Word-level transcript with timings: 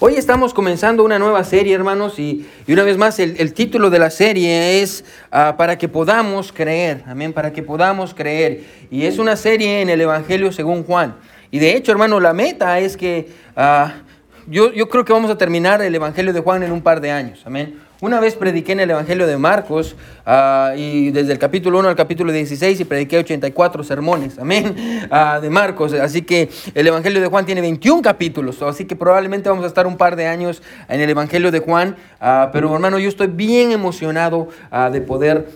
Hoy 0.00 0.16
estamos 0.16 0.52
comenzando 0.52 1.04
una 1.04 1.20
nueva 1.20 1.44
serie, 1.44 1.72
hermanos, 1.72 2.18
y, 2.18 2.44
una 2.66 2.82
vez 2.82 2.98
más 2.98 3.20
el, 3.20 3.54
título 3.54 3.90
de 3.90 4.00
la 4.00 4.10
serie 4.10 4.82
es 4.82 5.04
ah, 5.30 5.54
Para 5.56 5.78
que 5.78 5.88
podamos 5.88 6.52
creer, 6.52 7.04
amén, 7.06 7.32
para 7.32 7.52
que 7.52 7.62
podamos 7.62 8.12
creer. 8.12 8.64
Y 8.90 9.06
es 9.06 9.18
una 9.18 9.36
serie 9.36 9.82
en 9.82 9.88
el 9.88 10.00
Evangelio 10.00 10.50
según 10.50 10.82
Juan. 10.82 11.14
Y 11.52 11.60
de 11.60 11.76
hecho, 11.76 11.92
hermano, 11.92 12.18
la 12.18 12.32
meta 12.32 12.80
es 12.80 12.96
que 12.96 13.28
ah, 13.56 13.94
yo, 14.48 14.72
yo 14.72 14.88
creo 14.88 15.04
que 15.04 15.12
vamos 15.12 15.30
a 15.30 15.38
terminar 15.38 15.80
el 15.80 15.94
Evangelio 15.94 16.32
de 16.32 16.40
Juan 16.40 16.64
en 16.64 16.72
un 16.72 16.82
par 16.82 17.00
de 17.00 17.12
años, 17.12 17.42
amén. 17.44 17.78
Una 18.04 18.20
vez 18.20 18.34
prediqué 18.34 18.72
en 18.72 18.80
el 18.80 18.90
Evangelio 18.90 19.26
de 19.26 19.38
Marcos, 19.38 19.96
ah, 20.26 20.74
y 20.76 21.10
desde 21.10 21.32
el 21.32 21.38
capítulo 21.38 21.78
1 21.78 21.88
al 21.88 21.96
capítulo 21.96 22.32
16, 22.32 22.80
y 22.80 22.84
prediqué 22.84 23.16
84 23.16 23.82
sermones, 23.82 24.38
amén, 24.38 24.76
ah, 25.10 25.40
de 25.40 25.48
Marcos. 25.48 25.94
Así 25.94 26.20
que 26.20 26.50
el 26.74 26.86
Evangelio 26.86 27.22
de 27.22 27.28
Juan 27.28 27.46
tiene 27.46 27.62
21 27.62 28.02
capítulos, 28.02 28.60
así 28.60 28.84
que 28.84 28.94
probablemente 28.94 29.48
vamos 29.48 29.64
a 29.64 29.68
estar 29.68 29.86
un 29.86 29.96
par 29.96 30.16
de 30.16 30.26
años 30.26 30.60
en 30.90 31.00
el 31.00 31.08
Evangelio 31.08 31.50
de 31.50 31.60
Juan. 31.60 31.96
Ah, 32.20 32.50
pero 32.52 32.74
hermano, 32.74 32.98
yo 32.98 33.08
estoy 33.08 33.28
bien 33.28 33.72
emocionado 33.72 34.48
de 34.92 35.00
poder 35.00 35.48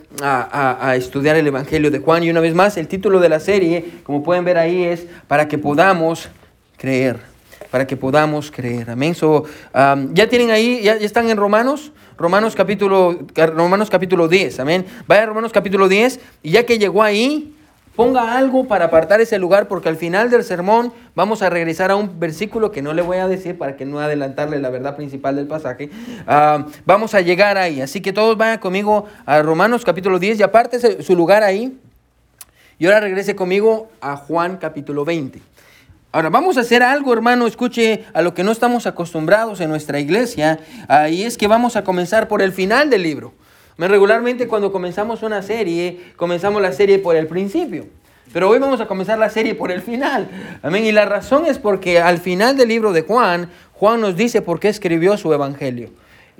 estudiar 0.95 1.37
el 1.37 1.47
Evangelio 1.47 1.91
de 1.91 1.99
Juan. 1.99 2.23
Y 2.23 2.31
una 2.31 2.41
vez 2.41 2.55
más, 2.55 2.79
el 2.79 2.89
título 2.89 3.21
de 3.21 3.29
la 3.29 3.41
serie, 3.41 3.85
como 4.05 4.23
pueden 4.23 4.47
ver 4.47 4.57
ahí, 4.57 4.85
es 4.85 5.07
para 5.27 5.49
que 5.49 5.59
podamos 5.59 6.31
creer 6.79 7.19
para 7.71 7.87
que 7.87 7.97
podamos 7.97 8.51
creer. 8.51 8.91
Amén. 8.91 9.15
ya 10.13 10.29
tienen 10.29 10.51
ahí, 10.51 10.83
ya, 10.83 10.95
están 10.95 11.31
en 11.31 11.37
Romanos. 11.37 11.93
Romanos 12.17 12.57
capítulo, 12.57 13.17
Romanos 13.35 13.91
capítulo 13.91 14.27
10, 14.27 14.59
amén. 14.59 14.85
Vaya 15.07 15.23
a 15.23 15.27
Romanos 15.27 15.53
capítulo 15.53 15.89
10 15.89 16.19
y 16.43 16.51
ya 16.51 16.67
que 16.67 16.77
llegó 16.77 17.05
ahí, 17.05 17.55
ponga 17.95 18.37
algo 18.37 18.67
para 18.67 18.87
apartar 18.87 19.21
ese 19.21 19.39
lugar 19.39 19.69
porque 19.69 19.89
al 19.89 19.97
final 19.97 20.29
del 20.29 20.43
sermón 20.43 20.93
vamos 21.15 21.43
a 21.43 21.51
regresar 21.51 21.93
a 21.93 21.97
un 21.97 22.19
versículo 22.19 22.73
que 22.73 22.83
no 22.83 22.93
le 22.93 23.03
voy 23.03 23.19
a 23.19 23.29
decir 23.29 23.57
para 23.57 23.77
que 23.77 23.85
no 23.85 24.01
adelantarle 24.01 24.59
la 24.59 24.71
verdad 24.71 24.97
principal 24.97 25.37
del 25.37 25.47
pasaje. 25.47 25.91
Ah, 26.27 26.67
vamos 26.85 27.15
a 27.15 27.21
llegar 27.21 27.57
ahí, 27.57 27.81
así 27.81 28.01
que 28.01 28.13
todos 28.13 28.37
vayan 28.37 28.59
conmigo 28.59 29.07
a 29.25 29.41
Romanos 29.41 29.85
capítulo 29.85 30.19
10 30.19 30.41
y 30.41 30.43
aparte 30.43 31.03
su 31.03 31.15
lugar 31.15 31.45
ahí. 31.45 31.79
Y 32.81 32.87
ahora 32.87 33.01
regrese 33.01 33.37
conmigo 33.37 33.89
a 34.01 34.17
Juan 34.17 34.57
capítulo 34.57 35.05
20. 35.05 35.41
Ahora, 36.11 36.31
vamos 36.31 36.57
a 36.57 36.63
hacer 36.63 36.83
algo, 36.83 37.13
hermano, 37.13 37.47
escuche 37.47 38.05
a 38.15 38.23
lo 38.23 38.33
que 38.33 38.43
no 38.43 38.51
estamos 38.51 38.87
acostumbrados 38.87 39.61
en 39.61 39.69
nuestra 39.69 40.01
iglesia, 40.01 40.59
y 41.11 41.25
es 41.25 41.37
que 41.37 41.47
vamos 41.49 41.77
a 41.77 41.85
comenzar 41.85 42.29
por 42.29 42.41
el 42.41 42.53
final 42.53 42.89
del 42.89 43.03
libro. 43.03 43.35
Regularmente 43.77 44.49
cuando 44.49 44.73
comenzamos 44.73 45.23
una 45.23 45.43
serie, 45.43 46.01
comenzamos 46.17 46.63
la 46.63 46.73
serie 46.73 46.99
por 46.99 47.15
el 47.15 47.27
principio. 47.27 47.87
Pero 48.33 48.49
hoy 48.49 48.59
vamos 48.59 48.81
a 48.81 48.87
comenzar 48.87 49.19
la 49.19 49.29
serie 49.29 49.55
por 49.55 49.71
el 49.71 49.83
final. 49.83 50.29
Amén. 50.63 50.87
Y 50.87 50.93
la 50.93 51.05
razón 51.05 51.45
es 51.45 51.59
porque 51.59 52.01
al 52.01 52.19
final 52.19 52.57
del 52.57 52.69
libro 52.69 52.93
de 52.93 53.03
Juan, 53.03 53.51
Juan 53.73 54.01
nos 54.01 54.17
dice 54.17 54.41
por 54.41 54.61
qué 54.61 54.69
escribió 54.69 55.17
su 55.19 55.33
evangelio. 55.35 55.91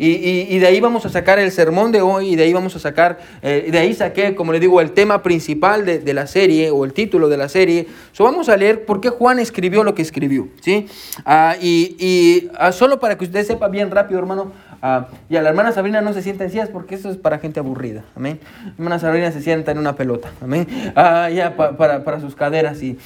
Y, 0.01 0.59
de 0.61 0.67
ahí 0.67 0.81
vamos 0.81 1.05
a 1.07 1.09
sacar 1.09 1.41
el 1.41 1.51
sermón 1.51 1.91
de 1.91 2.01
hoy 2.01 2.29
y 2.29 2.37
de 2.37 2.45
ahí 2.45 2.53
vamos 2.53 2.77
a 2.77 2.79
sacar, 2.79 3.19
eh, 3.43 3.69
de 3.71 3.79
ahí 3.79 3.93
saqué, 3.95 4.37
como 4.37 4.53
le 4.53 4.61
digo, 4.61 4.81
el 4.81 4.93
tema 4.93 5.25
principal 5.25 5.85
de, 5.85 6.15
la 6.15 6.29
serie 6.29 6.71
o 6.71 6.85
el 6.85 6.93
título 6.93 7.29
de 7.29 7.37
la 7.37 7.49
serie. 7.49 7.89
So, 8.13 8.23
vamos 8.23 8.49
a 8.49 8.57
leer 8.57 8.85
por 8.85 9.01
qué 9.01 9.09
Juan 9.09 9.41
escribió 9.41 9.83
lo 9.83 9.97
que 9.97 10.03
escribió. 10.03 10.49
¿sí? 10.61 10.87
Ah, 11.25 11.57
y, 11.61 12.49
ah, 12.59 12.71
solo 12.71 13.01
para 13.01 13.19
que 13.19 13.25
usted 13.25 13.45
sepa 13.45 13.67
bien 13.67 13.91
rápido, 13.91 14.21
hermano, 14.21 14.53
ah, 14.83 15.09
y 15.29 15.35
a 15.35 15.43
la 15.43 15.49
hermana 15.49 15.73
Sabrina 15.73 16.01
no 16.01 16.13
se 16.13 16.23
sienta 16.23 16.45
en 16.45 16.51
sillas 16.51 16.69
porque 16.69 16.95
eso 16.95 17.11
es 17.11 17.17
para 17.17 17.41
gente 17.41 17.59
aburrida. 17.59 18.05
Amén. 18.15 18.39
La 18.65 18.71
hermana 18.79 18.99
Sabrina 19.01 19.33
se 19.33 19.43
sienta 19.43 19.73
en 19.73 19.79
una 19.79 19.97
pelota. 19.97 20.31
Amén. 20.41 20.69
ya 20.95 21.57
para, 21.57 22.05
para 22.05 22.21
sus 22.21 22.37
caderas 22.37 22.81
y, 22.85 22.99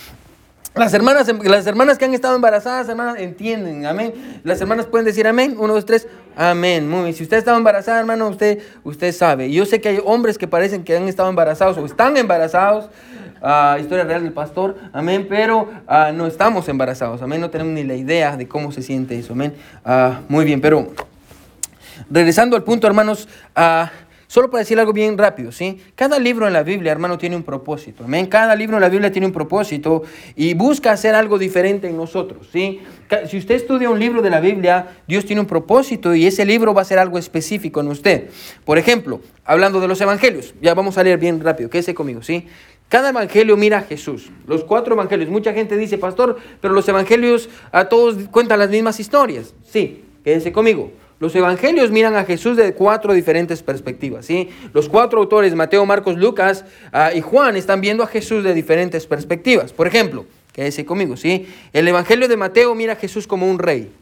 las 0.74 0.94
hermanas, 0.94 1.30
las 1.44 1.66
hermanas 1.66 1.98
que 1.98 2.04
han 2.06 2.14
estado 2.14 2.34
embarazadas, 2.34 2.88
hermanas, 2.88 3.18
entienden, 3.18 3.84
amén. 3.84 4.40
Las 4.42 4.60
hermanas 4.60 4.86
pueden 4.86 5.04
decir 5.04 5.26
amén, 5.26 5.56
uno, 5.58 5.74
dos, 5.74 5.84
tres, 5.84 6.08
amén. 6.34 6.88
Muy 6.88 7.02
bien. 7.02 7.14
Si 7.14 7.22
usted 7.22 7.36
ha 7.36 7.38
estado 7.38 7.58
embarazada, 7.58 8.00
hermano, 8.00 8.28
usted, 8.28 8.60
usted 8.82 9.12
sabe. 9.12 9.50
Yo 9.50 9.66
sé 9.66 9.80
que 9.80 9.90
hay 9.90 10.00
hombres 10.04 10.38
que 10.38 10.48
parecen 10.48 10.82
que 10.82 10.96
han 10.96 11.08
estado 11.08 11.28
embarazados 11.28 11.76
o 11.76 11.84
están 11.84 12.16
embarazados. 12.16 12.88
Ah, 13.44 13.76
historia 13.80 14.04
real 14.04 14.22
del 14.22 14.32
pastor, 14.32 14.76
amén, 14.92 15.26
pero 15.28 15.68
ah, 15.88 16.12
no 16.14 16.28
estamos 16.28 16.68
embarazados, 16.68 17.22
amén, 17.22 17.40
no 17.40 17.50
tenemos 17.50 17.72
ni 17.72 17.82
la 17.82 17.96
idea 17.96 18.36
de 18.36 18.46
cómo 18.46 18.70
se 18.70 18.82
siente 18.82 19.18
eso, 19.18 19.32
amén. 19.32 19.52
Ah, 19.84 20.20
muy 20.28 20.44
bien, 20.44 20.60
pero 20.60 20.92
regresando 22.08 22.54
al 22.54 22.62
punto, 22.62 22.86
hermanos, 22.86 23.28
Solo 24.32 24.50
para 24.50 24.60
decir 24.60 24.80
algo 24.80 24.94
bien 24.94 25.18
rápido, 25.18 25.52
¿sí? 25.52 25.78
Cada 25.94 26.18
libro 26.18 26.46
en 26.46 26.54
la 26.54 26.62
Biblia, 26.62 26.90
hermano, 26.90 27.18
tiene 27.18 27.36
un 27.36 27.42
propósito. 27.42 28.04
Amén. 28.04 28.24
Cada 28.24 28.56
libro 28.56 28.78
en 28.78 28.80
la 28.80 28.88
Biblia 28.88 29.12
tiene 29.12 29.26
un 29.26 29.32
propósito 29.34 30.04
y 30.34 30.54
busca 30.54 30.90
hacer 30.90 31.14
algo 31.14 31.38
diferente 31.38 31.86
en 31.86 31.98
nosotros, 31.98 32.48
¿sí? 32.50 32.80
Si 33.28 33.36
usted 33.36 33.56
estudia 33.56 33.90
un 33.90 33.98
libro 33.98 34.22
de 34.22 34.30
la 34.30 34.40
Biblia, 34.40 35.02
Dios 35.06 35.26
tiene 35.26 35.42
un 35.42 35.46
propósito 35.46 36.14
y 36.14 36.26
ese 36.26 36.46
libro 36.46 36.72
va 36.72 36.80
a 36.80 36.86
ser 36.86 36.98
algo 36.98 37.18
específico 37.18 37.80
en 37.82 37.88
usted. 37.88 38.30
Por 38.64 38.78
ejemplo, 38.78 39.20
hablando 39.44 39.80
de 39.80 39.88
los 39.88 40.00
evangelios, 40.00 40.54
ya 40.62 40.72
vamos 40.72 40.96
a 40.96 41.04
leer 41.04 41.18
bien 41.18 41.38
rápido, 41.38 41.68
quédese 41.68 41.92
conmigo, 41.92 42.22
¿sí? 42.22 42.46
Cada 42.88 43.10
evangelio 43.10 43.58
mira 43.58 43.80
a 43.80 43.82
Jesús. 43.82 44.30
Los 44.46 44.64
cuatro 44.64 44.94
evangelios. 44.94 45.28
Mucha 45.28 45.52
gente 45.52 45.76
dice, 45.76 45.98
pastor, 45.98 46.38
pero 46.62 46.72
los 46.72 46.88
evangelios 46.88 47.50
a 47.70 47.90
todos 47.90 48.16
cuentan 48.30 48.60
las 48.60 48.70
mismas 48.70 48.98
historias. 48.98 49.52
Sí, 49.62 50.06
quédese 50.24 50.52
conmigo. 50.52 50.90
Los 51.22 51.36
evangelios 51.36 51.92
miran 51.92 52.16
a 52.16 52.24
Jesús 52.24 52.56
de 52.56 52.74
cuatro 52.74 53.12
diferentes 53.12 53.62
perspectivas. 53.62 54.26
¿sí? 54.26 54.48
Los 54.72 54.88
cuatro 54.88 55.20
autores, 55.20 55.54
Mateo, 55.54 55.86
Marcos, 55.86 56.16
Lucas 56.16 56.64
ah, 56.90 57.12
y 57.14 57.20
Juan, 57.20 57.54
están 57.54 57.80
viendo 57.80 58.02
a 58.02 58.08
Jesús 58.08 58.42
de 58.42 58.52
diferentes 58.52 59.06
perspectivas. 59.06 59.72
Por 59.72 59.86
ejemplo, 59.86 60.26
quédese 60.52 60.84
conmigo, 60.84 61.16
¿sí? 61.16 61.46
el 61.72 61.86
evangelio 61.86 62.26
de 62.26 62.36
Mateo 62.36 62.74
mira 62.74 62.94
a 62.94 62.96
Jesús 62.96 63.28
como 63.28 63.48
un 63.48 63.60
rey. 63.60 63.92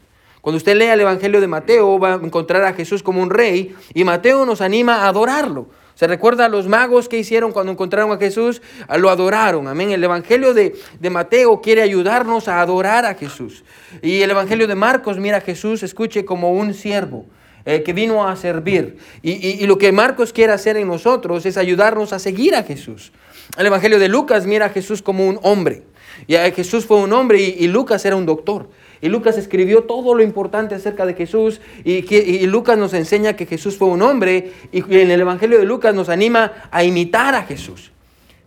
Cuando 0.41 0.57
usted 0.57 0.75
lea 0.75 0.95
el 0.95 1.01
evangelio 1.01 1.39
de 1.39 1.45
Mateo, 1.45 1.99
va 1.99 2.15
a 2.15 2.15
encontrar 2.15 2.63
a 2.63 2.73
Jesús 2.73 3.03
como 3.03 3.21
un 3.21 3.29
rey 3.29 3.75
y 3.93 4.03
Mateo 4.03 4.43
nos 4.43 4.59
anima 4.59 5.03
a 5.03 5.07
adorarlo. 5.07 5.67
¿Se 6.01 6.07
recuerda 6.07 6.45
a 6.45 6.49
los 6.49 6.67
magos 6.67 7.07
que 7.07 7.19
hicieron 7.19 7.51
cuando 7.51 7.71
encontraron 7.71 8.11
a 8.11 8.17
Jesús? 8.17 8.63
Lo 8.97 9.11
adoraron. 9.11 9.67
Amén. 9.67 9.91
El 9.91 10.03
Evangelio 10.03 10.55
de, 10.55 10.73
Mateo 11.11 11.61
quiere 11.61 11.83
ayudarnos 11.83 12.47
a 12.47 12.59
adorar 12.59 13.05
a 13.05 13.13
Jesús. 13.13 13.63
Y 14.01 14.23
el 14.23 14.31
Evangelio 14.31 14.67
de 14.67 14.73
Marcos 14.73 15.19
mira 15.19 15.37
a 15.37 15.41
Jesús, 15.41 15.83
escuche, 15.83 16.25
como 16.25 16.53
un 16.53 16.73
siervo. 16.73 17.27
Eh, 17.65 17.83
que 17.83 17.93
vino 17.93 18.27
a 18.27 18.35
servir. 18.35 18.97
Y, 19.21 19.63
lo 19.67 19.77
que 19.77 19.91
Marcos 19.91 20.33
quiere 20.33 20.53
hacer 20.53 20.75
en 20.75 20.87
nosotros 20.87 21.45
es 21.45 21.55
ayudarnos 21.55 22.13
a 22.13 22.17
seguir 22.17 22.55
a 22.55 22.63
Jesús. 22.63 23.11
El 23.55 23.67
Evangelio 23.67 23.99
de 23.99 24.07
Lucas 24.09 24.47
mira 24.47 24.65
a 24.65 24.69
Jesús 24.69 25.03
como 25.03 25.27
un 25.27 25.39
hombre. 25.43 25.83
Y 26.25 26.33
Jesús 26.55 26.87
fue 26.87 26.97
un 26.97 27.13
hombre 27.13 27.39
y 27.39 27.67
Lucas 27.67 28.03
era 28.05 28.15
un 28.15 28.25
doctor. 28.25 28.69
Y 29.01 29.09
Lucas 29.09 29.37
escribió 29.37 29.83
todo 29.83 30.13
lo 30.13 30.21
importante 30.21 30.75
acerca 30.75 31.05
de 31.05 31.15
Jesús 31.15 31.59
y, 31.83 32.13
y, 32.15 32.45
Lucas 32.45 32.77
nos 32.77 32.93
enseña 32.93 33.35
que 33.35 33.47
Jesús 33.47 33.77
fue 33.77 33.87
un 33.87 34.01
hombre 34.03 34.51
y 34.71 34.79
en 34.95 35.09
el 35.09 35.21
Evangelio 35.21 35.57
de 35.57 35.65
Lucas 35.65 35.95
nos 35.95 36.09
anima 36.09 36.51
a 36.69 36.83
imitar 36.83 37.33
a 37.33 37.43
Jesús. 37.43 37.91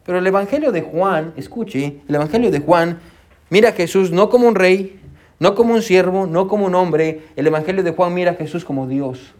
Pero 0.06 0.18
el 0.18 0.26
Evangelio 0.26 0.70
de 0.70 0.82
Juan, 0.82 1.32
escuche, 1.36 2.00
el 2.08 2.14
Evangelio 2.14 2.50
de 2.50 2.60
Juan 2.60 3.00
mira 3.50 3.70
a 3.70 3.72
Jesús 3.72 4.12
no 4.12 4.28
como 4.28 4.46
un 4.46 4.54
rey, 4.54 5.00
no 5.40 5.54
como 5.54 5.74
un 5.74 5.82
siervo, 5.82 6.26
no 6.26 6.46
como 6.46 6.66
un 6.66 6.74
hombre. 6.74 7.22
El 7.36 7.46
Evangelio 7.46 7.82
de 7.82 7.90
Juan 7.90 8.14
mira 8.14 8.32
a 8.32 8.34
Jesús 8.34 8.64
como 8.64 8.86
Dios. 8.86 9.34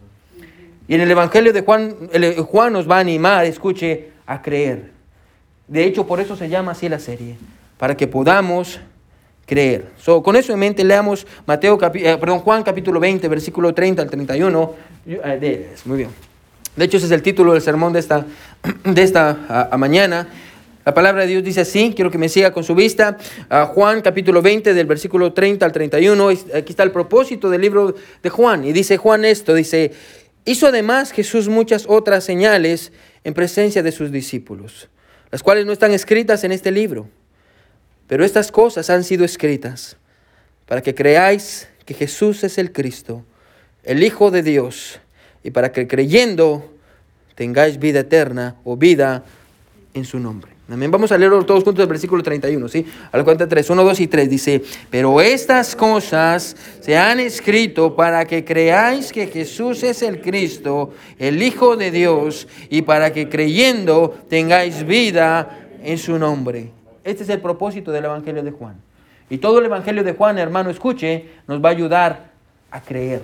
Y 0.88 0.94
en 0.94 1.00
el 1.00 1.10
Evangelio 1.10 1.52
de 1.52 1.62
Juan, 1.62 1.94
Juan 2.46 2.72
nos 2.72 2.90
va 2.90 2.96
a 2.96 3.00
animar, 3.00 3.44
escuche, 3.44 4.10
a 4.26 4.42
creer. 4.42 4.90
De 5.68 5.84
hecho, 5.84 6.06
por 6.06 6.20
eso 6.20 6.36
se 6.36 6.48
llama 6.48 6.72
así 6.72 6.88
la 6.88 6.98
serie, 6.98 7.36
para 7.78 7.96
que 7.96 8.06
podamos 8.06 8.80
creer. 9.46 9.90
So, 9.98 10.22
con 10.22 10.36
eso 10.36 10.52
en 10.52 10.58
mente 10.58 10.84
leamos 10.84 11.26
Mateo, 11.46 11.78
eh, 11.94 12.16
perdón, 12.18 12.40
Juan 12.40 12.62
capítulo 12.62 13.00
20, 13.00 13.28
versículo 13.28 13.74
30 13.74 14.02
al 14.02 14.10
31. 14.10 14.74
Eh, 15.06 15.74
muy 15.84 15.98
bien. 15.98 16.10
De 16.76 16.84
hecho, 16.84 16.96
ese 16.96 17.06
es 17.06 17.12
el 17.12 17.22
título 17.22 17.52
del 17.52 17.62
sermón 17.62 17.92
de 17.92 18.00
esta, 18.00 18.26
de 18.84 19.02
esta 19.02 19.70
mañana. 19.78 20.28
La 20.84 20.92
palabra 20.92 21.22
de 21.22 21.28
Dios 21.28 21.44
dice 21.44 21.62
así, 21.62 21.92
quiero 21.94 22.10
que 22.10 22.18
me 22.18 22.28
siga 22.28 22.52
con 22.52 22.62
su 22.62 22.74
vista. 22.74 23.16
Juan 23.72 24.02
capítulo 24.02 24.42
20 24.42 24.74
del 24.74 24.86
versículo 24.86 25.32
30 25.32 25.64
al 25.64 25.72
31. 25.72 26.28
Aquí 26.28 26.72
está 26.72 26.82
el 26.82 26.90
propósito 26.90 27.48
del 27.48 27.62
libro 27.62 27.94
de 28.22 28.28
Juan. 28.28 28.64
Y 28.64 28.72
dice 28.72 28.98
Juan 28.98 29.24
esto, 29.24 29.54
dice, 29.54 29.92
hizo 30.44 30.66
además 30.66 31.12
Jesús 31.12 31.48
muchas 31.48 31.86
otras 31.88 32.24
señales 32.24 32.92
en 33.22 33.32
presencia 33.32 33.82
de 33.82 33.92
sus 33.92 34.12
discípulos, 34.12 34.90
las 35.30 35.42
cuales 35.42 35.64
no 35.64 35.72
están 35.72 35.92
escritas 35.92 36.44
en 36.44 36.52
este 36.52 36.70
libro. 36.70 37.08
Pero 38.06 38.24
estas 38.24 38.52
cosas 38.52 38.90
han 38.90 39.04
sido 39.04 39.24
escritas 39.24 39.96
para 40.66 40.82
que 40.82 40.94
creáis 40.94 41.68
que 41.84 41.94
Jesús 41.94 42.44
es 42.44 42.58
el 42.58 42.72
Cristo, 42.72 43.24
el 43.82 44.02
Hijo 44.02 44.30
de 44.30 44.42
Dios, 44.42 45.00
y 45.42 45.50
para 45.50 45.72
que 45.72 45.86
creyendo 45.86 46.72
tengáis 47.34 47.78
vida 47.78 48.00
eterna 48.00 48.56
o 48.64 48.76
vida 48.76 49.24
en 49.92 50.04
su 50.04 50.18
nombre. 50.18 50.52
Amén. 50.66 50.90
Vamos 50.90 51.12
a 51.12 51.18
leerlo 51.18 51.44
todos 51.44 51.62
juntos 51.62 51.82
el 51.82 51.88
versículo 51.88 52.22
31, 52.22 52.68
¿sí? 52.68 52.86
A 53.12 53.18
la 53.18 53.24
cuenta 53.24 53.46
3, 53.46 53.68
1, 53.68 53.84
2 53.84 54.00
y 54.00 54.06
3 54.06 54.30
dice, 54.30 54.62
pero 54.88 55.20
estas 55.20 55.76
cosas 55.76 56.56
se 56.80 56.96
han 56.96 57.20
escrito 57.20 57.94
para 57.94 58.24
que 58.24 58.46
creáis 58.46 59.12
que 59.12 59.26
Jesús 59.26 59.82
es 59.82 60.00
el 60.00 60.22
Cristo, 60.22 60.94
el 61.18 61.42
Hijo 61.42 61.76
de 61.76 61.90
Dios, 61.90 62.48
y 62.70 62.80
para 62.80 63.12
que 63.12 63.28
creyendo 63.28 64.18
tengáis 64.30 64.86
vida 64.86 65.68
en 65.82 65.98
su 65.98 66.18
nombre. 66.18 66.70
Este 67.04 67.22
es 67.22 67.28
el 67.28 67.40
propósito 67.40 67.92
del 67.92 68.06
Evangelio 68.06 68.42
de 68.42 68.50
Juan. 68.50 68.76
Y 69.28 69.38
todo 69.38 69.58
el 69.58 69.66
Evangelio 69.66 70.02
de 70.02 70.14
Juan, 70.14 70.38
hermano, 70.38 70.70
escuche, 70.70 71.26
nos 71.46 71.62
va 71.62 71.68
a 71.68 71.72
ayudar 71.72 72.30
a 72.70 72.80
creer. 72.80 73.22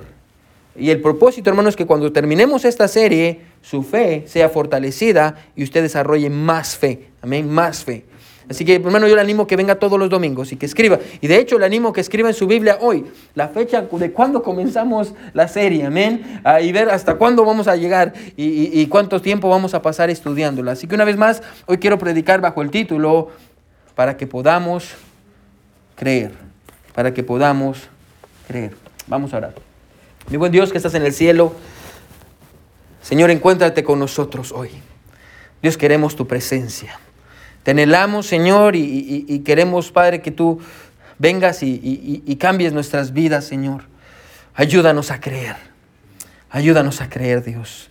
Y 0.76 0.90
el 0.90 1.00
propósito, 1.00 1.50
hermanos, 1.50 1.70
es 1.70 1.76
que 1.76 1.86
cuando 1.86 2.12
terminemos 2.12 2.64
esta 2.64 2.88
serie, 2.88 3.40
su 3.60 3.82
fe 3.82 4.24
sea 4.26 4.48
fortalecida 4.48 5.34
y 5.56 5.64
usted 5.64 5.82
desarrolle 5.82 6.30
más 6.30 6.76
fe. 6.76 7.08
Amén, 7.22 7.50
más 7.50 7.84
fe. 7.84 8.04
Así 8.48 8.64
que, 8.64 8.74
hermano, 8.74 9.06
yo 9.06 9.14
le 9.14 9.20
animo 9.20 9.46
que 9.46 9.54
venga 9.54 9.76
todos 9.76 9.96
los 9.96 10.10
domingos 10.10 10.50
y 10.50 10.56
que 10.56 10.66
escriba. 10.66 10.98
Y 11.20 11.28
de 11.28 11.38
hecho, 11.38 11.56
le 11.58 11.66
animo 11.66 11.92
que 11.92 12.00
escriba 12.00 12.28
en 12.28 12.34
su 12.34 12.48
Biblia 12.48 12.78
hoy 12.80 13.04
la 13.34 13.48
fecha 13.48 13.82
de 13.82 14.10
cuándo 14.10 14.42
comenzamos 14.42 15.14
la 15.34 15.46
serie, 15.46 15.86
amén. 15.86 16.42
Y 16.60 16.72
ver 16.72 16.90
hasta 16.90 17.14
cuándo 17.14 17.44
vamos 17.44 17.68
a 17.68 17.76
llegar 17.76 18.12
y, 18.36 18.80
y 18.80 18.86
cuánto 18.88 19.22
tiempo 19.22 19.48
vamos 19.48 19.74
a 19.74 19.82
pasar 19.82 20.10
estudiándola. 20.10 20.72
Así 20.72 20.88
que 20.88 20.96
una 20.96 21.04
vez 21.04 21.16
más, 21.16 21.42
hoy 21.66 21.78
quiero 21.78 21.96
predicar 21.98 22.40
bajo 22.40 22.60
el 22.62 22.70
título 22.70 23.28
para 23.94 24.16
que 24.16 24.26
podamos 24.26 24.94
creer. 25.96 26.32
Para 26.94 27.14
que 27.14 27.22
podamos 27.22 27.88
creer. 28.46 28.75
Vamos 29.06 29.34
a 29.34 29.38
orar. 29.38 29.54
Mi 30.28 30.37
buen 30.37 30.52
Dios 30.52 30.70
que 30.70 30.76
estás 30.76 30.94
en 30.94 31.02
el 31.02 31.12
cielo, 31.12 31.54
Señor, 33.02 33.31
encuéntrate 33.31 33.82
con 33.82 33.98
nosotros 33.98 34.52
hoy. 34.52 34.70
Dios, 35.62 35.76
queremos 35.76 36.16
tu 36.16 36.26
presencia. 36.26 36.98
Te 37.62 37.72
anhelamos, 37.72 38.26
Señor, 38.26 38.75
y, 38.76 39.40
queremos, 39.44 39.92
Padre, 39.92 40.22
que 40.22 40.31
tú 40.31 40.60
vengas 41.19 41.62
y, 41.62 42.37
cambies 42.40 42.72
nuestras 42.72 43.12
vidas, 43.12 43.44
Señor. 43.44 43.82
Ayúdanos 44.54 45.10
a 45.10 45.20
creer. 45.20 45.56
Ayúdanos 46.50 47.00
a 47.00 47.08
creer, 47.08 47.44
Dios. 47.44 47.89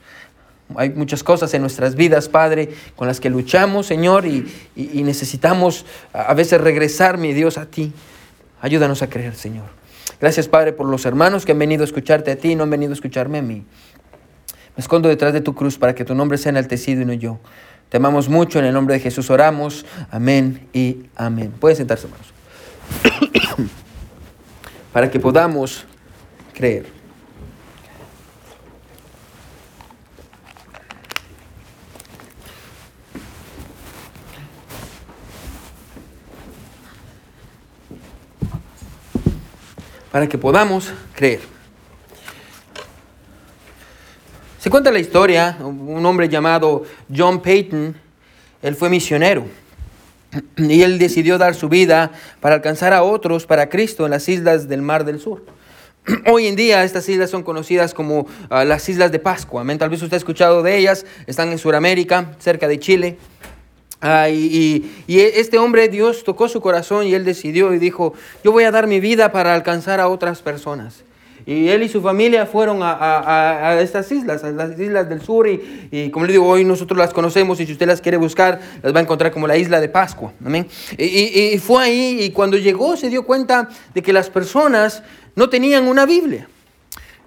Hay 0.76 0.92
muchas 0.92 1.24
cosas 1.24 1.54
en 1.54 1.62
nuestras 1.62 1.96
vidas, 1.96 2.30
Padre, 2.30 2.70
con 2.96 3.08
las 3.08 3.20
que 3.20 3.30
luchamos, 3.30 3.88
Señor, 3.88 4.26
y, 4.26 4.46
necesitamos 4.76 5.86
a 6.14 6.34
veces 6.34 6.62
regresar, 6.62 7.18
mi 7.18 7.34
Dios, 7.34 7.58
a 7.58 7.66
ti. 7.66 7.92
Ayúdanos 8.62 9.02
a 9.02 9.10
creer, 9.10 9.36
Señor. 9.36 9.66
Gracias, 10.22 10.48
Padre, 10.48 10.74
por 10.74 10.88
los 10.88 11.06
hermanos 11.06 11.46
que 11.46 11.54
han 11.54 11.60
venido 11.60 11.84
a 11.84 11.86
escucharte 11.86 12.32
a 12.32 12.36
ti 12.36 12.52
y 12.52 12.56
no 12.56 12.64
han 12.64 12.70
venido 12.70 12.92
a 12.92 12.94
escucharme 12.94 13.40
a 13.40 13.42
mí. 13.42 13.66
Me 14.76 14.82
escondo 14.82 15.10
detrás 15.10 15.34
de 15.34 15.42
tu 15.42 15.56
cruz 15.56 15.78
para 15.78 15.96
que 15.96 16.06
tu 16.06 16.14
nombre 16.14 16.38
sea 16.38 16.52
enaltecido 16.52 17.02
y 17.02 17.06
no 17.06 17.14
yo. 17.14 17.40
Te 17.90 17.98
amamos 17.98 18.30
mucho, 18.30 18.60
en 18.60 18.66
el 18.66 18.74
nombre 18.74 18.96
de 18.96 19.02
Jesús 19.02 19.30
oramos. 19.30 19.86
Amén 20.12 20.68
y 20.74 21.06
amén. 21.16 21.52
Pueden 21.60 21.78
sentarse, 21.78 22.06
hermanos. 22.06 22.34
Para 24.94 25.10
que 25.10 25.20
podamos 25.20 25.86
creer. 26.54 26.99
Para 40.12 40.28
que 40.28 40.38
podamos 40.38 40.92
creer. 41.16 41.42
Se 44.60 44.70
cuenta 44.70 44.92
la 44.92 45.00
historia, 45.00 45.58
un 45.62 46.06
hombre 46.06 46.28
llamado 46.28 46.84
John 47.16 47.42
Payton, 47.42 47.96
él 48.62 48.76
fue 48.76 48.90
misionero 48.90 49.46
y 50.58 50.82
él 50.82 51.00
decidió 51.00 51.38
dar 51.38 51.56
su 51.56 51.70
vida 51.70 52.12
para 52.40 52.56
alcanzar 52.56 52.94
a 52.94 53.04
otros 53.04 53.46
para 53.46 53.70
Cristo 53.70 54.06
en 54.06 54.12
las 54.12 54.28
islas 54.28 54.68
del 54.68 54.82
Mar 54.82 55.06
del 55.06 55.20
Sur. 55.20 55.46
Hoy 56.28 56.48
en 56.48 56.56
día 56.56 56.84
estas 56.84 57.08
islas 57.10 57.30
son 57.30 57.44
conocidas 57.44 57.94
como 57.94 58.28
ah, 58.50 58.66
las 58.66 58.88
Islas 58.90 59.12
de 59.12 59.20
Pascua. 59.20 59.64
Tal 59.78 59.90
vez 59.90 60.02
usted 60.02 60.16
ha 60.16 60.18
escuchado 60.18 60.64
de 60.64 60.78
ellas, 60.78 61.06
están 61.28 61.52
en 61.52 61.58
Sudamérica, 61.58 62.36
cerca 62.40 62.68
de 62.68 62.80
Chile. 62.80 63.18
Ah, 64.02 64.30
y, 64.30 64.90
y, 65.08 65.20
este 65.20 65.58
hombre, 65.58 65.90
Dios 65.90 66.24
tocó 66.24 66.48
su 66.48 66.62
corazón 66.62 67.06
y 67.08 67.14
él 67.14 67.26
decidió 67.26 67.74
y 67.74 67.80
dijo, 67.80 68.14
yo 68.44 68.52
voy 68.52 68.64
a 68.64 68.72
dar 68.72 68.88
mi 68.88 69.00
vida 69.00 69.32
para 69.32 69.54
alcanzar 69.54 70.00
a 70.00 70.08
otras 70.08 70.42
personas. 70.42 71.04
Y 71.46 71.70
él 71.70 71.82
y 71.82 71.90
su 71.90 72.00
familia 72.02 72.46
fueron 72.46 72.80
a, 72.84 73.80
estas 73.82 74.12
islas, 74.12 74.44
a 74.44 74.52
las 74.52 74.80
islas 74.80 75.10
del 75.10 75.22
sur. 75.22 75.48
Y, 75.48 76.12
como 76.12 76.28
le 76.28 76.34
digo, 76.34 76.48
hoy 76.48 76.64
nosotros 76.64 76.98
las 76.98 77.12
conocemos 77.12 77.60
y 77.60 77.66
si 77.66 77.72
usted 77.72 77.88
las 77.88 78.02
quiere 78.02 78.18
buscar, 78.18 78.60
las 78.84 78.94
va 78.94 79.00
a 79.00 79.02
encontrar 79.02 79.32
como 79.32 79.48
la 79.48 79.58
isla 79.58 79.82
de 79.82 79.90
Pascua. 79.90 80.32
Amén. 80.46 80.68
Y, 80.96 81.58
fue 81.58 81.84
ahí 81.84 82.20
y 82.22 82.30
cuando 82.30 82.56
llegó 82.56 82.96
se 82.98 83.10
dio 83.10 83.24
cuenta 83.24 83.68
de 83.96 84.02
que 84.04 84.14
las 84.14 84.30
personas 84.30 85.02
no 85.36 85.50
tenían 85.50 85.88
una 85.88 86.06
Biblia. 86.06 86.48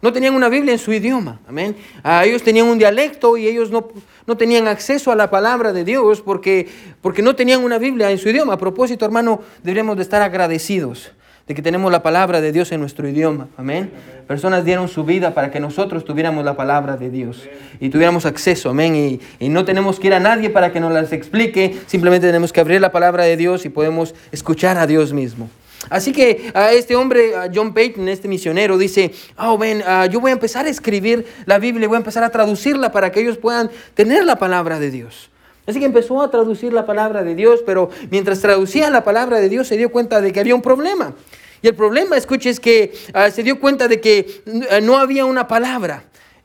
No 0.03 0.13
tenían 0.13 0.35
una 0.35 0.49
Biblia 0.49 0.73
en 0.73 0.81
su 0.81 0.93
idioma. 0.93 1.39
Amén. 1.47 1.77
ellos 2.25 2.43
tenían 2.43 2.67
un 2.67 2.77
dialecto 2.77 3.37
y 3.37 3.47
ellos 3.47 3.71
no, 3.71 3.89
no 4.27 4.37
tenían 4.37 4.67
acceso 4.67 5.13
a 5.13 5.17
la 5.17 5.31
palabra 5.31 5.73
de 5.73 5.85
Dios 5.85 6.21
porque, 6.21 6.69
porque 7.01 7.23
no 7.23 7.37
tenían 7.37 7.63
una 7.63 7.79
Biblia 7.79 8.11
en 8.11 8.19
su 8.19 8.29
idioma. 8.29 8.55
A 8.55 8.59
propósito, 8.59 9.05
hermano, 9.05 9.41
deberíamos 9.63 9.97
de 9.97 10.03
estar 10.03 10.21
agradecidos 10.21 11.13
de 11.47 11.55
que 11.55 11.63
tenemos 11.63 11.91
la 11.91 12.03
palabra 12.03 12.41
de 12.41 12.51
Dios 12.53 12.73
en 12.73 12.81
nuestro 12.81 13.09
idioma. 13.09 13.49
Amén. 13.57 13.91
Personas 14.27 14.65
dieron 14.65 14.89
su 14.89 15.05
vida 15.05 15.35
para 15.35 15.51
que 15.51 15.61
nosotros 15.61 16.05
tuviéramos 16.05 16.45
la 16.45 16.57
palabra 16.57 16.97
de 16.97 17.11
Dios 17.11 17.49
y 17.81 17.89
tuviéramos 17.89 18.27
acceso. 18.27 18.71
Amén. 18.71 19.21
Y, 19.39 19.49
no 19.49 19.65
tenemos 19.65 20.01
que 20.01 20.09
ir 20.09 20.15
a 20.15 20.21
nadie 20.21 20.51
para 20.51 20.73
que 20.73 20.81
nos 20.81 20.93
las 20.93 21.13
explique. 21.13 21.79
Simplemente 21.87 22.27
tenemos 22.27 22.53
que 22.53 22.61
abrir 22.61 22.81
la 22.81 22.93
palabra 22.93 23.25
de 23.25 23.37
Dios 23.37 23.65
y 23.67 23.69
podemos 23.69 24.15
escuchar 24.31 24.79
a 24.79 24.87
Dios 24.87 25.13
mismo. 25.13 25.49
Así 25.91 26.13
que 26.13 26.51
a 26.55 26.73
este 26.73 26.97
hombre, 26.97 27.33
John 27.53 27.75
Payton, 27.75 28.09
este 28.09 28.29
misionero, 28.29 28.79
dice, 28.79 29.13
oh, 29.39 29.59
ven, 29.59 29.83
ah, 29.87 30.07
yo 30.07 30.21
voy 30.21 30.31
a 30.31 30.35
empezar 30.35 30.67
a 30.67 30.69
escribir 30.69 31.27
la 31.47 31.59
Biblia, 31.59 31.89
voy 31.89 31.97
a 31.97 31.99
empezar 31.99 32.25
a 32.25 32.31
traducirla 32.31 32.93
para 32.93 33.11
que 33.11 33.21
ellos 33.21 33.39
puedan 33.39 33.71
tener 33.95 34.25
la 34.25 34.37
palabra 34.37 34.79
de 34.79 34.91
Dios. 34.91 35.31
Así 35.67 35.79
que 35.79 35.87
empezó 35.87 36.21
a 36.23 36.31
traducir 36.31 36.73
la 36.73 36.87
palabra 36.87 37.23
de 37.23 37.35
Dios, 37.35 37.61
pero 37.65 37.91
mientras 38.11 38.41
traducía 38.41 38.91
la 38.91 39.05
palabra 39.05 39.39
de 39.39 39.49
Dios 39.49 39.69
se 39.69 39.77
dio 39.77 39.91
cuenta 39.91 40.21
de 40.21 40.33
que 40.33 40.41
había 40.41 40.55
un 40.55 40.63
problema. 40.63 41.15
Y 41.63 41.69
el 41.69 41.75
problema, 41.75 42.17
escuche, 42.17 42.51
es 42.51 42.59
que 42.59 42.93
ah, 43.15 43.31
se 43.31 43.43
dio 43.43 43.61
cuenta 43.61 43.87
de 43.87 44.01
que 44.01 44.43
ah, 44.71 44.81
no 44.81 44.99
había 44.99 45.25
una 45.25 45.47
palabra 45.47 46.05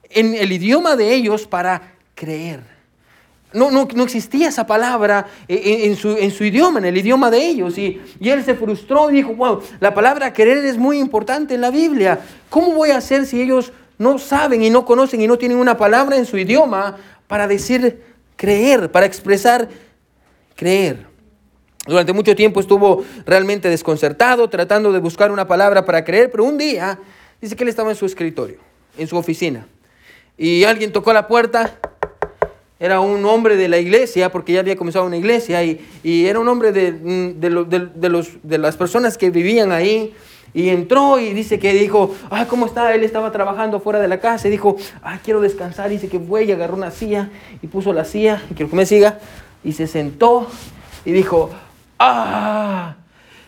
en 0.10 0.36
el 0.36 0.52
idioma 0.52 0.96
de 0.96 1.14
ellos 1.14 1.48
para 1.48 1.96
creer. 2.14 2.77
No, 3.58 3.72
no, 3.72 3.88
no 3.94 4.04
existía 4.04 4.50
esa 4.50 4.66
palabra 4.66 5.26
en, 5.48 5.96
su, 5.96 6.12
en, 6.12 6.32
su, 6.32 6.44
idioma, 6.44 6.80
en 6.80 6.86
el 6.86 6.98
idioma 6.98 7.32
de 7.32 7.46
ellos. 7.46 7.78
Y, 7.78 8.02
y 8.20 8.30
él 8.30 8.44
se 8.46 8.56
frustró 8.56 9.10
y 9.10 9.16
dijo, 9.16 9.34
wow, 9.34 9.62
la 9.80 9.94
palabra 9.94 10.32
creer 10.32 10.64
es 10.66 10.78
muy 10.78 11.00
importante 11.00 11.56
en 11.56 11.62
la 11.62 11.72
Biblia. 11.72 12.20
¿Cómo 12.50 12.74
voy 12.74 12.92
a 12.92 12.98
hacer 12.98 13.26
si 13.26 13.42
ellos 13.42 13.74
no 13.98 14.20
saben 14.20 14.64
y 14.64 14.70
no 14.70 14.86
conocen 14.86 15.22
y 15.22 15.28
no 15.28 15.38
tienen 15.38 15.58
una 15.58 15.78
palabra 15.78 16.18
en 16.18 16.26
su 16.26 16.38
idioma 16.38 16.98
para 17.28 17.48
decir 17.48 18.02
creer, 18.36 18.92
para 18.92 19.06
expresar 19.06 19.68
creer. 20.56 21.06
Durante 21.86 22.14
mucho 22.14 22.36
tiempo 22.36 22.60
estuvo 22.60 23.04
realmente 23.26 23.70
desconcertado, 23.70 24.50
tratando 24.50 24.92
de 24.92 25.00
buscar 25.00 25.32
una 25.32 25.48
palabra 25.48 25.86
para 25.86 26.04
creer, 26.04 26.30
pero 26.30 26.44
un 26.44 26.58
día 26.58 27.00
dice 27.42 27.56
que 27.56 27.64
él 27.64 27.70
estaba 27.70 27.90
en 27.90 27.96
su 27.96 28.06
escritorio, 28.06 28.60
en 28.98 29.08
su 29.08 29.18
oficina, 29.18 29.68
y 30.38 30.64
alguien 30.66 30.92
tocó 30.92 31.14
la 31.14 31.28
puerta. 31.28 31.80
Era 32.80 33.00
un 33.00 33.26
hombre 33.26 33.56
de 33.56 33.68
la 33.68 33.80
iglesia, 33.80 34.32
porque 34.32 34.54
ya 34.54 34.60
había 34.60 34.76
comenzado 34.76 35.06
una 35.06 35.18
iglesia, 35.18 35.64
y, 35.64 35.80
era 36.04 36.40
un 36.40 36.48
hombre 36.48 36.72
de, 36.72 36.92
de, 36.92 38.10
los, 38.10 38.28
de 38.44 38.58
las 38.58 38.78
personas 38.78 39.18
que 39.18 39.32
vivían 39.32 39.72
ahí. 39.72 40.14
Y 40.54 40.70
entró 40.70 41.20
y 41.20 41.34
dice 41.34 41.60
que 41.60 41.74
dijo, 41.74 42.16
ah, 42.30 42.46
¿cómo 42.48 42.66
está? 42.66 42.96
Él 42.96 43.04
estaba 43.04 43.32
trabajando 43.32 43.80
fuera 43.80 44.00
de 44.00 44.08
la 44.08 44.20
casa 44.20 44.48
y 44.48 44.52
dijo, 44.52 44.78
ah, 45.04 45.20
quiero 45.24 45.42
descansar. 45.42 45.90
dice 45.90 46.08
que 46.08 46.20
fue 46.20 46.46
y 46.46 46.52
agarró 46.52 46.76
una 46.76 46.90
silla 46.90 47.30
y 47.62 47.68
puso 47.68 47.94
la 47.94 48.06
silla, 48.06 48.42
y 48.50 48.54
que 48.54 48.66
me 48.66 48.86
siga, 48.86 49.20
y 49.64 49.74
se 49.74 49.88
sentó 49.88 50.48
y 51.06 51.12
dijo, 51.12 51.52
ah, 52.00 52.96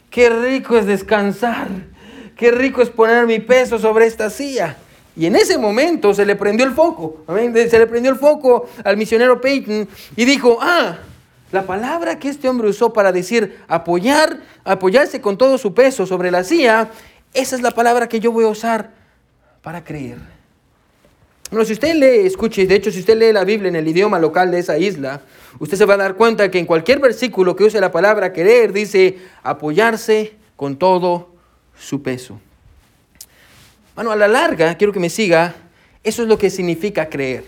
qué 0.09 0.29
rico 0.29 0.77
es 0.77 0.86
descansar, 0.86 1.67
qué 2.36 2.51
rico 2.51 2.81
es 2.81 2.89
poner 2.89 3.25
mi 3.25 3.39
peso 3.39 3.79
sobre 3.79 4.05
esta 4.05 4.29
silla. 4.29 4.77
Y 5.19 5.25
en 5.25 5.35
ese 5.35 5.57
momento 5.57 6.13
se 6.13 6.25
le 6.25 6.38
prendió 6.38 6.65
el 6.65 6.71
foco, 6.71 7.25
se 7.27 7.77
le 7.77 7.88
prendió 7.88 8.09
el 8.09 8.17
foco 8.17 8.69
al 8.85 8.95
misionero 8.95 9.41
Peyton 9.41 9.85
y 10.15 10.23
dijo, 10.23 10.59
ah, 10.61 10.97
la 11.51 11.63
palabra 11.63 12.17
que 12.17 12.29
este 12.29 12.47
hombre 12.47 12.69
usó 12.69 12.93
para 12.93 13.11
decir 13.11 13.57
apoyar, 13.67 14.39
apoyarse 14.63 15.19
con 15.19 15.38
todo 15.38 15.57
su 15.57 15.73
peso 15.73 16.05
sobre 16.05 16.31
la 16.31 16.45
silla, 16.45 16.91
esa 17.33 17.57
es 17.57 17.61
la 17.61 17.71
palabra 17.71 18.07
que 18.07 18.21
yo 18.21 18.31
voy 18.31 18.45
a 18.45 18.47
usar 18.47 18.91
para 19.61 19.83
creer. 19.83 20.19
Bueno, 21.51 21.65
si 21.65 21.73
usted 21.73 21.95
lee, 21.95 22.25
escuche, 22.25 22.65
de 22.65 22.75
hecho, 22.75 22.89
si 22.89 23.01
usted 23.01 23.17
lee 23.17 23.33
la 23.33 23.43
Biblia 23.43 23.67
en 23.67 23.75
el 23.75 23.89
idioma 23.89 24.19
local 24.19 24.51
de 24.51 24.59
esa 24.59 24.77
isla, 24.77 25.19
usted 25.59 25.75
se 25.75 25.83
va 25.83 25.95
a 25.95 25.97
dar 25.97 26.15
cuenta 26.15 26.49
que 26.49 26.59
en 26.59 26.65
cualquier 26.65 26.99
versículo 26.99 27.57
que 27.57 27.65
use 27.65 27.81
la 27.81 27.91
palabra 27.91 28.31
querer, 28.31 28.71
dice 28.71 29.17
apoyarse 29.43 30.38
con 30.55 30.77
todo 30.77 31.35
su 31.77 32.01
peso. 32.01 32.39
Bueno, 34.00 34.13
a 34.13 34.15
la 34.15 34.29
larga, 34.29 34.75
quiero 34.75 34.94
que 34.94 35.00
me 35.01 35.10
siga, 35.10 35.56
eso 36.06 36.22
es 36.22 36.29
lo 36.29 36.38
que 36.38 36.50
significa 36.50 37.10
creer. 37.10 37.44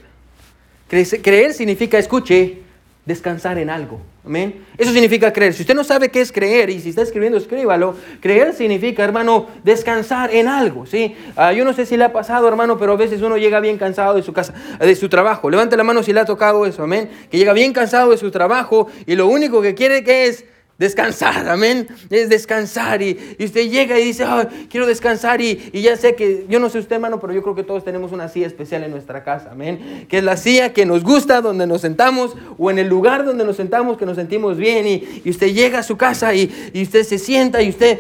Creer 0.89 1.53
significa, 1.53 1.97
escuche, 1.97 2.57
descansar 3.05 3.57
en 3.57 3.69
algo. 3.69 4.01
Amén. 4.25 4.65
Eso 4.77 4.91
significa 4.91 5.31
creer. 5.31 5.53
Si 5.53 5.61
usted 5.61 5.75
no 5.75 5.85
sabe 5.85 6.09
qué 6.09 6.19
es 6.19 6.29
creer 6.29 6.69
y 6.69 6.81
si 6.81 6.89
está 6.89 7.03
escribiendo, 7.03 7.37
escríbalo. 7.37 7.95
Creer 8.19 8.53
significa, 8.53 9.01
hermano, 9.01 9.47
descansar 9.63 10.35
en 10.35 10.49
algo. 10.49 10.85
¿sí? 10.85 11.15
Ah, 11.37 11.53
yo 11.53 11.63
no 11.63 11.71
sé 11.71 11.85
si 11.85 11.95
le 11.95 12.03
ha 12.03 12.11
pasado, 12.11 12.49
hermano, 12.49 12.77
pero 12.77 12.91
a 12.91 12.97
veces 12.97 13.21
uno 13.21 13.37
llega 13.37 13.61
bien 13.61 13.77
cansado 13.77 14.13
de 14.13 14.21
su 14.21 14.33
casa, 14.33 14.53
de 14.77 14.95
su 14.97 15.07
trabajo. 15.07 15.49
Levante 15.49 15.77
la 15.77 15.85
mano 15.85 16.03
si 16.03 16.11
le 16.11 16.19
ha 16.19 16.25
tocado 16.25 16.65
eso. 16.65 16.83
Amén. 16.83 17.09
Que 17.31 17.37
llega 17.37 17.53
bien 17.53 17.71
cansado 17.71 18.11
de 18.11 18.17
su 18.17 18.29
trabajo 18.29 18.87
y 19.05 19.15
lo 19.15 19.27
único 19.27 19.61
que 19.61 19.73
quiere 19.73 20.03
que 20.03 20.27
es 20.27 20.43
descansar, 20.81 21.47
amén. 21.47 21.87
Es 22.09 22.27
descansar 22.27 23.03
y, 23.03 23.35
usted 23.39 23.69
llega 23.69 23.99
y 23.99 24.05
dice, 24.05 24.25
quiero 24.67 24.87
descansar 24.87 25.39
y, 25.39 25.69
y, 25.71 25.81
ya 25.81 25.95
sé 25.95 26.15
que, 26.15 26.47
yo 26.49 26.59
no 26.59 26.69
sé 26.69 26.79
usted 26.79 26.95
hermano, 26.95 27.19
pero 27.19 27.33
yo 27.33 27.43
creo 27.43 27.53
que 27.53 27.63
todos 27.63 27.85
tenemos 27.85 28.11
una 28.11 28.27
silla 28.27 28.47
especial 28.47 28.83
en 28.83 28.89
nuestra 28.89 29.23
casa, 29.23 29.51
amén. 29.51 30.07
Que 30.09 30.17
es 30.17 30.23
la 30.23 30.37
silla 30.37 30.73
que 30.73 30.87
nos 30.87 31.03
gusta, 31.03 31.39
donde 31.41 31.67
nos 31.67 31.81
sentamos 31.81 32.35
o 32.57 32.71
en 32.71 32.79
el 32.79 32.87
lugar 32.87 33.23
donde 33.23 33.45
nos 33.45 33.57
sentamos, 33.57 33.97
que 33.97 34.07
nos 34.07 34.15
sentimos 34.15 34.57
bien 34.57 34.87
y, 34.87 35.21
y 35.23 35.29
usted 35.29 35.53
llega 35.53 35.79
a 35.79 35.83
su 35.83 35.97
casa 35.97 36.33
y, 36.33 36.71
y 36.73 36.81
usted 36.81 37.03
se 37.03 37.19
sienta 37.19 37.61
y 37.61 37.69
usted, 37.69 37.99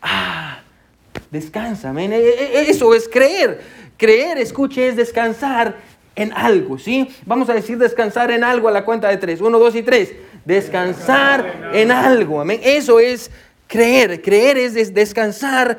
ah, 0.00 0.62
descansa, 1.30 1.90
amén. 1.90 2.14
E, 2.14 2.16
e, 2.16 2.60
e, 2.60 2.70
eso 2.70 2.94
es 2.94 3.08
creer. 3.08 3.60
Creer, 3.98 4.38
escuche, 4.38 4.88
es 4.88 4.96
descansar 4.96 5.76
en 6.16 6.32
algo, 6.32 6.78
¿sí? 6.78 7.08
Vamos 7.26 7.48
a 7.50 7.54
decir 7.54 7.76
descansar 7.78 8.30
en 8.30 8.42
algo 8.42 8.68
a 8.68 8.72
la 8.72 8.86
cuenta 8.86 9.08
de 9.08 9.18
tres. 9.18 9.40
Uno, 9.42 9.58
dos 9.58 9.76
y 9.76 9.82
tres. 9.82 10.14
Descansar 10.44 11.70
en 11.72 11.90
algo, 11.90 12.40
amén. 12.40 12.60
Eso 12.62 13.00
es 13.00 13.30
creer. 13.66 14.20
Creer 14.22 14.58
es 14.58 14.92
descansar 14.92 15.78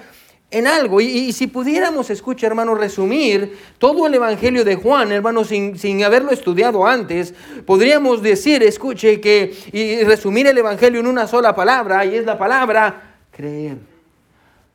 en 0.49 0.67
algo. 0.67 1.01
Y, 1.01 1.33
si 1.33 1.47
pudiéramos, 1.47 2.09
escuche 2.09 2.45
hermano, 2.45 2.75
resumir 2.75 3.57
todo 3.79 4.07
el 4.07 4.13
Evangelio 4.13 4.63
de 4.63 4.75
Juan, 4.75 5.11
hermano, 5.11 5.43
sin, 5.43 5.77
sin, 5.77 6.03
haberlo 6.03 6.31
estudiado 6.31 6.85
antes, 6.85 7.33
podríamos 7.65 8.21
decir, 8.21 8.61
escuche, 8.63 9.19
que 9.19 9.53
y 9.71 10.03
resumir 10.03 10.47
el 10.47 10.57
Evangelio 10.57 10.99
en 10.99 11.07
una 11.07 11.27
sola 11.27 11.55
palabra, 11.55 12.05
y 12.05 12.15
es 12.15 12.25
la 12.25 12.37
palabra 12.37 13.15
creer 13.31 13.93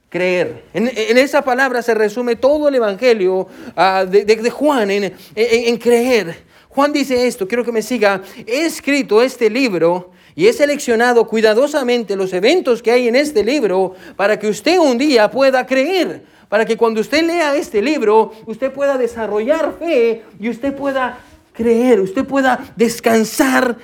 creer. 0.08 0.64
En, 0.72 0.88
esa 1.18 1.42
palabra 1.42 1.82
se 1.82 1.94
resume 1.94 2.36
todo 2.36 2.68
el 2.68 2.74
Evangelio 2.74 3.46
ah, 3.76 4.04
de, 4.08 4.50
Juan, 4.50 4.90
en, 4.90 5.14
en, 5.34 5.76
creer. 5.76 6.47
Juan 6.78 6.92
dice 6.92 7.26
esto, 7.26 7.48
quiero 7.48 7.64
que 7.64 7.72
me 7.72 7.82
siga, 7.82 8.22
he 8.46 8.64
escrito 8.64 9.20
este 9.20 9.50
libro 9.50 10.12
y 10.36 10.46
he 10.46 10.52
seleccionado 10.52 11.26
cuidadosamente 11.26 12.14
los 12.14 12.32
eventos 12.32 12.84
que 12.84 12.92
hay 12.92 13.08
en 13.08 13.16
este 13.16 13.42
libro 13.42 13.96
para 14.14 14.38
que 14.38 14.46
usted 14.46 14.78
un 14.78 14.96
día 14.96 15.28
pueda 15.28 15.66
creer, 15.66 16.22
para 16.48 16.64
que 16.64 16.76
cuando 16.76 17.00
usted 17.00 17.26
lea 17.26 17.56
este 17.56 17.82
libro, 17.82 18.30
usted 18.46 18.70
pueda 18.70 18.96
desarrollar 18.96 19.74
fe 19.76 20.22
y 20.38 20.48
usted 20.48 20.72
pueda 20.72 21.18
creer, 21.52 21.98
usted 21.98 22.24
pueda 22.24 22.72
descansar 22.76 23.76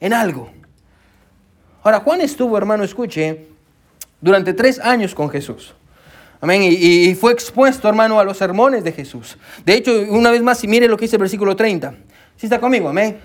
en 0.00 0.12
algo. 0.12 0.50
Ahora, 1.84 2.00
Juan 2.00 2.20
estuvo, 2.20 2.58
hermano, 2.58 2.82
escuche, 2.82 3.46
durante 4.20 4.54
tres 4.54 4.80
años 4.80 5.14
con 5.14 5.30
Jesús. 5.30 5.72
Amén. 6.40 6.62
Y, 6.64 7.14
fue 7.14 7.32
expuesto, 7.32 7.88
hermano, 7.88 8.20
a 8.20 8.24
los 8.24 8.36
sermones 8.36 8.84
de 8.84 8.92
Jesús. 8.92 9.36
De 9.64 9.74
hecho, 9.74 9.92
una 10.10 10.30
vez 10.30 10.42
más, 10.42 10.58
si 10.58 10.68
mire 10.68 10.88
lo 10.88 10.96
que 10.96 11.06
dice 11.06 11.16
el 11.16 11.20
versículo 11.20 11.56
30. 11.56 11.94
¿Sí 12.36 12.46
está 12.46 12.60
conmigo? 12.60 12.88
Amén. 12.88 13.18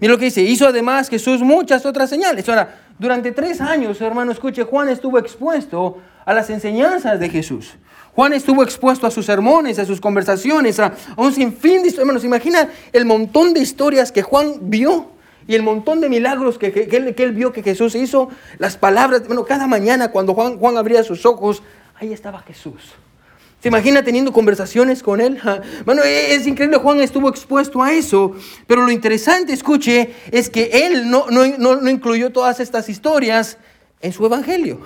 Mire 0.00 0.12
lo 0.12 0.18
que 0.18 0.26
dice. 0.26 0.42
Hizo 0.42 0.66
además 0.66 1.08
Jesús 1.08 1.40
muchas 1.40 1.86
otras 1.86 2.10
señales. 2.10 2.48
Ahora, 2.48 2.80
durante 2.98 3.32
tres 3.32 3.60
años, 3.60 4.00
hermano, 4.00 4.32
escuche, 4.32 4.64
Juan 4.64 4.88
estuvo 4.88 5.18
expuesto 5.18 5.98
a 6.24 6.34
las 6.34 6.50
enseñanzas 6.50 7.20
de 7.20 7.28
Jesús. 7.28 7.74
Juan 8.14 8.32
estuvo 8.32 8.62
expuesto 8.62 9.06
a 9.06 9.10
sus 9.10 9.26
sermones, 9.26 9.78
a 9.78 9.84
sus 9.84 10.00
conversaciones, 10.00 10.80
a, 10.80 10.92
un 11.16 11.32
sinfín 11.32 11.82
de 11.82 11.88
historias. 11.88 11.98
Hermanos, 11.98 12.24
imagina 12.24 12.68
el 12.92 13.04
montón 13.04 13.54
de 13.54 13.60
historias 13.60 14.10
que 14.10 14.22
Juan 14.22 14.54
vio 14.62 15.12
y 15.46 15.54
el 15.54 15.62
montón 15.62 16.00
de 16.00 16.08
milagros 16.08 16.58
que, 16.58 16.88
él, 17.16 17.32
vio 17.32 17.52
que 17.52 17.62
Jesús 17.62 17.94
hizo, 17.94 18.28
las 18.58 18.76
palabras, 18.76 19.26
bueno, 19.26 19.44
cada 19.44 19.66
mañana 19.66 20.10
cuando 20.10 20.34
Juan, 20.34 20.58
Juan 20.58 20.76
abría 20.76 21.02
sus 21.02 21.24
ojos, 21.24 21.62
ahí 22.00 22.12
estaba 22.12 22.40
Jesús. 22.40 22.94
¿Se 23.60 23.68
imagina 23.68 24.02
teniendo 24.02 24.32
conversaciones 24.32 25.02
con 25.02 25.20
él? 25.20 25.38
Bueno, 25.84 26.02
e, 26.02 26.34
es 26.34 26.46
increíble, 26.46 26.78
Juan 26.78 27.00
estuvo 27.00 27.28
expuesto 27.28 27.82
a 27.82 27.92
eso, 27.92 28.34
pero 28.66 28.84
lo 28.84 28.90
interesante, 28.90 29.52
escuche, 29.52 30.14
es 30.32 30.48
que 30.48 30.86
él 30.86 31.10
no, 31.10 31.26
no, 31.30 31.46
no, 31.58 31.90
incluyó 31.90 32.30
todas 32.30 32.58
estas 32.58 32.88
historias 32.88 33.58
en 34.00 34.12
su 34.14 34.24
evangelio. 34.24 34.80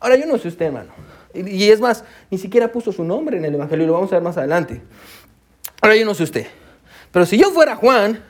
Ahora, 0.00 0.16
yo 0.16 0.24
no 0.24 0.38
sé 0.38 0.48
usted, 0.48 0.66
hermano, 0.66 0.90
y 1.34 1.68
es 1.68 1.80
más, 1.80 2.02
ni 2.30 2.38
siquiera 2.38 2.72
puso 2.72 2.92
su 2.92 3.04
nombre 3.04 3.36
en 3.36 3.44
el 3.44 3.54
evangelio, 3.54 3.86
lo 3.86 3.92
vamos 3.92 4.10
a 4.12 4.16
ver 4.16 4.22
más 4.22 4.38
adelante. 4.38 4.80
Ahora, 5.82 5.96
yo 5.96 6.06
no 6.06 6.14
sé 6.14 6.22
usted, 6.22 6.46
pero 7.12 7.26
si 7.26 7.36
yo 7.36 7.50
fuera 7.50 7.76
Juan, 7.76 8.24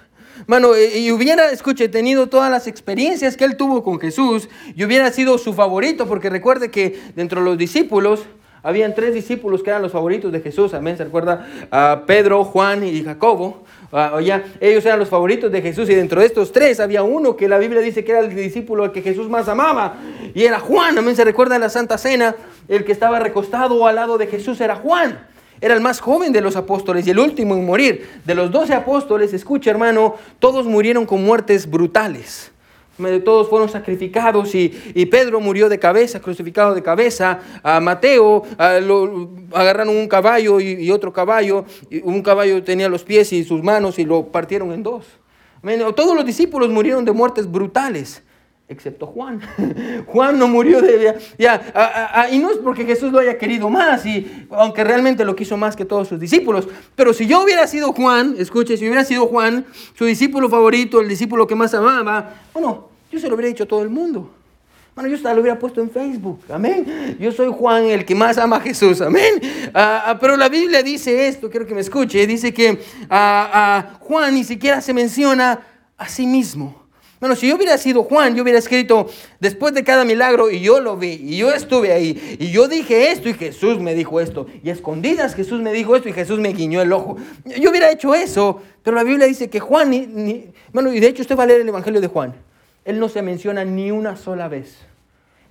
Mano, 0.47 0.71
y 0.77 1.11
hubiera, 1.11 1.51
escuche, 1.51 1.89
tenido 1.89 2.29
todas 2.29 2.51
las 2.51 2.67
experiencias 2.67 3.37
que 3.37 3.45
él 3.45 3.57
tuvo 3.57 3.83
con 3.83 3.99
Jesús 3.99 4.49
y 4.75 4.85
hubiera 4.85 5.11
sido 5.11 5.39
su 5.39 5.53
favorito, 5.53 6.07
porque 6.07 6.31
recuerde 6.31 6.71
que 6.71 7.01
dentro 7.15 7.41
de 7.41 7.47
los 7.47 7.59
discípulos, 7.59 8.27
habían 8.63 8.95
tres 8.95 9.15
discípulos 9.15 9.63
que 9.63 9.71
eran 9.71 9.83
los 9.83 9.93
favoritos 9.93 10.33
de 10.33 10.41
Jesús, 10.41 10.75
amén, 10.75 10.97
se 10.97 11.05
recuerda 11.05 11.47
a 11.71 12.03
Pedro, 12.07 12.45
Juan 12.45 12.85
y 12.85 13.03
Jacobo. 13.03 13.65
Uh, 13.91 14.21
ya, 14.21 14.45
ellos 14.61 14.85
eran 14.85 14.99
los 14.99 15.09
favoritos 15.09 15.51
de 15.51 15.63
Jesús 15.63 15.89
y 15.89 15.95
dentro 15.95 16.21
de 16.21 16.27
estos 16.27 16.53
tres 16.53 16.79
había 16.79 17.03
uno 17.03 17.37
que 17.37 17.49
la 17.49 17.57
Biblia 17.57 17.81
dice 17.81 18.05
que 18.05 18.13
era 18.13 18.21
el 18.21 18.35
discípulo 18.35 18.85
al 18.85 18.93
que 18.93 19.01
Jesús 19.01 19.31
más 19.31 19.49
amaba 19.49 19.95
y 20.35 20.45
era 20.45 20.61
Juan, 20.61 20.99
amén, 20.99 21.17
se 21.17 21.25
recuerda 21.25 21.55
en 21.55 21.63
la 21.63 21.71
Santa 21.71 21.97
Cena, 21.97 22.37
el 22.69 22.85
que 22.85 22.93
estaba 22.93 23.19
recostado 23.19 23.87
al 23.87 23.95
lado 23.95 24.19
de 24.19 24.27
Jesús 24.27 24.61
era 24.61 24.77
Juan. 24.77 25.19
Era 25.61 25.75
el 25.75 25.81
más 25.81 26.01
joven 26.01 26.33
de 26.33 26.41
los 26.41 26.57
apóstoles 26.57 27.07
y 27.07 27.11
el 27.11 27.19
último 27.19 27.55
en 27.55 27.67
morir. 27.67 28.09
De 28.25 28.35
los 28.35 28.51
doce 28.51 28.75
apóstoles, 28.75 29.33
escucha 29.33 29.71
hermano, 29.71 30.15
todos 30.39 30.67
murieron 30.67 31.07
con 31.07 31.25
muertes 31.25 31.69
brutales. 31.69 32.53
Todos 33.25 33.49
fueron 33.49 33.69
sacrificados 33.69 34.55
y, 34.57 34.71
Pedro 35.07 35.39
murió 35.41 35.69
de 35.69 35.79
cabeza, 35.79 36.21
crucificado 36.21 36.75
de 36.75 36.83
cabeza. 36.83 37.39
A 37.63 37.79
Mateo 37.79 38.43
agarraron 38.59 39.97
un 39.97 40.09
caballo 40.09 40.59
y, 40.61 40.91
otro 40.91 41.13
caballo. 41.13 41.65
Y 41.91 42.03
un 42.03 42.23
caballo 42.23 42.63
tenía 42.65 42.89
los 42.89 43.05
pies 43.05 43.33
y 43.33 43.45
sus 43.45 43.63
manos 43.63 43.99
y 44.01 44.05
lo 44.05 44.27
partieron 44.27 44.73
en 44.73 44.83
dos. 44.83 45.07
Todos 45.95 46.17
los 46.17 46.25
discípulos 46.25 46.71
murieron 46.71 47.05
de 47.05 47.13
muertes 47.13 47.51
brutales 47.51 48.23
excepto 48.69 49.07
Juan. 49.07 49.41
Juan 50.07 50.39
no 50.39 50.47
murió 50.49 50.81
de... 50.83 51.19
Ya, 51.39 52.29
y 52.31 52.39
no 52.39 52.51
es 52.51 52.59
porque 52.59 52.85
Jesús 52.85 53.13
lo 53.13 53.19
haya 53.19 53.39
querido 53.39 53.71
más, 53.71 54.05
y, 54.05 54.47
aunque 54.51 54.85
realmente 54.85 55.25
lo 55.25 55.35
quiso 55.35 55.57
más 55.57 55.75
que 55.75 55.85
todos 55.85 56.09
sus 56.09 56.21
discípulos. 56.21 56.69
Pero 56.95 57.13
si 57.13 57.27
yo 57.27 57.43
hubiera 57.43 57.67
sido 57.67 57.93
Juan, 57.93 58.35
escuche, 58.39 58.77
si 58.77 58.87
hubiera 58.87 59.05
sido 59.05 59.27
Juan, 59.27 59.65
su 59.97 60.05
discípulo 60.05 60.49
favorito, 60.49 61.01
el 61.01 61.09
discípulo 61.09 61.47
que 61.47 61.55
más 61.55 61.73
amaba, 61.75 62.35
bueno, 62.53 62.89
yo 63.11 63.19
se 63.19 63.29
lo 63.29 63.35
hubiera 63.35 63.49
dicho 63.49 63.65
a 63.65 63.69
todo 63.69 63.83
el 63.83 63.91
mundo. 63.91 64.31
Bueno, 64.95 65.11
yo 65.11 65.17
hasta 65.17 65.33
lo 65.33 65.43
hubiera 65.43 65.57
puesto 65.57 65.81
en 65.81 65.91
Facebook, 65.91 66.41
amén. 66.51 67.17
Yo 67.21 67.31
soy 67.31 67.53
Juan, 67.57 67.85
el 67.85 68.05
que 68.05 68.17
más 68.17 68.37
ama 68.37 68.57
a 68.57 68.61
Jesús, 68.61 69.01
amén. 69.01 69.41
Ah, 69.73 70.03
ah, 70.07 70.19
pero 70.19 70.37
la 70.37 70.49
Biblia 70.49 70.83
dice 70.83 71.29
esto, 71.29 71.49
quiero 71.49 71.67
que 71.67 71.75
me 71.75 71.83
escuche, 71.83 72.27
dice 72.27 72.53
que 72.53 72.81
ah, 73.09 73.97
Juan 74.01 74.35
ni 74.35 74.43
siquiera 74.43 74.81
se 74.81 74.93
menciona 74.93 75.61
a 75.97 76.09
sí 76.09 76.27
mismo. 76.27 76.88
Bueno, 77.21 77.35
si 77.35 77.49
yo 77.49 77.57
hubiera 77.57 77.77
sido 77.79 78.05
Juan, 78.05 78.37
yo 78.37 78.45
hubiera 78.45 78.61
escrito 78.61 79.09
después 79.41 79.75
de 79.75 79.83
cada 79.83 80.05
milagro 80.05 80.51
y 80.51 80.61
yo 80.61 80.81
lo 80.81 80.97
vi 80.97 81.21
y 81.21 81.37
yo 81.37 81.53
estuve 81.53 81.93
ahí 81.93 82.37
y 82.39 82.53
yo 82.53 82.69
dije 82.69 83.11
esto 83.11 83.29
y 83.29 83.35
Jesús 83.35 83.81
me 83.81 83.95
dijo 83.95 84.21
esto 84.21 84.47
y 84.63 84.71
escondidas 84.71 85.35
Jesús 85.35 85.61
me 85.61 85.73
dijo 85.73 85.97
esto 85.97 86.09
y 86.09 86.13
Jesús 86.13 86.39
me 86.39 86.53
guiñó 86.53 86.81
el 86.81 86.93
ojo. 86.93 87.17
Yo 87.45 87.71
hubiera 87.71 87.91
hecho 87.91 88.15
eso, 88.15 88.63
pero 88.85 88.97
la 88.97 89.03
Biblia 89.03 89.27
dice 89.27 89.51
que 89.51 89.59
Juan, 89.59 89.91
ni, 89.91 90.53
bueno, 90.73 90.93
y 90.93 91.01
de 91.01 91.09
hecho 91.09 91.23
usted 91.23 91.37
va 91.37 91.43
a 91.43 91.47
leer 91.47 91.63
el 91.63 91.69
Evangelio 91.69 92.01
de 92.01 92.07
Juan, 92.07 92.35
él 92.85 93.01
no 93.01 93.09
se 93.09 93.21
menciona 93.23 93.65
ni 93.65 93.91
una 93.91 94.17
sola 94.17 94.47
vez, 94.47 94.77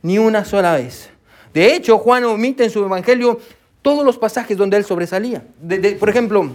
ni 0.01 0.17
una 0.17 0.45
sola 0.45 0.75
vez. 0.75 1.09
De 1.53 1.75
hecho, 1.75 1.97
Juan 1.97 2.24
omite 2.24 2.63
en 2.63 2.69
su 2.69 2.83
Evangelio 2.83 3.39
todos 3.81 4.05
los 4.05 4.17
pasajes 4.17 4.57
donde 4.57 4.77
él 4.77 4.86
sobresalía. 4.86 5.43
por 6.00 6.09
ejemplo, 6.09 6.50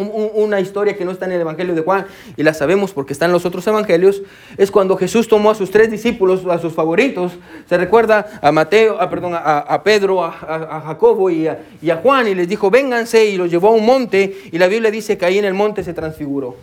una 0.00 0.60
historia 0.60 0.96
que 0.96 1.04
no 1.04 1.10
está 1.10 1.26
en 1.26 1.32
el 1.32 1.40
Evangelio 1.40 1.74
de 1.74 1.82
Juan 1.82 2.06
y 2.36 2.42
la 2.42 2.54
sabemos 2.54 2.92
porque 2.92 3.12
está 3.12 3.26
en 3.26 3.32
los 3.32 3.44
otros 3.44 3.66
evangelios, 3.66 4.22
es 4.56 4.70
cuando 4.70 4.96
Jesús 4.96 5.28
tomó 5.28 5.50
a 5.50 5.54
sus 5.54 5.70
tres 5.70 5.90
discípulos, 5.90 6.44
a 6.46 6.58
sus 6.58 6.72
favoritos, 6.72 7.32
se 7.68 7.76
recuerda 7.76 8.40
a 8.42 8.52
Mateo, 8.52 9.00
a, 9.00 9.08
perdón, 9.10 9.32
a, 9.34 9.82
Pedro, 9.84 10.24
a, 10.24 10.82
Jacobo 10.86 11.30
y, 11.30 11.48
y 11.82 11.90
a, 11.90 11.96
Juan 11.96 12.28
y 12.28 12.34
les 12.34 12.48
dijo, 12.48 12.70
vénganse 12.70 13.26
y 13.26 13.36
los 13.36 13.50
llevó 13.50 13.68
a 13.68 13.72
un 13.72 13.84
monte 13.84 14.36
y 14.50 14.58
la 14.58 14.66
Biblia 14.66 14.90
dice 14.90 15.18
que 15.18 15.26
ahí 15.26 15.38
en 15.38 15.44
el 15.44 15.54
monte 15.54 15.84
se 15.84 15.92
transfiguró. 15.94 16.56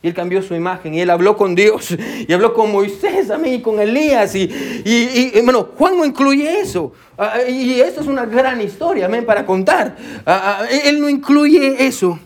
Y 0.00 0.06
él 0.06 0.14
cambió 0.14 0.40
su 0.42 0.54
imagen 0.54 0.94
y 0.94 1.00
él 1.00 1.10
habló 1.10 1.36
con 1.36 1.56
Dios 1.56 1.90
y 2.28 2.32
habló 2.32 2.54
con 2.54 2.70
Moisés, 2.70 3.30
a 3.30 3.38
mí, 3.38 3.60
con 3.60 3.80
Elías. 3.80 4.34
Y, 4.36 4.42
y, 4.84 5.32
y 5.34 5.40
bueno, 5.42 5.70
Juan 5.76 5.98
no 5.98 6.04
incluye 6.04 6.60
eso. 6.60 6.92
Ah, 7.16 7.40
y 7.48 7.80
eso 7.80 8.00
es 8.00 8.06
una 8.06 8.24
gran 8.24 8.60
historia, 8.60 9.06
amén, 9.06 9.26
para 9.26 9.44
contar. 9.44 9.96
Ah, 10.24 10.60
ah, 10.60 10.66
él 10.84 11.00
no 11.00 11.08
incluye 11.08 11.84
eso. 11.84 12.18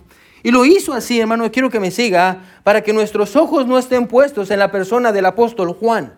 Y 0.43 0.51
lo 0.51 0.65
hizo 0.65 0.93
así, 0.93 1.21
hermano, 1.21 1.51
quiero 1.53 1.71
que 1.71 1.81
me 1.81 1.91
siga, 1.91 2.43
para 2.65 2.83
que 2.83 2.93
nuestros 2.93 3.37
ojos 3.37 3.67
no 3.67 3.79
estén 3.79 4.07
puestos 4.07 4.51
en 4.51 4.59
la 4.59 4.71
persona 4.71 5.13
del 5.13 5.27
apóstol 5.27 5.73
Juan. 5.75 6.15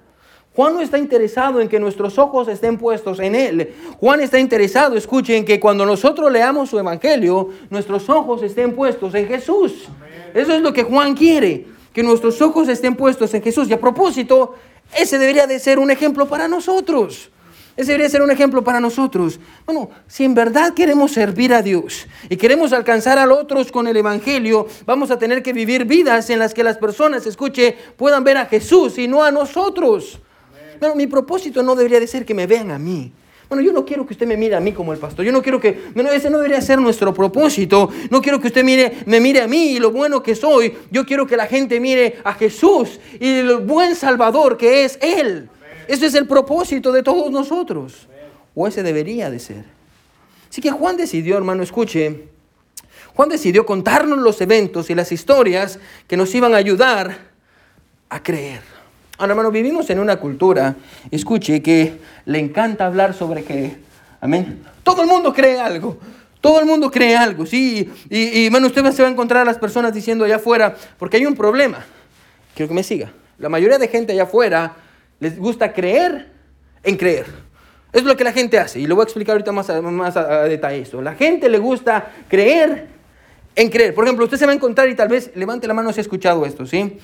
Juan 0.54 0.74
no 0.74 0.80
está 0.80 0.98
interesado 0.98 1.60
en 1.60 1.68
que 1.68 1.80
nuestros 1.80 2.16
ojos 2.16 2.46
estén 2.46 2.78
puestos 2.78 3.18
en 3.18 3.34
Él. 3.34 3.74
Juan 3.98 4.20
está 4.20 4.38
interesado, 4.38 4.96
escuchen, 4.96 5.44
que 5.44 5.58
cuando 5.58 5.84
nosotros 5.84 6.30
leamos 6.30 6.70
su 6.70 6.78
Evangelio, 6.78 7.50
nuestros 7.70 8.08
ojos 8.08 8.42
estén 8.42 8.72
puestos 8.72 9.14
en 9.16 9.26
Jesús. 9.26 9.88
Eso 10.32 10.52
es 10.52 10.62
lo 10.62 10.72
que 10.72 10.84
Juan 10.84 11.14
quiere, 11.14 11.66
que 11.92 12.04
nuestros 12.04 12.40
ojos 12.40 12.68
estén 12.68 12.94
puestos 12.94 13.34
en 13.34 13.42
Jesús. 13.42 13.68
Y 13.68 13.72
a 13.72 13.80
propósito, 13.80 14.54
ese 14.96 15.18
debería 15.18 15.48
de 15.48 15.58
ser 15.58 15.80
un 15.80 15.90
ejemplo 15.90 16.26
para 16.26 16.46
nosotros. 16.46 17.30
Ese 17.76 17.92
debería 17.92 18.08
ser 18.08 18.22
un 18.22 18.30
ejemplo 18.30 18.62
para 18.62 18.80
nosotros. 18.80 19.40
Bueno, 19.66 19.90
si 20.06 20.24
en 20.24 20.34
verdad 20.34 20.74
queremos 20.74 21.10
servir 21.10 21.52
a 21.52 21.60
Dios 21.60 22.06
y 22.28 22.36
queremos 22.36 22.72
alcanzar 22.72 23.18
a 23.18 23.32
otros 23.32 23.72
con 23.72 23.88
el 23.88 23.96
Evangelio, 23.96 24.68
vamos 24.86 25.10
a 25.10 25.18
tener 25.18 25.42
que 25.42 25.52
vivir 25.52 25.84
vidas 25.84 26.30
en 26.30 26.38
las 26.38 26.54
que 26.54 26.62
las 26.62 26.78
personas, 26.78 27.26
escuche, 27.26 27.76
puedan 27.96 28.22
ver 28.22 28.36
a 28.36 28.46
Jesús 28.46 28.96
y 28.98 29.08
no 29.08 29.24
a 29.24 29.32
nosotros. 29.32 30.20
Bueno, 30.78 30.94
mi 30.94 31.08
propósito 31.08 31.62
no 31.62 31.74
debería 31.74 31.98
de 31.98 32.06
ser 32.06 32.24
que 32.24 32.34
me 32.34 32.46
vean 32.46 32.70
a 32.70 32.78
mí. 32.78 33.12
Bueno, 33.48 33.62
yo 33.62 33.72
no 33.72 33.84
quiero 33.84 34.06
que 34.06 34.14
usted 34.14 34.26
me 34.26 34.36
mire 34.36 34.54
a 34.54 34.60
mí 34.60 34.72
como 34.72 34.92
el 34.92 34.98
pastor. 34.98 35.24
Yo 35.24 35.32
no 35.32 35.42
quiero 35.42 35.60
que, 35.60 35.82
bueno, 35.94 36.10
ese 36.10 36.30
no 36.30 36.38
debería 36.38 36.60
ser 36.60 36.78
nuestro 36.78 37.12
propósito. 37.12 37.90
No 38.10 38.22
quiero 38.22 38.40
que 38.40 38.48
usted 38.48 38.64
mire, 38.64 38.98
me 39.06 39.20
mire 39.20 39.42
a 39.42 39.46
mí 39.46 39.72
y 39.72 39.78
lo 39.78 39.90
bueno 39.90 40.22
que 40.22 40.34
soy. 40.34 40.74
Yo 40.90 41.04
quiero 41.04 41.26
que 41.26 41.36
la 41.36 41.46
gente 41.46 41.78
mire 41.78 42.18
a 42.24 42.34
Jesús 42.34 43.00
y 43.20 43.38
el 43.38 43.56
buen 43.58 43.94
Salvador 43.94 44.56
que 44.56 44.84
es 44.84 44.98
Él. 45.02 45.50
Ese 45.88 46.06
es 46.06 46.14
el 46.14 46.26
propósito 46.26 46.92
de 46.92 47.02
todos 47.02 47.30
nosotros. 47.30 48.08
O 48.54 48.66
ese 48.68 48.82
debería 48.82 49.30
de 49.30 49.38
ser. 49.38 49.64
Así 50.48 50.60
que 50.60 50.70
Juan 50.70 50.96
decidió, 50.96 51.36
hermano, 51.36 51.62
escuche, 51.62 52.28
Juan 53.14 53.28
decidió 53.28 53.64
contarnos 53.66 54.18
los 54.18 54.40
eventos 54.40 54.90
y 54.90 54.94
las 54.94 55.12
historias 55.12 55.78
que 56.06 56.16
nos 56.16 56.34
iban 56.34 56.54
a 56.54 56.58
ayudar 56.58 57.18
a 58.08 58.22
creer. 58.22 58.60
Ahora, 59.18 59.32
hermano, 59.32 59.50
vivimos 59.50 59.88
en 59.90 60.00
una 60.00 60.16
cultura, 60.16 60.74
escuche, 61.10 61.62
que 61.62 61.98
le 62.24 62.38
encanta 62.38 62.86
hablar 62.86 63.14
sobre 63.14 63.44
creer. 63.44 63.78
Amén. 64.20 64.64
Todo 64.82 65.02
el 65.02 65.08
mundo 65.08 65.32
cree 65.32 65.60
algo. 65.60 65.98
Todo 66.40 66.60
el 66.60 66.66
mundo 66.66 66.90
cree 66.90 67.16
algo, 67.16 67.46
sí. 67.46 67.90
Y, 68.10 68.44
y 68.44 68.50
bueno, 68.50 68.66
usted 68.66 68.84
se 68.92 69.02
va 69.02 69.08
a 69.08 69.12
encontrar 69.12 69.42
a 69.42 69.44
las 69.44 69.58
personas 69.58 69.94
diciendo 69.94 70.24
allá 70.24 70.36
afuera, 70.36 70.76
porque 70.98 71.16
hay 71.16 71.26
un 71.26 71.34
problema. 71.34 71.84
Quiero 72.54 72.68
que 72.68 72.74
me 72.74 72.82
siga. 72.82 73.12
La 73.38 73.48
mayoría 73.48 73.78
de 73.78 73.88
gente 73.88 74.12
allá 74.12 74.24
afuera 74.24 74.74
les 75.20 75.38
gusta 75.38 75.72
creer 75.72 76.30
en 76.82 76.96
creer. 76.96 77.26
Es 77.92 78.02
lo 78.02 78.16
que 78.16 78.24
la 78.24 78.32
gente 78.32 78.58
hace. 78.58 78.80
Y 78.80 78.86
lo 78.86 78.96
voy 78.96 79.02
a 79.02 79.04
explicar 79.04 79.34
ahorita 79.34 79.52
más 79.52 79.70
a, 79.70 79.80
más 79.80 80.16
a, 80.16 80.44
detalle 80.44 80.80
esto. 80.80 81.00
La 81.00 81.14
gente 81.14 81.48
le 81.48 81.58
gusta 81.58 82.12
creer 82.28 82.88
en 83.54 83.70
creer. 83.70 83.94
Por 83.94 84.04
ejemplo, 84.04 84.24
usted 84.24 84.36
se 84.36 84.46
va 84.46 84.52
a 84.52 84.54
encontrar 84.54 84.88
y 84.88 84.96
tal 84.96 85.08
vez 85.08 85.30
levante 85.34 85.66
la 85.66 85.74
mano 85.74 85.92
si 85.92 86.00
ha 86.00 86.02
escuchado 86.02 86.44
esto, 86.44 86.66
¿sí? 86.66 86.98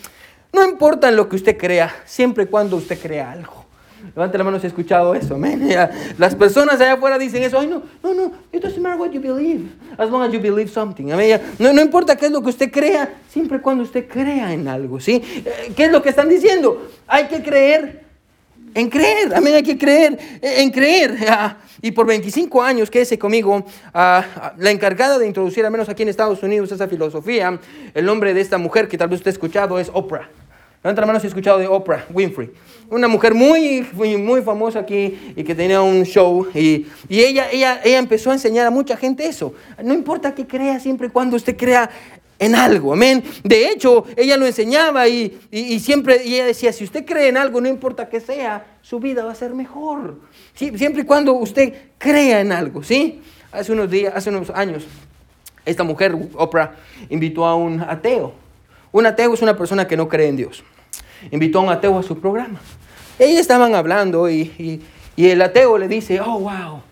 No 0.52 0.68
importa 0.68 1.10
lo 1.12 1.28
que 1.28 1.36
usted 1.36 1.56
crea, 1.56 2.02
siempre 2.04 2.44
y 2.44 2.46
cuando 2.48 2.76
usted 2.76 2.98
crea 2.98 3.30
algo. 3.30 3.66
Levante 4.14 4.38
la 4.38 4.44
mano 4.44 4.58
si 4.58 4.66
ha 4.66 4.68
escuchado 4.68 5.14
eso, 5.14 5.34
amén. 5.34 5.68
Las 6.18 6.34
personas 6.34 6.80
allá 6.80 6.94
afuera 6.94 7.18
dicen 7.18 7.42
eso. 7.42 7.58
Ay, 7.58 7.66
no, 7.66 7.82
no, 8.02 8.14
no. 8.14 8.32
It 8.52 8.62
doesn't 8.62 8.80
matter 8.80 8.98
what 8.98 9.10
you 9.10 9.20
believe. 9.20 9.70
As 9.98 10.10
long 10.10 10.22
as 10.22 10.32
you 10.32 10.40
believe 10.40 10.70
something. 10.70 11.10
Amén. 11.12 11.40
No, 11.58 11.72
no 11.72 11.80
importa 11.80 12.16
qué 12.16 12.26
es 12.26 12.32
lo 12.32 12.42
que 12.42 12.50
usted 12.50 12.70
crea, 12.70 13.14
siempre 13.28 13.58
y 13.58 13.60
cuando 13.60 13.84
usted 13.84 14.08
crea 14.08 14.52
en 14.52 14.66
algo, 14.68 15.00
¿sí? 15.00 15.22
Eh, 15.44 15.72
¿Qué 15.76 15.84
es 15.84 15.92
lo 15.92 16.02
que 16.02 16.10
están 16.10 16.28
diciendo? 16.28 16.88
Hay 17.06 17.26
que 17.26 17.42
creer 17.42 18.04
en 18.74 18.88
creer. 18.88 19.34
Amén. 19.34 19.54
Hay 19.54 19.62
que 19.62 19.78
creer 19.78 20.18
en 20.42 20.70
creer. 20.70 21.16
Y 21.82 21.92
por 21.92 22.06
25 22.06 22.62
años, 22.62 22.90
quédese 22.90 23.18
conmigo, 23.18 23.64
la 23.94 24.70
encargada 24.70 25.18
de 25.18 25.26
introducir, 25.26 25.64
al 25.64 25.70
menos 25.70 25.88
aquí 25.88 26.02
en 26.02 26.10
Estados 26.10 26.42
Unidos, 26.42 26.70
esa 26.72 26.88
filosofía, 26.88 27.58
el 27.94 28.04
nombre 28.04 28.34
de 28.34 28.42
esta 28.42 28.58
mujer 28.58 28.86
que 28.86 28.98
tal 28.98 29.08
vez 29.08 29.20
usted 29.20 29.30
ha 29.30 29.32
escuchado 29.32 29.78
es 29.78 29.90
Oprah. 29.92 30.28
Levanta 30.82 31.02
la 31.02 31.06
mano 31.06 31.20
si 31.20 31.26
ha 31.26 31.28
escuchado 31.28 31.58
de 31.58 31.66
Oprah 31.66 32.06
Winfrey. 32.10 32.50
Una 32.88 33.06
mujer 33.06 33.34
muy, 33.34 33.86
muy, 33.92 34.40
famosa 34.40 34.78
aquí 34.78 35.34
y 35.36 35.44
que 35.44 35.54
tenía 35.54 35.82
un 35.82 36.04
show. 36.04 36.48
Y, 36.54 36.86
y 37.06 37.20
ella, 37.20 37.50
ella, 37.50 37.80
ella 37.84 37.98
empezó 37.98 38.30
a 38.30 38.32
enseñar 38.32 38.66
a 38.66 38.70
mucha 38.70 38.96
gente 38.96 39.26
eso. 39.26 39.52
No 39.84 39.92
importa 39.92 40.34
que 40.34 40.46
crea, 40.46 40.80
siempre 40.80 41.08
y 41.08 41.10
cuando 41.10 41.36
usted 41.36 41.54
crea 41.54 41.90
en 42.38 42.54
algo, 42.54 42.94
amén. 42.94 43.22
De 43.44 43.68
hecho, 43.68 44.06
ella 44.16 44.38
lo 44.38 44.46
enseñaba 44.46 45.06
y, 45.06 45.38
y, 45.50 45.74
y, 45.74 45.80
siempre 45.80 46.24
y 46.24 46.36
ella 46.36 46.46
decía, 46.46 46.72
si 46.72 46.84
usted 46.84 47.04
cree 47.04 47.28
en 47.28 47.36
algo, 47.36 47.60
no 47.60 47.68
importa 47.68 48.08
que 48.08 48.18
sea, 48.18 48.78
su 48.80 48.98
vida 48.98 49.22
va 49.22 49.32
a 49.32 49.34
ser 49.34 49.52
mejor. 49.52 50.18
Sí, 50.54 50.72
siempre 50.78 51.02
y 51.02 51.04
cuando 51.04 51.34
usted 51.34 51.74
crea 51.98 52.40
en 52.40 52.52
algo, 52.52 52.82
¿sí? 52.82 53.20
Hace 53.52 53.72
unos 53.72 53.90
días, 53.90 54.14
hace 54.16 54.30
unos 54.30 54.48
años, 54.48 54.86
esta 55.66 55.84
mujer, 55.84 56.16
Oprah, 56.34 56.74
invitó 57.10 57.44
a 57.44 57.54
un 57.54 57.82
ateo. 57.82 58.32
Un 58.92 59.06
ateo 59.06 59.34
es 59.34 59.42
una 59.42 59.56
persona 59.56 59.86
que 59.86 59.96
no 59.96 60.08
cree 60.08 60.28
en 60.28 60.36
Dios. 60.36 60.64
Invitó 61.30 61.60
a 61.60 61.62
un 61.62 61.68
ateo 61.70 61.98
a 61.98 62.02
su 62.02 62.18
programa. 62.18 62.60
Ellos 63.18 63.40
estaban 63.40 63.74
hablando 63.74 64.28
y, 64.30 64.82
y 65.16 65.28
el 65.28 65.42
ateo 65.42 65.76
le 65.76 65.88
dice, 65.88 66.20
oh, 66.20 66.40
wow. 66.40 66.82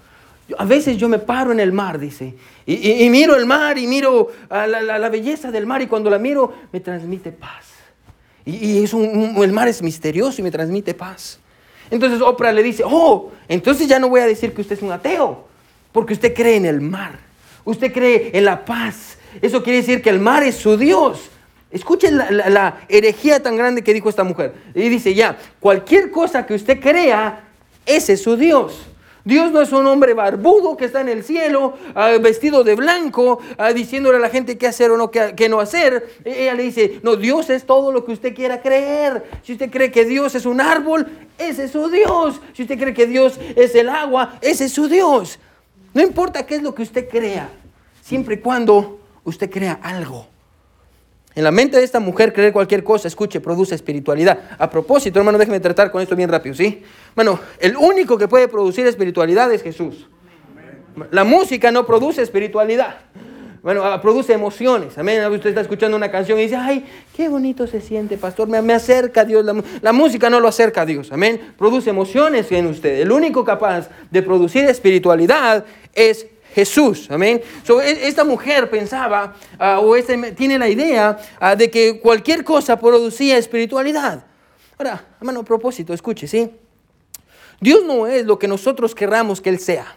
A 0.59 0.64
veces 0.64 0.97
yo 0.97 1.09
me 1.09 1.19
paro 1.19 1.52
en 1.52 1.61
el 1.61 1.73
mar, 1.73 1.99
dice, 1.99 2.35
y, 2.64 3.05
y, 3.05 3.11
miro 3.11 3.37
el 3.37 3.47
mar 3.47 3.78
y 3.78 3.87
miro 3.87 4.28
la, 4.51 4.66
la, 4.66 4.99
la, 4.99 5.09
belleza 5.09 5.51
del 5.51 5.66
mar 5.66 5.81
y 5.81 5.87
cuando 5.87 6.11
la 6.11 6.18
miro 6.18 6.53
me 6.72 6.81
transmite 6.81 7.33
paz. 7.33 7.66
Y, 8.44 8.53
y 8.53 8.85
el 9.42 9.53
mar 9.53 9.68
es 9.68 9.83
misterioso 9.83 10.40
y 10.40 10.44
me 10.44 10.51
transmite 10.51 10.92
paz. 10.94 11.38
Entonces 11.90 12.20
Oprah 12.20 12.53
le 12.53 12.62
dice, 12.62 12.83
oh, 12.85 13.31
entonces 13.49 13.88
ya 13.88 13.99
no 13.99 14.11
voy 14.11 14.20
a 14.20 14.27
decir 14.27 14.53
que 14.53 14.61
usted 14.61 14.77
es 14.77 14.83
un 14.83 14.92
ateo, 14.92 15.46
porque 15.92 16.12
usted 16.12 16.35
cree 16.35 16.57
en 16.57 16.66
el 16.66 16.83
mar, 16.83 17.18
usted 17.64 17.92
cree 17.92 18.31
en 18.35 18.44
la 18.44 18.64
paz. 18.66 19.16
Eso 19.40 19.62
quiere 19.62 19.79
decir 19.79 20.03
que 20.03 20.11
el 20.11 20.18
mar 20.18 20.42
es 20.42 20.57
su 20.57 20.77
Dios. 20.77 21.31
Escuchen 21.70 22.16
la, 22.16 22.81
herejía 22.88 23.42
tan 23.42 23.57
grande 23.57 23.83
que 23.83 23.92
dijo 23.92 24.09
esta 24.09 24.24
mujer. 24.24 24.54
Y 24.74 24.88
dice, 24.88 25.14
ya, 25.14 25.37
cualquier 25.61 26.11
cosa 26.11 26.46
que 26.46 26.54
usted 26.54 26.81
crea, 26.81 27.44
ese 27.85 28.14
es 28.14 28.22
su 28.22 28.37
Dios. 28.37 28.87
Dios 29.24 29.52
no 29.52 29.61
es 29.61 29.72
un 29.72 29.87
hombre 29.87 30.14
barbudo 30.14 30.78
que 30.78 30.87
está 30.87 31.02
en 31.02 31.11
el 31.11 31.22
cielo, 31.22 31.74
uh, 31.94 32.18
vestido 32.22 32.64
de 32.64 32.74
blanco, 32.74 33.40
uh, 33.59 33.74
diciéndole 33.74 34.16
a 34.16 34.20
la 34.20 34.31
gente 34.31 34.57
qué 34.57 34.66
hacer 34.66 34.90
o 34.90 34.96
no, 34.96 35.11
qué, 35.11 35.35
qué, 35.37 35.50
no 35.50 35.61
hacer. 35.61 36.09
E, 36.24 36.44
ella 36.44 36.54
le 36.54 36.62
dice, 36.62 37.00
no, 37.02 37.16
Dios 37.16 37.50
es 37.50 37.66
todo 37.66 37.92
lo 37.92 38.07
que 38.07 38.12
usted 38.12 38.35
quiera 38.35 38.62
creer. 38.62 39.28
Si 39.42 39.52
usted 39.52 39.70
cree 39.70 39.90
que 39.90 40.07
Dios 40.07 40.35
es 40.35 40.46
un 40.46 40.62
árbol, 40.62 41.07
ese 41.37 41.64
es 41.64 41.72
su 41.72 41.90
Dios. 41.90 42.40
Si 42.54 42.62
usted 42.62 42.78
cree 42.78 42.94
que 42.94 43.07
Dios 43.07 43.38
es 43.54 43.74
el 43.74 43.90
agua, 43.90 44.38
ese 44.40 44.64
es 44.64 44.72
su 44.72 44.88
Dios. 44.88 45.38
No 45.92 46.02
importa 46.02 46.46
qué 46.46 46.57
es 46.57 46.62
lo 46.62 46.74
que 46.74 46.83
usted 46.83 47.07
crea, 47.07 47.50
siempre 48.00 48.37
y 48.37 48.38
cuando 48.38 49.00
usted 49.24 49.50
crea 49.50 49.78
algo. 49.83 50.38
En 51.35 51.45
la 51.45 51.51
mente 51.51 51.77
de 51.77 51.85
esta 51.85 52.01
mujer 52.01 52.33
creer 52.33 52.53
cualquier 52.53 52.83
cosa, 52.83 53.07
escuche, 53.07 53.41
produce 53.41 53.75
espiritualidad. 53.75 54.38
A 54.59 54.69
propósito, 54.71 55.19
hermano, 55.19 55.38
déjeme 55.38 55.61
tratar 55.61 55.91
con 55.91 56.03
esto 56.03 56.17
bien 56.17 56.29
rápido, 56.29 56.55
¿sí? 56.55 56.83
Bueno, 57.14 57.38
el 57.61 57.77
único 57.77 58.19
que 58.19 58.27
puede 58.27 58.49
producir 58.49 58.87
espiritualidad 58.87 59.53
es 59.53 59.62
Jesús. 59.62 60.09
La 61.11 61.25
música 61.25 61.71
no 61.71 61.87
produce 61.87 62.23
espiritualidad. 62.23 62.97
Bueno, 63.62 63.83
produce 64.01 64.33
emociones. 64.33 64.97
Amén. 64.99 65.25
Usted 65.31 65.51
está 65.51 65.61
escuchando 65.61 65.97
una 65.97 66.11
canción 66.11 66.38
y 66.38 66.43
dice, 66.43 66.57
ay, 66.57 66.85
qué 67.17 67.29
bonito 67.29 67.67
se 67.67 67.81
siente, 67.81 68.17
pastor. 68.17 68.49
Me, 68.49 68.62
me 68.62 68.73
acerca 68.73 69.23
a 69.23 69.25
Dios. 69.25 69.45
La, 69.45 69.62
la, 69.83 69.93
música 69.93 70.31
no 70.31 70.41
lo 70.41 70.49
acerca 70.49 70.83
a 70.83 70.87
Dios. 70.87 71.12
Amén. 71.12 71.55
Produce 71.59 71.91
emociones 71.91 72.51
en 72.53 72.67
usted. 72.67 73.01
El 73.01 73.11
único 73.11 73.45
capaz 73.45 73.88
de 74.11 74.23
producir 74.23 74.64
espiritualidad 74.64 75.64
es 75.93 76.27
Jesús. 76.59 77.07
Amén. 77.09 77.40
So, 77.62 77.81
esta 77.81 78.25
mujer 78.25 78.68
pensaba, 78.68 79.37
uh, 79.61 79.79
o 79.81 79.94
este, 79.94 80.33
tiene 80.33 80.59
la 80.59 80.68
idea 80.68 81.16
uh, 81.40 81.57
de 81.57 81.71
que 81.71 82.01
cualquier 82.01 82.42
cosa 82.42 82.77
producía 82.77 83.38
espiritualidad. 83.38 84.25
Ahora, 84.77 85.05
hermano, 85.21 85.44
propósito, 85.44 85.94
escuche, 85.94 86.27
¿sí? 86.27 86.51
Dios 87.61 87.85
no 87.85 88.09
es 88.09 88.27
lo 88.27 88.40
que 88.40 88.49
nosotros 88.49 88.92
querramos 88.92 89.40
que 89.40 89.51
Él 89.51 89.61
sea. 89.61 89.94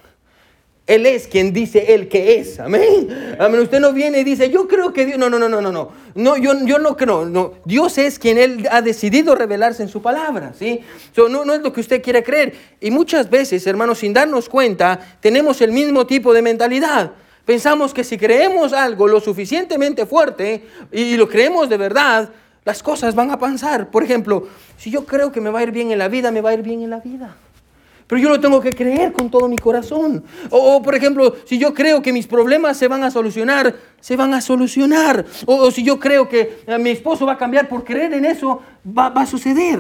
Él 0.88 1.06
es 1.06 1.28
quien 1.28 1.54
dice 1.54 1.94
Él 1.94 2.08
que 2.10 2.40
es. 2.40 2.60
Amén. 2.60 3.36
Amén. 3.40 3.62
Usted 3.62 3.80
no 3.80 3.94
viene 3.94 4.20
y 4.20 4.24
dice, 4.24 4.50
yo 4.50 4.68
creo 4.68 4.92
que 4.92 5.06
Dios. 5.06 5.18
No, 5.18 5.30
no, 5.30 5.38
no, 5.38 5.48
no, 5.48 5.62
no. 5.62 5.72
No, 5.72 5.92
no 6.16 6.38
yo, 6.38 6.54
yo 6.66 6.80
no 6.80 6.98
creo. 6.98 7.26
No. 7.26 7.54
Dios 7.66 7.98
es 7.98 8.20
quien 8.20 8.38
Él 8.38 8.68
ha 8.70 8.82
decidido 8.82 9.36
revelarse 9.36 9.84
en 9.84 9.90
su 9.90 10.02
palabra. 10.02 10.54
¿sí? 10.58 10.82
So, 11.16 11.30
no, 11.30 11.46
no 11.46 11.54
es 11.54 11.62
lo 11.62 11.72
que 11.72 11.82
usted 11.82 12.02
quiere 12.02 12.24
creer. 12.24 12.54
Y 12.82 12.92
muchas 12.92 13.30
veces, 13.30 13.66
hermanos, 13.68 14.00
sin 14.00 14.14
darnos 14.14 14.50
cuenta, 14.50 15.00
tenemos 15.22 15.62
el 15.62 15.72
mismo 15.72 16.06
tipo 16.06 16.34
de 16.34 16.42
mentalidad. 16.42 17.12
Pensamos 17.46 17.94
que 17.94 18.04
si 18.04 18.18
creemos 18.18 18.74
algo 18.74 19.08
lo 19.08 19.20
suficientemente 19.20 20.06
fuerte 20.06 20.64
y 20.92 21.16
lo 21.16 21.28
creemos 21.28 21.70
de 21.70 21.78
verdad, 21.78 22.30
las 22.66 22.84
cosas 22.84 23.16
van 23.16 23.32
a 23.32 23.40
pasar. 23.40 23.90
Por 23.90 24.04
ejemplo, 24.04 24.48
si 24.78 24.92
yo 24.92 25.06
creo 25.06 25.32
que 25.32 25.42
me 25.42 25.50
va 25.50 25.60
a 25.60 25.64
ir 25.64 25.72
bien 25.72 25.92
en 25.92 25.98
la 25.98 26.08
vida, 26.08 26.32
me 26.32 26.42
va 26.42 26.52
a 26.52 26.54
ir 26.54 26.62
bien 26.62 26.82
en 26.82 26.90
la 26.90 27.00
vida. 27.00 27.36
Pero 28.12 28.24
yo 28.24 28.28
lo 28.28 28.42
tengo 28.42 28.60
que 28.60 28.72
creer 28.72 29.14
con 29.14 29.30
todo 29.30 29.48
mi 29.48 29.58
corazón. 29.58 30.22
O, 30.50 30.58
o, 30.58 30.82
por 30.82 30.96
ejemplo, 30.96 31.34
si 31.46 31.58
yo 31.58 31.74
creo 31.74 32.02
que 32.02 32.12
mis 32.12 32.28
problemas 32.28 32.76
se 32.76 32.90
van 32.90 33.06
a 33.06 33.10
solucionar, 33.10 33.74
se 34.02 34.18
van 34.18 34.34
a 34.34 34.42
solucionar. 34.42 35.26
O, 35.46 35.56
o 35.56 35.72
si 35.72 35.82
yo 35.82 35.98
creo 35.98 36.28
que 36.28 36.60
eh, 36.68 36.78
mi 36.78 36.90
esposo 36.90 37.26
va 37.26 37.32
a 37.32 37.38
cambiar 37.38 37.70
por 37.70 37.86
creer 37.86 38.12
en 38.12 38.26
eso, 38.26 38.62
va, 38.86 39.08
va, 39.08 39.22
a 39.22 39.26
suceder. 39.26 39.80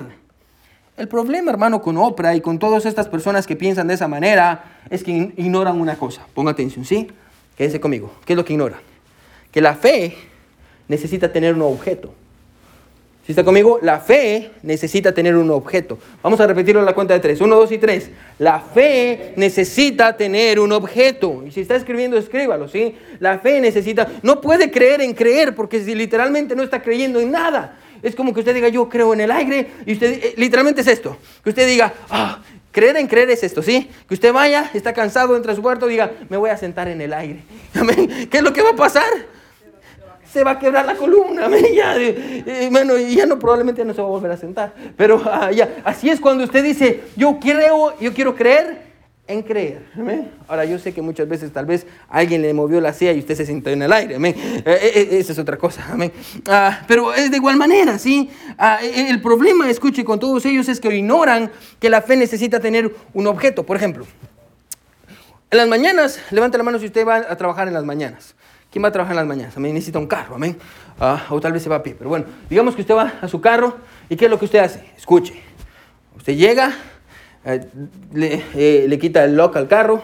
El 0.95 1.09
problema, 1.09 1.51
hermano, 1.51 1.81
con 1.81 1.97
Oprah 1.97 2.33
y 2.33 2.39
con 2.39 2.57
todas 2.57 2.85
estas 2.85 3.09
personas 3.09 3.45
que 3.45 3.57
piensan 3.57 3.87
de 3.87 3.95
esa 3.95 4.07
manera 4.07 4.79
es 4.89 5.03
que 5.03 5.33
ignoran 5.35 5.81
una 5.81 5.97
cosa. 5.97 6.25
Ponga 6.33 6.51
atención, 6.51 6.85
¿sí? 6.85 7.09
Quédese 7.57 7.81
conmigo. 7.81 8.13
¿Qué 8.23 8.31
es 8.31 8.37
lo 8.37 8.45
que 8.45 8.53
ignora? 8.53 8.79
Que 9.51 9.59
la 9.59 9.75
fe 9.75 10.15
necesita 10.87 11.33
tener 11.33 11.53
un 11.53 11.63
objeto. 11.63 12.13
Si 13.31 13.33
está 13.33 13.45
conmigo, 13.45 13.79
la 13.81 14.01
fe 14.01 14.51
necesita 14.61 15.13
tener 15.13 15.37
un 15.37 15.49
objeto. 15.51 15.97
Vamos 16.21 16.37
a 16.41 16.47
repetirlo 16.47 16.81
en 16.81 16.85
la 16.85 16.93
cuenta 16.93 17.13
de 17.13 17.21
tres. 17.21 17.39
Uno, 17.39 17.55
dos 17.55 17.71
y 17.71 17.77
tres. 17.77 18.09
La 18.39 18.59
fe 18.59 19.31
necesita 19.37 20.17
tener 20.17 20.59
un 20.59 20.73
objeto. 20.73 21.41
Y 21.47 21.51
si 21.51 21.61
está 21.61 21.77
escribiendo, 21.77 22.17
escríbalo, 22.17 22.67
¿sí? 22.67 22.93
La 23.21 23.39
fe 23.39 23.61
necesita... 23.61 24.05
No 24.21 24.41
puede 24.41 24.69
creer 24.69 24.99
en 24.99 25.13
creer 25.13 25.55
porque 25.55 25.79
literalmente 25.79 26.57
no 26.57 26.61
está 26.63 26.81
creyendo 26.81 27.21
en 27.21 27.31
nada. 27.31 27.77
Es 28.03 28.17
como 28.17 28.33
que 28.33 28.41
usted 28.41 28.53
diga, 28.53 28.67
yo 28.67 28.89
creo 28.89 29.13
en 29.13 29.21
el 29.21 29.31
aire. 29.31 29.65
Y 29.85 29.93
usted, 29.93 30.11
eh, 30.11 30.33
literalmente 30.35 30.81
es 30.81 30.87
esto. 30.87 31.15
Que 31.41 31.51
usted 31.51 31.65
diga, 31.65 31.93
ah, 32.09 32.39
creer 32.73 32.97
en 32.97 33.07
creer 33.07 33.29
es 33.29 33.43
esto, 33.43 33.63
¿sí? 33.63 33.89
Que 34.09 34.13
usted 34.13 34.33
vaya, 34.33 34.69
está 34.73 34.91
cansado, 34.91 35.37
entra 35.37 35.53
a 35.53 35.55
su 35.55 35.61
cuarto, 35.61 35.87
diga, 35.87 36.11
me 36.27 36.35
voy 36.35 36.49
a 36.49 36.57
sentar 36.57 36.89
en 36.89 36.99
el 36.99 37.13
aire. 37.13 37.43
¿Qué 38.29 38.39
es 38.39 38.43
lo 38.43 38.51
que 38.51 38.61
va 38.61 38.71
a 38.71 38.75
pasar? 38.75 39.07
Se 40.31 40.43
va 40.43 40.51
a 40.51 40.59
quebrar 40.59 40.85
la 40.85 40.95
columna. 40.95 41.49
Ya, 41.73 41.95
eh, 41.97 42.69
bueno, 42.71 42.97
y 42.97 43.15
ya 43.15 43.25
no, 43.25 43.39
probablemente 43.39 43.85
no 43.85 43.93
se 43.93 44.01
va 44.01 44.07
a 44.07 44.11
volver 44.11 44.31
a 44.31 44.37
sentar. 44.37 44.73
Pero 44.97 45.21
ah, 45.25 45.51
ya, 45.51 45.81
así 45.83 46.09
es 46.09 46.19
cuando 46.19 46.43
usted 46.43 46.63
dice, 46.63 47.01
yo 47.15 47.39
creo, 47.39 47.97
yo 47.99 48.13
quiero 48.13 48.35
creer 48.35 48.91
en 49.31 49.41
creer. 49.43 49.85
Amén. 49.95 50.31
Ahora 50.47 50.65
yo 50.65 50.77
sé 50.77 50.93
que 50.93 51.01
muchas 51.01 51.27
veces 51.27 51.51
tal 51.51 51.65
vez 51.65 51.85
alguien 52.09 52.41
le 52.41 52.53
movió 52.53 52.81
la 52.81 52.93
silla 52.93 53.13
y 53.13 53.19
usted 53.19 53.35
se 53.35 53.45
sentó 53.45 53.69
en 53.69 53.81
el 53.81 53.93
aire. 53.93 54.15
Eh, 54.15 54.35
eh, 54.65 54.91
eh, 54.93 55.07
esa 55.11 55.31
es 55.31 55.39
otra 55.39 55.57
cosa. 55.57 55.83
Ah, 56.47 56.81
pero 56.87 57.13
es 57.13 57.31
de 57.31 57.37
igual 57.37 57.55
manera, 57.55 57.97
¿sí? 57.97 58.29
Ah, 58.57 58.79
el 58.81 59.21
problema, 59.21 59.69
escuche, 59.69 60.03
con 60.03 60.19
todos 60.19 60.45
ellos 60.45 60.67
es 60.67 60.79
que 60.79 60.93
ignoran 60.95 61.51
que 61.79 61.89
la 61.89 62.01
fe 62.01 62.15
necesita 62.15 62.59
tener 62.59 62.93
un 63.13 63.27
objeto. 63.27 63.63
Por 63.63 63.77
ejemplo, 63.77 64.05
en 65.49 65.57
las 65.57 65.67
mañanas, 65.67 66.19
levante 66.31 66.57
la 66.57 66.63
mano 66.63 66.79
si 66.79 66.85
usted 66.85 67.07
va 67.07 67.17
a 67.17 67.37
trabajar 67.37 67.67
en 67.67 67.73
las 67.73 67.85
mañanas. 67.85 68.35
¿Quién 68.71 68.83
va 68.85 68.87
a 68.87 68.91
trabajar 68.91 69.13
en 69.13 69.17
las 69.17 69.27
mañanas? 69.27 69.57
Amén. 69.57 69.73
Necesita 69.73 69.99
un 69.99 70.07
carro, 70.07 70.35
amén. 70.35 70.57
Ah, 70.97 71.25
o 71.29 71.41
tal 71.41 71.51
vez 71.51 71.61
se 71.61 71.67
va 71.67 71.77
a 71.77 71.83
pie. 71.83 71.93
Pero 71.97 72.09
bueno, 72.09 72.25
digamos 72.49 72.73
que 72.73 72.81
usted 72.81 72.95
va 72.95 73.13
a 73.21 73.27
su 73.27 73.41
carro 73.41 73.77
y 74.09 74.15
¿qué 74.15 74.25
es 74.25 74.31
lo 74.31 74.39
que 74.39 74.45
usted 74.45 74.59
hace? 74.59 74.89
Escuche. 74.97 75.33
Usted 76.15 76.35
llega, 76.35 76.73
eh, 77.43 77.67
eh, 78.15 78.85
le, 78.87 78.99
quita 78.99 79.25
el 79.25 79.35
lock 79.35 79.57
al 79.57 79.67
carro, 79.67 80.03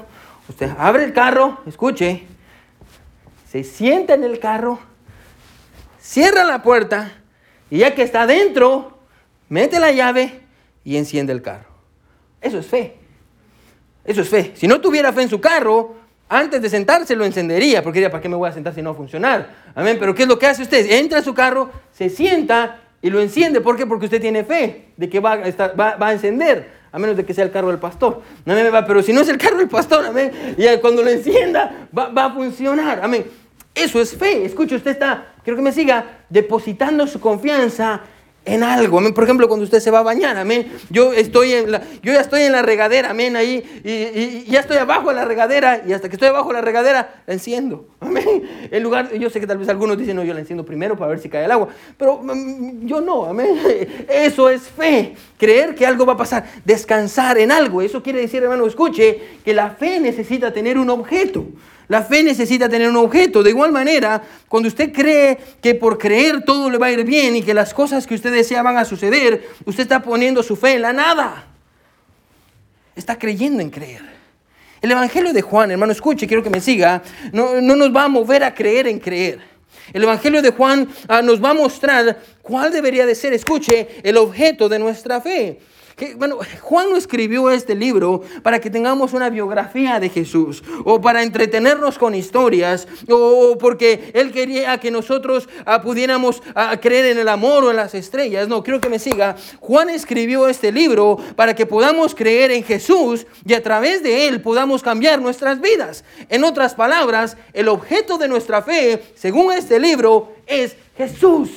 usted 0.50 0.70
abre 0.78 1.06
el 1.06 1.14
carro, 1.14 1.60
escuche, 1.66 2.24
se 3.50 3.64
sienta 3.64 4.16
en 4.16 4.26
el 4.26 4.40
carro, 4.40 4.80
cierra 6.02 6.44
la 6.44 6.62
puerta 6.62 7.12
y 7.70 7.80
ya 7.80 7.96
que 7.96 8.02
está 8.02 8.24
adentro, 8.24 9.00
mete 9.48 9.80
la 9.80 9.92
llave 9.92 10.42
y 10.84 10.98
enciende 10.98 11.32
el 11.32 11.42
carro. 11.42 11.70
Eso 12.42 12.60
es 12.60 12.66
fe. 12.66 12.98
Eso 14.04 14.22
es 14.22 14.30
fe. 14.30 14.52
Si 14.56 14.68
no 14.68 14.82
tuviera 14.82 15.14
fe 15.14 15.22
en 15.22 15.30
su 15.30 15.40
carro, 15.40 15.96
antes 16.30 16.62
de 16.62 16.70
sentarse 16.70 17.16
lo 17.16 17.26
encendería, 17.26 17.82
porque 17.82 18.00
diría, 18.00 18.12
¿para 18.12 18.22
qué 18.22 18.30
me 18.30 18.36
voy 18.36 18.50
a 18.50 18.54
sentar 18.54 18.74
si 18.74 18.82
no 18.82 18.90
va 18.90 18.96
a 18.96 18.98
funcionar? 18.98 19.50
Amén. 19.76 19.98
Pero 20.00 20.14
¿qué 20.14 20.24
es 20.24 20.30
lo 20.30 20.38
que 20.38 20.48
hace 20.48 20.64
usted? 20.64 20.92
Entra 20.92 21.20
a 21.20 21.24
su 21.24 21.34
carro, 21.34 21.72
se 21.92 22.10
sienta 22.10 22.82
y 23.02 23.10
lo 23.10 23.22
enciende. 23.22 23.62
¿Por 23.62 23.78
qué? 23.78 23.86
Porque 23.86 24.06
usted 24.06 24.20
tiene 24.20 24.44
fe 24.44 24.90
de 24.98 25.10
que 25.10 25.20
va 25.20 25.34
a, 25.34 25.48
estar, 25.48 25.80
va 25.80 25.96
a 26.00 26.14
encender 26.14 26.78
a 26.92 27.00
menos 27.00 27.18
de 27.18 27.26
que 27.26 27.34
sea 27.34 27.44
el 27.44 27.52
carro 27.52 27.68
del 27.68 27.80
pastor. 27.80 28.22
Amén, 28.46 28.72
pero 28.88 29.02
si 29.02 29.14
no 29.14 29.22
es 29.22 29.30
el 29.30 29.38
carro 29.38 29.58
del 29.58 29.68
pastor, 29.68 30.06
amén, 30.06 30.56
y 30.58 30.66
cuando 30.78 31.04
lo 31.04 31.10
encienda 31.10 31.88
va, 31.98 32.10
va 32.10 32.26
a 32.26 32.34
funcionar. 32.34 33.00
Amén. 33.04 33.26
Eso 33.74 34.02
es 34.02 34.16
fe. 34.16 34.46
Escuche, 34.46 34.76
usted 34.76 34.92
está, 34.92 35.34
quiero 35.44 35.58
que 35.58 35.64
me 35.64 35.72
siga, 35.72 36.24
depositando 36.30 37.06
su 37.06 37.20
confianza 37.20 38.02
en 38.48 38.64
algo. 38.64 39.02
Por 39.14 39.24
ejemplo, 39.24 39.48
cuando 39.48 39.66
usted 39.66 39.80
se 39.80 39.92
va 39.92 40.00
a 40.00 40.04
bañar, 40.04 40.38
amén. 40.38 40.72
Yo, 40.90 41.14
estoy 41.14 41.54
en 41.54 41.72
la, 41.72 41.82
yo 42.02 42.14
ya 42.14 42.22
estoy 42.22 42.44
en 42.44 42.54
la 42.54 42.62
regadera, 42.62 43.12
amén, 43.12 43.36
ahí, 43.36 43.64
y, 43.84 44.50
ya 44.50 44.62
estoy 44.62 44.78
abajo 44.78 45.10
de 45.10 45.16
la 45.16 45.26
regadera, 45.26 45.84
y 45.86 45.94
hasta 45.94 46.10
que 46.10 46.16
estoy 46.16 46.30
abajo 46.30 46.48
de 46.50 46.56
la 46.56 46.62
regadera, 46.62 47.22
la 47.26 47.34
enciendo. 47.34 47.88
Amén. 48.00 48.70
En 48.72 48.84
lugar, 48.84 49.14
yo 49.14 49.30
sé 49.30 49.40
que 49.40 49.48
tal 49.48 49.58
vez 49.58 49.68
algunos 49.70 49.98
dicen, 49.98 50.16
no, 50.16 50.24
yo 50.24 50.34
la 50.34 50.40
enciendo 50.40 50.66
primero 50.66 50.98
para 50.98 51.10
ver 51.10 51.20
si 51.20 51.30
cae 51.30 51.46
el 51.46 51.52
agua, 51.52 51.68
pero 51.98 52.22
mm, 52.24 52.86
yo 52.86 53.02
no, 53.02 53.26
amén. 53.26 53.60
Eso 54.10 54.50
es 54.50 54.64
fe, 54.64 55.16
creer 55.38 55.76
que 55.76 55.86
algo 55.86 56.06
va 56.06 56.14
a 56.14 56.18
pasar, 56.18 56.46
descansar 56.64 57.38
en 57.38 57.52
algo. 57.52 57.82
Eso 57.82 58.02
quiere 58.02 58.22
decir, 58.22 58.42
hermano, 58.44 58.66
escuche, 58.66 59.20
que 59.44 59.54
la 59.54 59.72
fe 59.72 60.00
necesita 60.00 60.54
tener 60.54 60.78
un 60.78 60.90
objeto. 60.90 61.46
La 61.88 62.04
fe 62.04 62.22
necesita 62.22 62.68
tener 62.68 62.90
un 62.90 62.98
objeto. 62.98 63.42
De 63.42 63.52
igual 63.52 63.72
manera, 63.72 64.22
cuando 64.48 64.68
usted 64.68 64.92
cree 64.92 65.38
que 65.62 65.76
por 65.76 65.98
creer 65.98 66.44
todo 66.44 66.70
le 66.70 66.78
va 66.78 66.88
a 66.88 66.92
ir 66.92 67.04
bien 67.04 67.36
y 67.36 67.42
que 67.42 67.54
las 67.54 67.74
cosas 67.74 68.06
que 68.06 68.16
usted 68.16 68.32
desea 68.32 68.62
van 68.62 68.78
a 68.78 68.86
suceder, 68.86 69.48
usted 69.66 69.84
está 69.84 70.02
poniendo 70.02 70.44
su 70.44 70.56
fe 70.56 70.74
en 70.74 70.82
la 70.82 70.94
nada. 70.94 71.46
Está 72.96 73.18
creyendo 73.18 73.62
en 73.62 73.70
creer. 73.70 74.02
El 74.82 74.92
Evangelio 74.92 75.34
de 75.34 75.42
Juan, 75.42 75.72
hermano, 75.72 75.92
escuche, 75.92 76.28
quiero 76.28 76.44
que 76.44 76.50
me 76.50 76.62
siga, 76.62 77.02
no, 77.32 77.60
nos 77.62 77.96
va 77.96 78.04
a 78.04 78.08
mover 78.08 78.44
a 78.44 78.54
creer 78.54 78.88
en 78.88 79.00
creer. 79.00 79.40
El 79.94 80.04
Evangelio 80.04 80.42
de 80.42 80.52
Juan 80.52 80.90
ah, 81.08 81.22
nos 81.22 81.44
va 81.44 81.52
a 81.52 81.54
mostrar 81.54 82.20
cuál 82.42 82.72
debería 82.72 83.06
de 83.06 83.16
ser, 83.16 83.34
escuche, 83.34 83.88
el 84.04 84.18
objeto 84.18 84.68
de 84.68 84.78
nuestra 84.78 85.22
fe 85.22 85.60
bueno, 86.16 86.38
Juan 86.62 86.92
no 86.92 86.98
escribió 86.98 87.50
este 87.50 87.74
libro 87.74 88.22
para 88.44 88.60
que 88.60 88.70
tengamos 88.70 89.14
una 89.14 89.32
biografía 89.32 90.00
de 90.00 90.10
Jesús 90.10 90.64
o 90.86 91.02
para 91.02 91.24
entretenernos 91.24 91.98
con 91.98 92.14
historias 92.14 92.88
o 93.10 93.58
porque 93.60 94.12
él 94.14 94.32
quería 94.32 94.80
que 94.80 94.92
nosotros 94.92 95.50
ah, 95.66 95.82
pudiéramos 95.82 96.44
ah, 96.54 96.78
creer 96.80 97.06
en 97.06 97.18
el 97.18 97.28
amor 97.28 97.64
o 97.64 97.72
en 97.72 97.78
las 97.78 97.96
estrellas. 97.96 98.48
No, 98.48 98.64
quiero 98.64 98.80
que 98.80 98.90
me 98.90 99.00
siga. 99.00 99.38
Juan 99.60 99.90
escribió 99.90 100.48
este 100.48 100.72
libro 100.72 101.18
para 101.36 101.56
que 101.56 101.66
podamos 101.66 102.14
creer 102.14 102.52
en 102.52 102.64
Jesús 102.64 103.26
y 103.44 103.56
a 103.56 103.64
través 103.64 104.04
de 104.04 104.28
él 104.28 104.40
podamos 104.40 104.84
cambiar 104.84 105.20
nuestras 105.20 105.60
vidas. 105.60 106.04
En 106.30 106.44
otras 106.44 106.76
palabras, 106.76 107.38
el 107.54 107.70
objeto 107.70 108.20
de 108.20 108.28
nuestra 108.28 108.62
fe, 108.62 109.02
según 109.16 109.52
este 109.52 109.80
libro, 109.80 110.36
es 110.46 110.76
Jesús. 110.96 111.50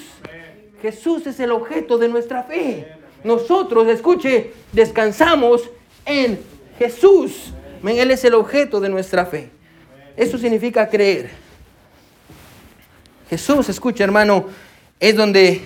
Jesús 0.81 1.27
es 1.27 1.39
el 1.41 1.51
objeto 1.51 1.99
de 1.99 2.09
nuestra 2.09 2.45
fe 2.45 3.00
nosotros, 3.25 3.89
escuche, 3.89 4.53
descansamos 4.73 5.69
en 6.05 6.41
Jesús. 6.79 7.53
Él 7.85 8.11
es 8.11 8.25
el 8.25 8.35
objeto 8.35 8.81
de 8.81 8.89
nuestra 8.89 9.27
fe. 9.27 9.51
Eso 10.17 10.39
significa 10.39 10.89
creer. 10.89 11.31
Jesús, 13.29 13.69
escucha 13.69 14.05
hermano, 14.05 14.47
es, 14.99 15.17
donde, 15.17 15.63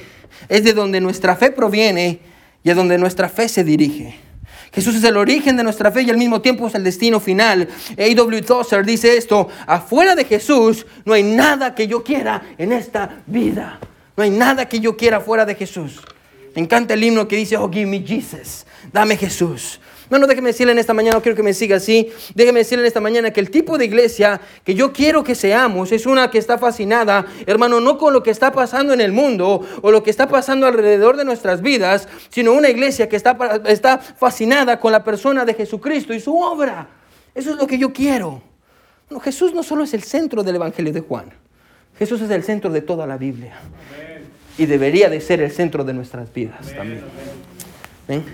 es 0.49 0.64
de 0.64 0.73
donde 0.73 1.01
nuestra 1.01 1.35
fe 1.35 1.51
proviene 1.51 2.21
y 2.62 2.71
es 2.71 2.77
donde 2.77 2.99
nuestra 2.99 3.29
fe 3.29 3.49
se 3.49 3.64
dirige. 3.64 4.17
Jesús 4.73 4.97
es 4.97 5.05
el 5.05 5.17
origen 5.17 5.57
de 5.57 5.62
nuestra 5.62 5.93
fe 5.93 6.03
y 6.03 6.11
al 6.11 6.17
mismo 6.17 6.40
tiempo 6.40 6.67
es 6.67 6.75
el 6.75 6.83
destino 6.83 7.21
final. 7.21 7.69
A.W. 7.97 8.43
Tozer 8.43 8.85
dice 8.85 9.17
esto, 9.17 9.49
afuera 9.67 10.17
de 10.17 10.25
Jesús 10.25 10.85
no 11.05 11.14
hay 11.14 11.23
nada 11.23 11.75
que 11.75 11.87
yo 11.87 12.03
quiera 12.03 12.43
en 12.59 12.73
esta 12.73 13.23
vida. 13.27 13.79
No 14.17 14.25
hay 14.25 14.31
nada 14.31 14.69
que 14.69 14.81
yo 14.81 14.97
quiera 14.97 15.21
fuera 15.21 15.45
de 15.45 15.55
Jesús. 15.55 16.01
Me 16.55 16.62
encanta 16.62 16.95
el 16.95 17.03
himno 17.03 17.27
que 17.27 17.37
dice, 17.37 17.57
oh, 17.57 17.69
give 17.71 17.87
me 17.87 18.01
Jesus, 18.01 18.64
dame 18.93 19.17
Jesús. 19.17 19.81
No, 20.11 20.19
no, 20.19 20.27
déjeme 20.27 20.51
decirle 20.51 20.73
en 20.73 20.79
esta 20.79 20.93
mañana, 20.93 21.17
no 21.17 21.23
quiero 21.23 21.35
que 21.35 21.43
me 21.43 21.55
siga 21.55 21.77
así, 21.77 22.12
déjeme 22.35 22.61
decirle 22.61 22.83
en 22.83 22.87
esta 22.87 23.01
mañana 23.01 23.33
que 23.33 23.40
el 23.40 23.51
tipo 23.51 23.79
de 23.79 23.87
iglesia 23.87 24.40
que 24.62 24.75
yo 24.75 24.93
quiero 24.93 25.25
que 25.25 25.35
seamos 25.35 25.93
es 25.93 26.07
una 26.07 26.31
que 26.31 26.38
está 26.38 26.59
fascinada, 26.59 27.27
hermano, 27.47 27.81
no 27.81 27.97
con 27.97 28.12
lo 28.12 28.23
que 28.23 28.31
está 28.31 28.53
pasando 28.53 28.93
en 28.93 29.01
el 29.01 29.12
mundo 29.12 29.67
o 29.81 29.90
lo 29.90 30.03
que 30.03 30.11
está 30.11 30.29
pasando 30.29 30.67
alrededor 30.67 31.17
de 31.17 31.25
nuestras 31.25 31.62
vidas, 31.62 32.07
sino 32.29 32.53
una 32.53 32.69
iglesia 32.69 33.09
que 33.09 33.17
está, 33.17 33.37
está 33.67 33.99
fascinada 33.99 34.79
con 34.79 34.93
la 34.93 35.03
persona 35.03 35.45
de 35.45 35.55
Jesucristo 35.55 36.12
y 36.12 36.21
su 36.21 36.38
obra. 36.38 36.87
Eso 37.35 37.51
es 37.51 37.57
lo 37.57 37.67
que 37.67 37.79
yo 37.79 37.93
quiero. 37.93 38.43
Jesús 39.23 39.55
no 39.55 39.62
solo 39.62 39.85
es 39.85 39.95
el 39.95 40.03
centro 40.03 40.43
del 40.43 40.57
Evangelio 40.57 40.93
de 40.93 41.01
Juan, 41.01 41.33
Jesús 41.99 42.21
es 42.21 42.31
el 42.31 42.43
centro 42.43 42.71
de 42.71 42.83
toda 42.83 43.07
la 43.07 43.17
Biblia 43.17 43.59
y 44.57 44.67
debería 44.67 45.09
de 45.09 45.21
ser 45.21 45.40
el 45.40 45.51
centro 45.51 45.85
de 45.85 45.93
nuestras 45.93 46.33
vidas 46.33 46.73
también. 46.75 47.03
¿Ven? 48.07 48.25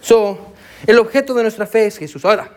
So, 0.00 0.52
el 0.86 0.98
objeto 0.98 1.34
de 1.34 1.42
nuestra 1.42 1.66
fe 1.66 1.86
es 1.86 1.98
Jesús. 1.98 2.24
Ahora, 2.24 2.50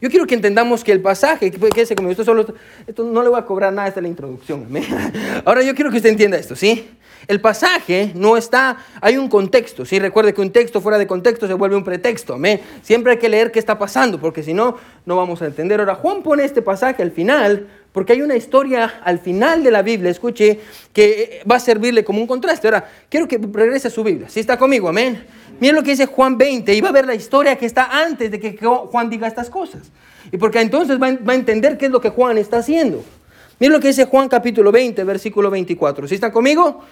yo 0.00 0.08
quiero 0.10 0.26
que 0.26 0.34
entendamos 0.34 0.84
que 0.84 0.92
el 0.92 1.00
pasaje, 1.00 1.50
que 1.50 1.86
se 1.86 1.94
esto 2.08 2.24
solo, 2.24 2.46
esto 2.86 3.04
no 3.04 3.22
le 3.22 3.28
voy 3.28 3.38
a 3.38 3.44
cobrar 3.44 3.72
nada, 3.72 3.88
esta 3.88 4.00
es 4.00 4.02
la 4.02 4.08
introducción. 4.08 4.68
Ahora 5.44 5.62
yo 5.62 5.74
quiero 5.74 5.90
que 5.90 5.96
usted 5.96 6.10
entienda 6.10 6.36
esto, 6.36 6.54
¿sí? 6.54 6.88
El 7.26 7.40
pasaje 7.40 8.12
no 8.14 8.36
está, 8.36 8.76
hay 9.00 9.16
un 9.16 9.28
contexto, 9.28 9.84
¿sí? 9.84 9.98
Recuerde 9.98 10.32
que 10.32 10.40
un 10.40 10.52
texto 10.52 10.80
fuera 10.80 10.98
de 10.98 11.08
contexto 11.08 11.48
se 11.48 11.54
vuelve 11.54 11.74
un 11.74 11.82
pretexto, 11.82 12.34
¿amén? 12.34 12.60
Siempre 12.82 13.12
hay 13.12 13.18
que 13.18 13.28
leer 13.28 13.50
qué 13.50 13.58
está 13.58 13.76
pasando, 13.76 14.20
porque 14.20 14.44
si 14.44 14.54
no, 14.54 14.76
no 15.04 15.16
vamos 15.16 15.42
a 15.42 15.46
entender. 15.46 15.80
Ahora, 15.80 15.96
Juan 15.96 16.22
pone 16.22 16.44
este 16.44 16.62
pasaje 16.62 17.02
al 17.02 17.10
final 17.10 17.66
porque 17.98 18.12
hay 18.12 18.22
una 18.22 18.36
historia 18.36 19.00
al 19.02 19.18
final 19.18 19.64
de 19.64 19.72
la 19.72 19.82
Biblia, 19.82 20.12
escuche, 20.12 20.60
que 20.92 21.42
va 21.50 21.56
a 21.56 21.58
servirle 21.58 22.04
como 22.04 22.20
un 22.20 22.28
contraste. 22.28 22.68
Ahora, 22.68 22.88
quiero 23.08 23.26
que 23.26 23.38
regrese 23.38 23.88
a 23.88 23.90
su 23.90 24.04
Biblia. 24.04 24.28
Si 24.28 24.38
está 24.38 24.56
conmigo, 24.56 24.88
amén. 24.88 25.26
Miren 25.58 25.74
lo 25.74 25.82
que 25.82 25.90
dice 25.90 26.06
Juan 26.06 26.38
20 26.38 26.72
y 26.72 26.80
va 26.80 26.90
a 26.90 26.92
ver 26.92 27.06
la 27.06 27.16
historia 27.16 27.56
que 27.56 27.66
está 27.66 28.04
antes 28.04 28.30
de 28.30 28.38
que 28.38 28.56
Juan 28.56 29.10
diga 29.10 29.26
estas 29.26 29.50
cosas. 29.50 29.90
Y 30.30 30.36
porque 30.36 30.60
entonces 30.60 30.96
va 31.00 31.08
a 31.08 31.34
entender 31.34 31.76
qué 31.76 31.86
es 31.86 31.90
lo 31.90 32.00
que 32.00 32.10
Juan 32.10 32.38
está 32.38 32.58
haciendo. 32.58 33.02
Miren 33.58 33.72
lo 33.72 33.80
que 33.80 33.88
dice 33.88 34.04
Juan 34.04 34.28
capítulo 34.28 34.70
20, 34.70 35.02
versículo 35.02 35.50
24. 35.50 36.06
¿Sí 36.06 36.14
están 36.14 36.30
conmigo? 36.30 36.84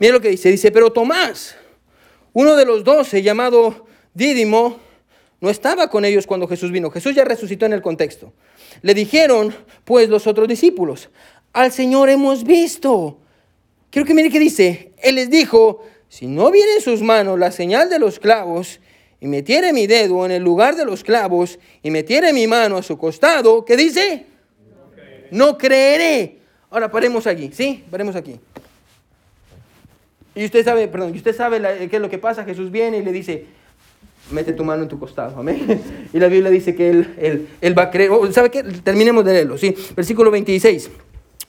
Miren 0.00 0.14
lo 0.14 0.22
que 0.22 0.30
dice. 0.30 0.50
Dice, 0.50 0.70
pero 0.70 0.90
Tomás, 0.90 1.54
uno 2.32 2.56
de 2.56 2.64
los 2.64 2.82
doce, 2.82 3.20
llamado 3.20 3.86
Dídimo, 4.14 4.78
no 5.40 5.50
estaba 5.50 5.88
con 5.88 6.04
ellos 6.04 6.26
cuando 6.26 6.48
Jesús 6.48 6.70
vino. 6.72 6.90
Jesús 6.90 7.14
ya 7.14 7.24
resucitó 7.24 7.66
en 7.66 7.72
el 7.72 7.82
contexto. 7.82 8.32
Le 8.82 8.94
dijeron, 8.94 9.54
pues, 9.84 10.08
los 10.08 10.26
otros 10.26 10.48
discípulos, 10.48 11.10
al 11.52 11.72
Señor 11.72 12.08
hemos 12.08 12.44
visto. 12.44 13.18
Quiero 13.90 14.06
que 14.06 14.14
mire 14.14 14.30
qué 14.30 14.38
dice. 14.38 14.92
Él 14.98 15.16
les 15.16 15.30
dijo, 15.30 15.84
si 16.08 16.26
no 16.26 16.50
viene 16.50 16.74
en 16.76 16.80
sus 16.80 17.02
manos 17.02 17.38
la 17.38 17.52
señal 17.52 17.90
de 17.90 17.98
los 17.98 18.18
clavos, 18.18 18.80
y 19.20 19.26
metiere 19.28 19.72
mi 19.72 19.86
dedo 19.86 20.26
en 20.26 20.32
el 20.32 20.42
lugar 20.42 20.76
de 20.76 20.84
los 20.84 21.02
clavos, 21.02 21.58
y 21.82 21.90
metiere 21.90 22.32
mi 22.32 22.46
mano 22.46 22.76
a 22.76 22.82
su 22.82 22.98
costado, 22.98 23.64
¿qué 23.64 23.76
dice? 23.76 24.26
No 25.30 25.56
creeré. 25.58 26.38
Ahora 26.70 26.90
paremos 26.90 27.26
aquí, 27.26 27.50
¿sí? 27.52 27.84
Paremos 27.90 28.16
aquí. 28.16 28.38
Y 30.34 30.44
usted 30.44 30.64
sabe, 30.64 30.88
perdón, 30.88 31.14
y 31.14 31.18
usted 31.18 31.34
sabe 31.34 31.88
qué 31.88 31.96
es 31.96 32.02
lo 32.02 32.10
que 32.10 32.18
pasa. 32.18 32.44
Jesús 32.44 32.70
viene 32.70 32.98
y 32.98 33.02
le 33.02 33.12
dice, 33.12 33.46
mete 34.30 34.52
tu 34.52 34.64
mano 34.64 34.82
en 34.82 34.88
tu 34.88 34.98
costado, 34.98 35.38
amén. 35.38 35.80
Y 36.12 36.18
la 36.18 36.28
Biblia 36.28 36.50
dice 36.50 36.74
que 36.74 36.90
él, 36.90 37.14
él, 37.18 37.48
él 37.60 37.78
va 37.78 37.84
a 37.84 37.90
creer, 37.90 38.10
oh, 38.10 38.30
¿sabe 38.32 38.50
qué? 38.50 38.62
Terminemos 38.62 39.24
de 39.24 39.32
leerlo, 39.32 39.58
¿sí? 39.58 39.74
Versículo 39.94 40.30
26. 40.30 40.90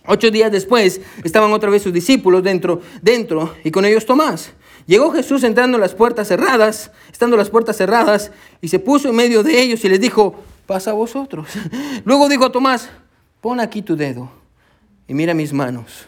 Ocho 0.10 0.32
días 0.32 0.52
después 0.52 1.02
estaban 1.24 1.52
otra 1.52 1.70
vez 1.70 1.82
sus 1.84 1.92
discípulos 1.92 2.42
dentro, 2.42 2.82
dentro 3.02 3.54
y 3.64 3.72
con 3.72 3.84
ellos 3.84 4.06
Tomás. 4.06 4.54
Llegó 4.86 5.12
Jesús 5.12 5.44
entrando 5.44 5.78
las 5.78 5.94
puertas 5.94 6.30
cerradas, 6.30 6.92
estando 7.12 7.36
las 7.36 7.50
puertas 7.50 7.76
cerradas, 7.76 8.32
y 8.62 8.70
se 8.70 8.80
puso 8.80 9.10
en 9.10 9.18
medio 9.18 9.44
de 9.44 9.62
ellos 9.62 9.84
y 9.84 9.90
les 9.90 10.00
dijo, 10.00 10.36
pasa 10.66 10.92
a 10.92 10.94
vosotros. 10.94 11.50
Luego 12.06 12.30
dijo 12.30 12.46
a 12.46 12.52
Tomás, 12.54 12.90
pon 13.42 13.60
aquí 13.60 13.82
tu 13.82 13.98
dedo 13.98 14.32
y 15.10 15.14
mira 15.14 15.34
mis 15.34 15.52
manos, 15.52 16.08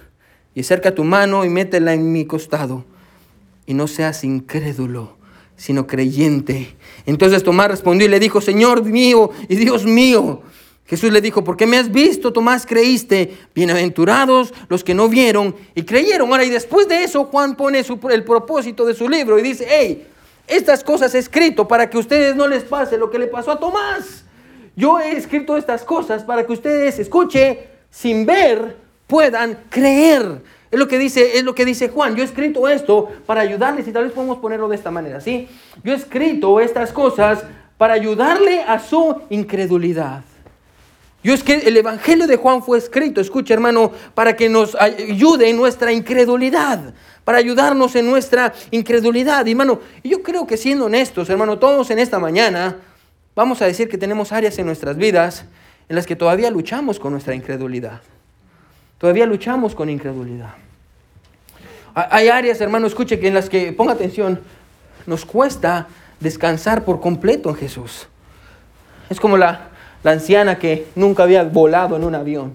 y 0.55 0.62
acerca 0.62 0.95
tu 0.95 1.03
mano 1.03 1.43
y 1.43 1.49
métela 1.49 1.93
en 1.93 2.12
mi 2.12 2.25
costado, 2.25 2.86
y 3.65 3.73
no 3.73 3.88
seas 3.88 4.23
incrédulo, 4.23 5.17
sino 5.59 5.85
creyente. 5.85 6.75
Entonces 7.05 7.43
Tomás 7.43 7.67
respondió 7.67 8.07
y 8.07 8.09
le 8.09 8.19
dijo, 8.19 8.39
Señor 8.39 8.83
mío 8.85 9.29
y 9.49 9.57
Dios 9.57 9.85
mío. 9.85 10.41
Jesús 10.87 11.11
le 11.11 11.21
dijo, 11.21 11.43
porque 11.43 11.67
me 11.67 11.77
has 11.77 11.91
visto, 11.91 12.33
Tomás, 12.33 12.65
creíste. 12.65 13.37
Bienaventurados 13.53 14.53
los 14.69 14.83
que 14.83 14.95
no 14.95 15.09
vieron 15.09 15.55
y 15.75 15.83
creyeron. 15.83 16.31
Ahora, 16.31 16.45
y 16.45 16.49
después 16.49 16.87
de 16.87 17.03
eso, 17.03 17.25
Juan 17.25 17.55
pone 17.55 17.83
el 18.09 18.23
propósito 18.23 18.85
de 18.85 18.95
su 18.95 19.07
libro 19.07 19.37
y 19.37 19.43
dice, 19.43 19.67
hey, 19.69 20.07
estas 20.47 20.83
cosas 20.83 21.13
he 21.13 21.19
escrito 21.19 21.67
para 21.67 21.89
que 21.89 21.97
a 21.97 21.99
ustedes 21.99 22.35
no 22.35 22.47
les 22.47 22.63
pase 22.63 22.97
lo 22.97 23.11
que 23.11 23.19
le 23.19 23.27
pasó 23.27 23.51
a 23.51 23.59
Tomás. 23.59 24.23
Yo 24.75 24.97
he 24.97 25.11
escrito 25.11 25.57
estas 25.57 25.83
cosas 25.83 26.23
para 26.23 26.47
que 26.47 26.53
ustedes 26.53 26.97
escuchen 26.99 27.59
sin 27.91 28.25
ver, 28.25 28.77
puedan 29.07 29.65
creer. 29.69 30.41
Es 30.71 30.77
lo 30.77 30.88
que 30.88 30.99
dice, 30.99 31.38
es 31.38 31.43
lo 31.43 31.55
que 31.55 31.65
dice 31.65 31.89
Juan. 31.89 32.15
Yo 32.15 32.21
he 32.21 32.25
escrito 32.25 32.67
esto 32.67 33.10
para 33.25 33.41
ayudarles 33.41 33.88
y 33.88 33.91
tal 33.91 34.03
vez 34.03 34.13
podemos 34.13 34.38
ponerlo 34.38 34.67
de 34.67 34.75
esta 34.75 34.91
manera, 34.91 35.19
¿sí? 35.19 35.47
Yo 35.84 35.93
he 35.93 35.95
escrito 35.95 36.60
estas 36.60 36.91
cosas 36.91 37.43
para 37.77 37.93
ayudarle 37.93 38.62
a 38.62 38.77
su 38.79 39.15
incredulidad. 39.29 40.21
Yo 41.23 41.34
es 41.34 41.43
que 41.43 41.55
el 41.55 41.75
Evangelio 41.75 42.27
de 42.27 42.38
Juan 42.38 42.63
fue 42.63 42.77
escrito, 42.77 43.19
escucha 43.19 43.53
hermano, 43.53 43.91
para 44.13 44.36
que 44.36 44.47
nos 44.47 44.75
ayude 44.75 45.49
en 45.49 45.58
nuestra 45.58 45.91
incredulidad, 45.91 46.93
para 47.25 47.39
ayudarnos 47.39 47.95
en 47.95 48.05
nuestra 48.05 48.53
incredulidad. 48.71 49.45
Y 49.45 49.51
hermano, 49.51 49.82
yo 50.03 50.23
creo 50.23 50.47
que 50.47 50.55
siendo 50.55 50.86
honestos, 50.86 51.29
hermano, 51.29 51.60
todos 51.60 51.89
en 51.89 51.99
esta 51.99 52.19
mañana 52.19 52.77
vamos 53.36 53.62
a 53.62 53.65
decir 53.65 53.89
que 53.89 53.97
tenemos 53.97 54.32
áreas 54.32 54.58
en 54.60 54.65
nuestras 54.65 54.95
vidas 54.95 55.45
en 55.89 55.95
las 55.95 56.05
que 56.05 56.15
todavía 56.15 56.51
luchamos 56.51 56.99
con 56.99 57.12
nuestra 57.12 57.36
incredulidad. 57.36 58.01
Todavía 58.99 59.25
luchamos 59.25 59.73
con 59.73 59.89
incredulidad. 59.89 60.53
Hay 61.95 62.27
áreas, 62.27 62.62
hermano, 62.62 62.85
escuche, 62.85 63.19
que 63.19 63.29
en 63.29 63.33
las 63.33 63.49
que, 63.49 63.73
ponga 63.73 63.93
atención, 63.93 64.39
nos 65.07 65.25
cuesta 65.25 65.88
descansar 66.19 66.85
por 66.85 66.99
completo 66.99 67.49
en 67.49 67.55
Jesús. 67.55 68.07
Es 69.09 69.19
como 69.19 69.38
la, 69.38 69.69
la 70.03 70.12
anciana 70.12 70.59
que 70.59 70.88
nunca 70.95 71.23
había 71.23 71.43
volado 71.43 71.95
en 71.95 72.03
un 72.03 72.13
avión 72.13 72.53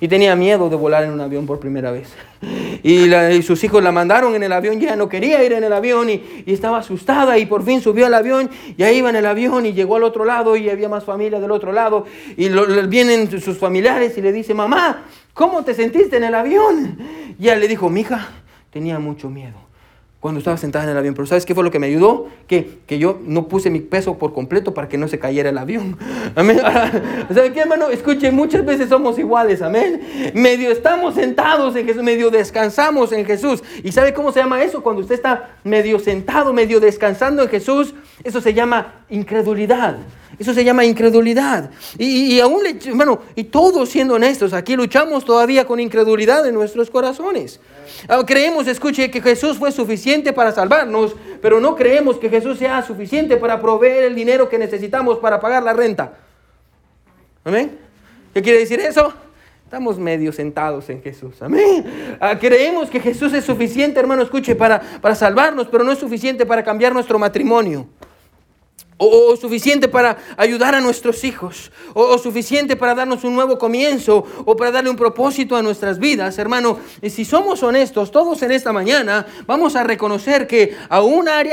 y 0.00 0.08
tenía 0.08 0.36
miedo 0.36 0.68
de 0.68 0.76
volar 0.76 1.04
en 1.04 1.10
un 1.10 1.20
avión 1.20 1.46
por 1.46 1.58
primera 1.58 1.90
vez. 1.90 2.12
Y, 2.82 3.10
sus 3.42 3.62
hijos 3.64 3.82
la 3.82 3.90
mandaron 3.90 4.34
en 4.34 4.42
el 4.42 4.52
avión, 4.52 4.78
ya 4.78 4.94
no 4.94 5.08
quería 5.08 5.42
ir 5.42 5.52
en 5.52 5.64
el 5.64 5.72
avión 5.72 6.08
y, 6.08 6.44
estaba 6.46 6.78
asustada 6.78 7.38
y 7.38 7.46
por 7.46 7.64
fin 7.64 7.80
subió 7.80 8.06
al 8.06 8.14
avión 8.14 8.48
y 8.76 8.82
ahí 8.82 8.98
iba 8.98 9.10
en 9.10 9.16
el 9.16 9.26
avión 9.26 9.66
y 9.66 9.72
llegó 9.72 9.96
al 9.96 10.04
otro 10.04 10.24
lado 10.24 10.56
y 10.56 10.70
había 10.70 10.88
más 10.88 11.04
familia 11.04 11.40
del 11.40 11.50
otro 11.50 11.72
lado 11.72 12.06
y 12.36 12.48
vienen 12.86 13.28
sus 13.40 13.58
familiares 13.58 14.16
y 14.16 14.22
le 14.22 14.32
dice, 14.32 14.54
mamá, 14.54 15.04
¿cómo 15.38 15.62
te 15.62 15.72
sentiste 15.72 16.16
en 16.16 16.24
el 16.24 16.34
avión? 16.34 16.98
Y 17.38 17.44
ella 17.44 17.54
le 17.54 17.68
dijo, 17.68 17.88
mija, 17.88 18.28
tenía 18.70 18.98
mucho 18.98 19.30
miedo 19.30 19.68
cuando 20.18 20.38
estaba 20.38 20.56
sentada 20.56 20.84
en 20.84 20.90
el 20.90 20.96
avión. 20.96 21.14
Pero 21.14 21.26
¿sabes 21.26 21.46
qué 21.46 21.54
fue 21.54 21.62
lo 21.62 21.70
que 21.70 21.78
me 21.78 21.86
ayudó? 21.86 22.26
Que, 22.48 22.80
que 22.88 22.98
yo 22.98 23.20
no 23.24 23.46
puse 23.46 23.70
mi 23.70 23.78
peso 23.78 24.18
por 24.18 24.34
completo 24.34 24.74
para 24.74 24.88
que 24.88 24.98
no 24.98 25.06
se 25.06 25.20
cayera 25.20 25.50
el 25.50 25.58
avión. 25.58 25.96
Amén. 26.34 26.58
¿Sabe 27.32 27.52
qué, 27.52 27.60
hermano? 27.60 27.88
Escuche, 27.88 28.32
muchas 28.32 28.64
veces 28.64 28.88
somos 28.88 29.16
iguales. 29.16 29.62
Amén. 29.62 30.32
Medio 30.34 30.72
estamos 30.72 31.14
sentados 31.14 31.76
en 31.76 31.86
Jesús, 31.86 32.02
medio 32.02 32.30
descansamos 32.30 33.12
en 33.12 33.24
Jesús. 33.24 33.62
¿Y 33.84 33.92
sabe 33.92 34.12
cómo 34.12 34.32
se 34.32 34.40
llama 34.40 34.60
eso? 34.64 34.82
Cuando 34.82 35.02
usted 35.02 35.14
está 35.14 35.50
medio 35.62 36.00
sentado, 36.00 36.52
medio 36.52 36.80
descansando 36.80 37.44
en 37.44 37.48
Jesús, 37.48 37.94
eso 38.24 38.40
se 38.40 38.54
llama 38.54 39.04
incredulidad. 39.08 39.98
Eso 40.38 40.54
se 40.54 40.64
llama 40.64 40.84
incredulidad. 40.84 41.70
Y, 41.96 42.34
y 42.34 42.40
aún, 42.40 42.62
hermano, 42.66 43.20
y 43.34 43.44
todos 43.44 43.88
siendo 43.88 44.14
honestos, 44.14 44.52
aquí 44.52 44.76
luchamos 44.76 45.24
todavía 45.24 45.66
con 45.66 45.80
incredulidad 45.80 46.46
en 46.46 46.54
nuestros 46.54 46.90
corazones. 46.90 47.60
Ah, 48.08 48.22
creemos, 48.26 48.66
escuche, 48.68 49.10
que 49.10 49.20
Jesús 49.20 49.58
fue 49.58 49.72
suficiente 49.72 50.32
para 50.32 50.52
salvarnos, 50.52 51.16
pero 51.40 51.60
no 51.60 51.74
creemos 51.74 52.18
que 52.18 52.28
Jesús 52.28 52.58
sea 52.58 52.82
suficiente 52.82 53.36
para 53.36 53.60
proveer 53.60 54.04
el 54.04 54.14
dinero 54.14 54.48
que 54.48 54.58
necesitamos 54.58 55.18
para 55.18 55.40
pagar 55.40 55.62
la 55.62 55.72
renta. 55.72 56.12
¿Amén? 57.44 57.78
¿Qué 58.34 58.42
quiere 58.42 58.58
decir 58.58 58.78
eso? 58.80 59.12
Estamos 59.64 59.98
medio 59.98 60.32
sentados 60.32 60.88
en 60.88 61.02
Jesús. 61.02 61.42
Amén. 61.42 62.16
Ah, 62.20 62.38
creemos 62.38 62.88
que 62.88 63.00
Jesús 63.00 63.32
es 63.34 63.44
suficiente, 63.44 63.98
hermano, 63.98 64.22
escuche, 64.22 64.54
para, 64.54 64.80
para 65.00 65.14
salvarnos, 65.14 65.66
pero 65.68 65.84
no 65.84 65.92
es 65.92 65.98
suficiente 65.98 66.46
para 66.46 66.62
cambiar 66.62 66.92
nuestro 66.92 67.18
matrimonio 67.18 67.86
o, 68.98 69.36
suficiente 69.36 69.88
para 69.88 70.18
ayudar 70.36 70.74
a 70.74 70.80
nuestros 70.80 71.24
hijos, 71.24 71.70
o, 71.94 72.18
suficiente 72.18 72.76
para 72.76 72.94
darnos 72.94 73.24
un 73.24 73.34
nuevo 73.34 73.58
comienzo, 73.58 74.24
o 74.44 74.56
para 74.56 74.70
darle 74.70 74.90
un 74.90 74.96
propósito 74.96 75.56
a 75.56 75.62
nuestras 75.62 75.98
vidas, 75.98 76.38
hermano. 76.38 76.78
Y 77.00 77.10
si 77.10 77.24
somos 77.24 77.62
honestos, 77.62 78.10
todos 78.10 78.42
en 78.42 78.52
esta 78.52 78.72
mañana 78.72 79.26
vamos 79.46 79.76
a 79.76 79.84
reconocer 79.84 80.46
que 80.46 80.76
aún 80.88 81.28
hay 81.28 81.48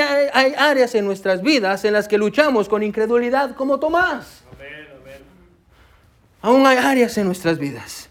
áreas 0.58 0.95
en 0.95 1.05
nuestras 1.05 1.41
vidas 1.41 1.86
en 1.86 1.93
las 1.93 2.08
que 2.08 2.17
luchamos 2.17 2.67
con 2.67 2.84
incredulidad, 2.84 3.55
como 3.55 3.79
Tomás. 3.79 4.43
Aún 6.41 6.65
hay 6.67 6.77
áreas 6.77 7.17
en 7.17 7.25
nuestras 7.25 7.58
vidas. 7.58 8.10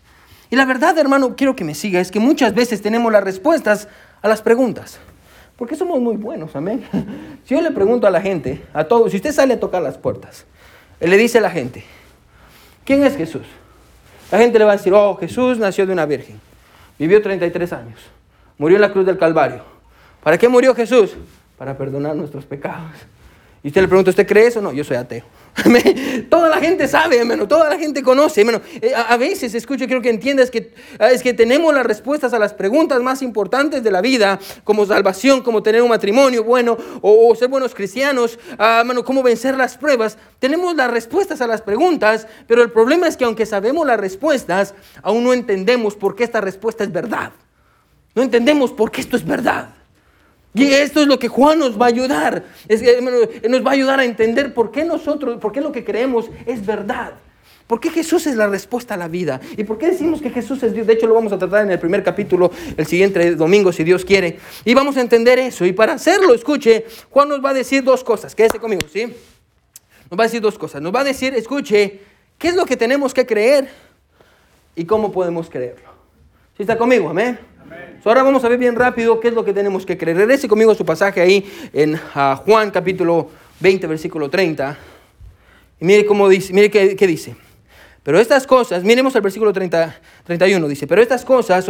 Y 0.51 0.57
la 0.57 0.65
verdad, 0.65 0.97
hermano, 0.99 1.37
quiero 1.37 1.57
que 1.57 1.65
me 1.65 1.75
siga, 1.75 2.01
es 2.01 2.11
que 2.11 2.21
muchas 2.21 2.55
veces 2.55 2.83
tenemos 2.83 3.13
las 3.13 3.25
respuestas 3.25 3.89
a 4.23 4.29
las 4.29 4.43
preguntas. 4.43 4.99
Porque 5.57 5.77
somos 5.77 6.01
muy 6.01 6.17
buenos, 6.17 6.55
amén. 6.57 6.85
Si 7.45 7.55
yo 7.55 7.61
le 7.61 7.71
pregunto 7.71 8.07
a 8.07 8.11
la 8.11 8.21
gente, 8.21 8.63
a 8.73 8.85
todos, 8.85 9.11
si 9.11 9.19
usted 9.19 9.33
sale 9.33 9.55
a 9.55 9.61
tocar 9.61 9.83
las 9.83 9.99
puertas, 9.99 10.47
le 10.99 11.17
dice 11.17 11.39
a 11.39 11.41
la 11.43 11.51
gente, 11.51 11.85
¿quién 12.85 13.05
es 13.05 13.17
Jesús? 13.17 13.43
La 14.33 14.39
gente 14.39 14.59
le 14.59 14.65
va 14.65 14.73
a 14.73 14.77
decir, 14.77 14.95
oh, 14.95 15.15
Jesús 15.17 15.59
nació 15.59 15.87
de 15.87 15.93
una 15.93 16.07
virgen, 16.07 16.41
vivió 16.99 17.21
33 17.21 17.73
años, 17.75 18.01
murió 18.57 18.79
en 18.79 18.81
la 18.81 18.93
cruz 18.93 19.05
del 19.05 19.19
Calvario. 19.19 19.63
¿Para 20.23 20.39
qué 20.39 20.49
murió 20.49 20.75
Jesús? 20.75 21.15
Para 21.59 21.77
perdonar 21.77 22.17
nuestros 22.17 22.47
pecados. 22.47 22.93
Y 23.65 23.69
usted 23.69 23.81
le 23.81 23.89
pregunta, 23.89 24.11
¿usted 24.11 24.27
cree 24.27 24.49
eso? 24.49 24.61
No, 24.61 24.75
yo 24.75 24.85
soy 24.85 24.99
ateo. 24.99 25.25
Toda 26.29 26.51
la 26.51 26.59
gente 26.59 26.87
sabe, 26.87 27.17
hermano, 27.17 27.49
toda 27.49 27.71
la 27.71 27.79
gente 27.79 28.03
conoce, 28.03 28.43
hermano. 28.43 28.61
Eh, 28.83 28.93
a 28.95 29.17
veces, 29.17 29.55
escucho, 29.55 29.87
quiero 29.87 30.03
que 30.03 30.11
entiendas 30.11 30.51
que 30.51 30.75
ah, 30.99 31.11
es 31.11 31.23
que 31.23 31.33
tenemos 31.33 31.73
las 31.73 31.87
respuestas 31.87 32.35
a 32.35 32.39
las 32.39 32.53
preguntas 32.53 33.01
más 33.01 33.23
importantes 33.23 33.83
de 33.83 33.91
la 33.91 34.03
vida, 34.03 34.39
como 34.65 34.85
salvación, 34.85 35.41
como 35.41 35.63
tener 35.63 35.81
un 35.81 35.89
matrimonio 35.89 36.45
bueno, 36.45 36.77
o, 37.01 37.35
ser 37.37 37.49
buenos 37.49 37.75
cristianos, 37.75 38.39
ah, 38.59 38.81
hermano, 38.81 39.03
cómo 39.03 39.23
vencer 39.23 39.57
las 39.57 39.79
pruebas. 39.79 40.19
Tenemos 40.41 40.77
las 40.77 40.91
respuestas 40.91 41.41
a 41.41 41.47
las 41.47 41.63
preguntas, 41.63 42.27
pero 42.47 42.63
el 42.63 42.71
problema 42.71 43.09
es 43.09 43.17
que 43.17 43.25
aunque 43.25 43.47
sabemos 43.47 43.87
las 43.87 43.99
respuestas, 43.99 44.75
aún 45.03 45.25
no 45.25 45.33
entendemos 45.33 45.97
por 45.97 46.17
qué 46.17 46.25
esta 46.25 46.43
respuesta 46.43 46.85
es 46.85 46.93
verdad. 46.93 47.33
No 48.15 48.23
entendemos 48.23 48.73
por 48.73 48.91
qué 48.91 49.01
esto 49.01 49.17
es 49.17 49.25
verdad. 49.25 49.71
Y 50.55 50.67
esto 50.73 51.03
es 51.03 51.09
lo 51.09 51.19
que 51.19 51.29
Juan 51.29 51.59
nos 51.59 51.81
va 51.81 51.87
a 51.87 51.89
ayudar. 51.89 52.45
Es 52.69 52.81
que, 52.81 53.01
nos 53.49 53.67
va 53.67 53.71
a 53.71 53.75
ayudar 53.75 53.99
a 53.99 54.05
entender 54.05 54.55
por 54.55 54.71
qué 54.71 54.85
nosotros, 54.85 55.39
por 55.41 55.51
qué 55.51 55.61
lo 55.61 55.73
que 55.73 55.85
creemos 55.85 56.31
es 56.47 56.65
verdad. 56.65 57.15
¿Por 57.67 57.81
qué 57.81 57.91
Jesús 57.91 58.27
es 58.27 58.37
la 58.37 58.47
respuesta 58.47 58.95
a 58.95 58.97
la 58.97 59.09
vida? 59.09 59.41
¿Y 59.57 59.65
por 59.65 59.79
qué 59.79 59.91
decimos 59.91 60.21
que 60.21 60.31
Jesús 60.31 60.63
es 60.63 60.75
Dios? 60.75 60.87
De 60.87 60.93
hecho, 60.93 61.07
lo 61.07 61.15
vamos 61.15 61.33
a 61.33 61.39
tratar 61.39 61.65
en 61.65 61.71
el 61.71 61.79
primer 61.79 62.05
capítulo, 62.05 62.51
el 62.77 62.87
siguiente 62.87 63.35
domingo, 63.35 63.73
si 63.73 63.85
Dios 63.85 64.05
quiere. 64.05 64.39
Y 64.65 64.75
vamos 64.75 64.97
a 64.99 65.01
entender 65.01 65.39
eso. 65.39 65.65
Y 65.65 65.73
para 65.73 65.95
hacerlo, 65.95 66.35
escuche, 66.35 66.85
Juan 67.11 67.31
nos 67.31 67.43
va 67.43 67.51
a 67.51 67.55
decir 67.55 67.83
dos 67.83 68.05
cosas. 68.05 68.35
Quédese 68.35 68.61
conmigo, 68.61 68.83
¿sí? 68.93 69.07
Nos 70.11 70.21
va 70.21 70.25
a 70.25 70.27
decir 70.27 70.43
dos 70.43 70.59
cosas. 70.59 70.83
Nos 70.83 70.95
va 70.95 71.01
a 71.01 71.05
decir, 71.05 71.35
escuche, 71.35 72.01
¿qué 72.39 72.49
es 72.49 72.55
lo 72.55 72.67
que 72.67 72.77
tenemos 72.77 73.15
que 73.15 73.25
creer 73.25 73.69
y 74.77 74.85
cómo 74.85 75.11
podemos 75.11 75.49
creerlo? 75.49 75.94
¿Sí 76.57 76.63
está 76.63 76.79
conmigo? 76.79 77.09
Amén 77.09 77.55
ahora 78.05 78.23
vamos 78.23 78.45
a 78.45 78.49
ver 78.49 78.59
bien 78.59 78.75
rápido 78.75 79.19
qué 79.21 79.29
es 79.29 79.35
lo 79.35 79.45
que 79.45 79.53
tenemos 79.53 79.87
que 79.87 79.97
creer. 79.97 80.17
Regrese 80.17 80.49
conmigo 80.49 80.73
a 80.73 80.75
su 80.75 80.85
pasaje 80.85 81.21
ahí 81.21 81.45
en 81.73 81.99
ah, 82.15 82.41
Juan 82.45 82.71
capítulo 82.71 83.31
20, 83.61 83.87
versículo 83.87 84.29
30. 84.29 84.77
Y 85.81 85.85
mire 85.85 86.05
cómo 86.05 86.29
dice, 86.29 86.53
mire 86.53 86.71
qué, 86.71 87.07
dice. 87.07 87.35
Pero 88.03 88.21
estas 88.21 88.47
cosas, 88.47 88.85
miremos 88.85 89.17
al 89.17 89.23
versículo 89.23 89.53
30, 89.53 90.01
31, 90.25 90.69
dice, 90.69 90.87
pero 90.87 91.01
estas 91.01 91.25
cosas 91.25 91.65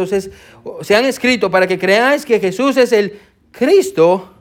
se 0.81 0.95
han 0.95 1.05
escrito 1.05 1.49
para 1.49 1.65
que 1.65 1.79
creáis 1.79 2.25
que 2.25 2.39
Jesús 2.39 2.75
es 2.75 2.91
el 2.91 3.19
Cristo, 3.51 4.33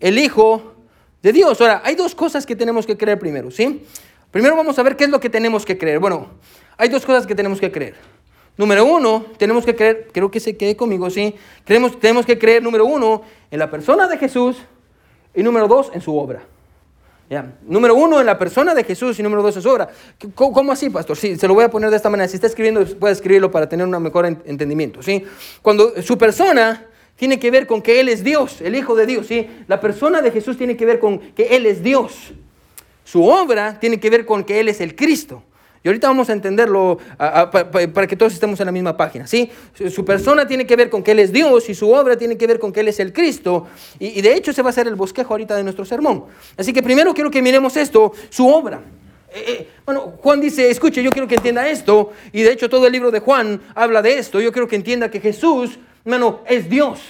el 0.00 0.18
Hijo 0.18 0.74
de 1.22 1.32
Dios. 1.32 1.58
Ahora, 1.60 1.80
hay 1.82 1.94
dos 1.94 2.14
cosas 2.14 2.44
que 2.44 2.54
tenemos 2.54 2.86
que 2.86 2.96
creer 2.98 3.18
primero, 3.18 3.50
¿sí? 3.50 3.86
Primero 4.30 4.54
vamos 4.54 4.78
a 4.78 4.82
ver 4.82 4.96
qué 4.96 5.04
es 5.04 5.10
lo 5.10 5.18
que 5.18 5.30
tenemos 5.30 5.64
que 5.64 5.78
creer. 5.78 5.98
Bueno, 5.98 6.28
hay 6.76 6.90
dos 6.90 7.06
cosas 7.06 7.26
que 7.26 7.34
tenemos 7.34 7.58
que 7.58 7.72
creer. 7.72 7.94
Número 8.60 8.84
uno, 8.84 9.24
tenemos 9.38 9.64
que 9.64 9.74
creer, 9.74 10.08
creo 10.12 10.30
que 10.30 10.38
se 10.38 10.54
quede 10.54 10.76
conmigo, 10.76 11.08
¿sí? 11.08 11.34
Creemos, 11.64 11.98
tenemos 11.98 12.26
que 12.26 12.38
creer, 12.38 12.62
número 12.62 12.84
uno, 12.84 13.22
en 13.50 13.58
la 13.58 13.70
persona 13.70 14.06
de 14.06 14.18
Jesús 14.18 14.58
y 15.34 15.42
número 15.42 15.66
dos, 15.66 15.90
en 15.94 16.02
su 16.02 16.14
obra. 16.14 16.42
Ya. 17.30 17.54
Número 17.62 17.94
uno, 17.94 18.20
en 18.20 18.26
la 18.26 18.38
persona 18.38 18.74
de 18.74 18.84
Jesús 18.84 19.18
y 19.18 19.22
número 19.22 19.42
dos, 19.42 19.56
en 19.56 19.62
su 19.62 19.70
obra. 19.70 19.88
¿Cómo, 20.34 20.72
así, 20.72 20.90
pastor? 20.90 21.16
Sí, 21.16 21.36
se 21.36 21.48
lo 21.48 21.54
voy 21.54 21.64
a 21.64 21.70
poner 21.70 21.88
de 21.88 21.96
esta 21.96 22.10
manera. 22.10 22.28
Si 22.28 22.34
está 22.34 22.48
escribiendo, 22.48 22.84
puede 22.98 23.14
escribirlo 23.14 23.50
para 23.50 23.66
tener 23.66 23.86
un 23.86 24.02
mejor 24.02 24.26
entendimiento. 24.26 25.02
¿sí? 25.02 25.24
Cuando 25.62 26.02
su 26.02 26.18
persona 26.18 26.86
tiene 27.16 27.40
que 27.40 27.50
ver 27.50 27.66
con 27.66 27.80
que 27.80 27.98
Él 27.98 28.10
es 28.10 28.22
Dios, 28.22 28.60
el 28.60 28.74
Hijo 28.74 28.94
de 28.94 29.06
Dios. 29.06 29.26
¿sí? 29.26 29.48
La 29.68 29.80
persona 29.80 30.20
de 30.20 30.32
Jesús 30.32 30.58
tiene 30.58 30.76
que 30.76 30.84
ver 30.84 31.00
con 31.00 31.18
que 31.18 31.56
Él 31.56 31.64
es 31.64 31.82
Dios. 31.82 32.34
Su 33.04 33.24
obra 33.24 33.80
tiene 33.80 33.98
que 33.98 34.10
ver 34.10 34.26
con 34.26 34.44
que 34.44 34.60
Él 34.60 34.68
es 34.68 34.82
el 34.82 34.94
Cristo. 34.94 35.44
Y 35.82 35.88
ahorita 35.88 36.08
vamos 36.08 36.28
a 36.28 36.34
entenderlo 36.34 36.98
para 37.16 38.06
que 38.06 38.16
todos 38.16 38.34
estemos 38.34 38.60
en 38.60 38.66
la 38.66 38.72
misma 38.72 38.96
página. 38.96 39.26
¿sí? 39.26 39.50
Su 39.90 40.04
persona 40.04 40.46
tiene 40.46 40.66
que 40.66 40.76
ver 40.76 40.90
con 40.90 41.02
que 41.02 41.12
Él 41.12 41.20
es 41.20 41.32
Dios 41.32 41.68
y 41.70 41.74
su 41.74 41.90
obra 41.90 42.16
tiene 42.16 42.36
que 42.36 42.46
ver 42.46 42.58
con 42.58 42.72
que 42.72 42.80
Él 42.80 42.88
es 42.88 43.00
el 43.00 43.12
Cristo. 43.12 43.66
Y, 43.98 44.20
de 44.20 44.34
hecho 44.34 44.50
ese 44.50 44.62
va 44.62 44.70
a 44.70 44.72
ser 44.74 44.86
el 44.88 44.94
bosquejo 44.94 45.32
ahorita 45.32 45.56
de 45.56 45.62
nuestro 45.62 45.84
sermón. 45.84 46.24
Así 46.56 46.72
que 46.72 46.82
primero 46.82 47.14
quiero 47.14 47.30
que 47.30 47.40
miremos 47.40 47.76
esto, 47.76 48.12
su 48.28 48.46
obra. 48.46 48.82
Eh, 49.32 49.44
eh, 49.46 49.68
bueno, 49.86 50.14
Juan 50.20 50.40
dice, 50.40 50.68
escuche, 50.68 51.02
yo 51.02 51.10
quiero 51.10 51.26
que 51.26 51.36
entienda 51.36 51.66
esto. 51.66 52.12
Y 52.32 52.42
de 52.42 52.52
hecho 52.52 52.68
todo 52.68 52.86
el 52.86 52.92
libro 52.92 53.10
de 53.10 53.20
Juan 53.20 53.60
habla 53.74 54.02
de 54.02 54.18
esto. 54.18 54.38
Yo 54.40 54.52
quiero 54.52 54.68
que 54.68 54.76
entienda 54.76 55.10
que 55.10 55.20
Jesús, 55.20 55.78
hermano, 56.04 56.40
es 56.46 56.68
Dios. 56.68 57.00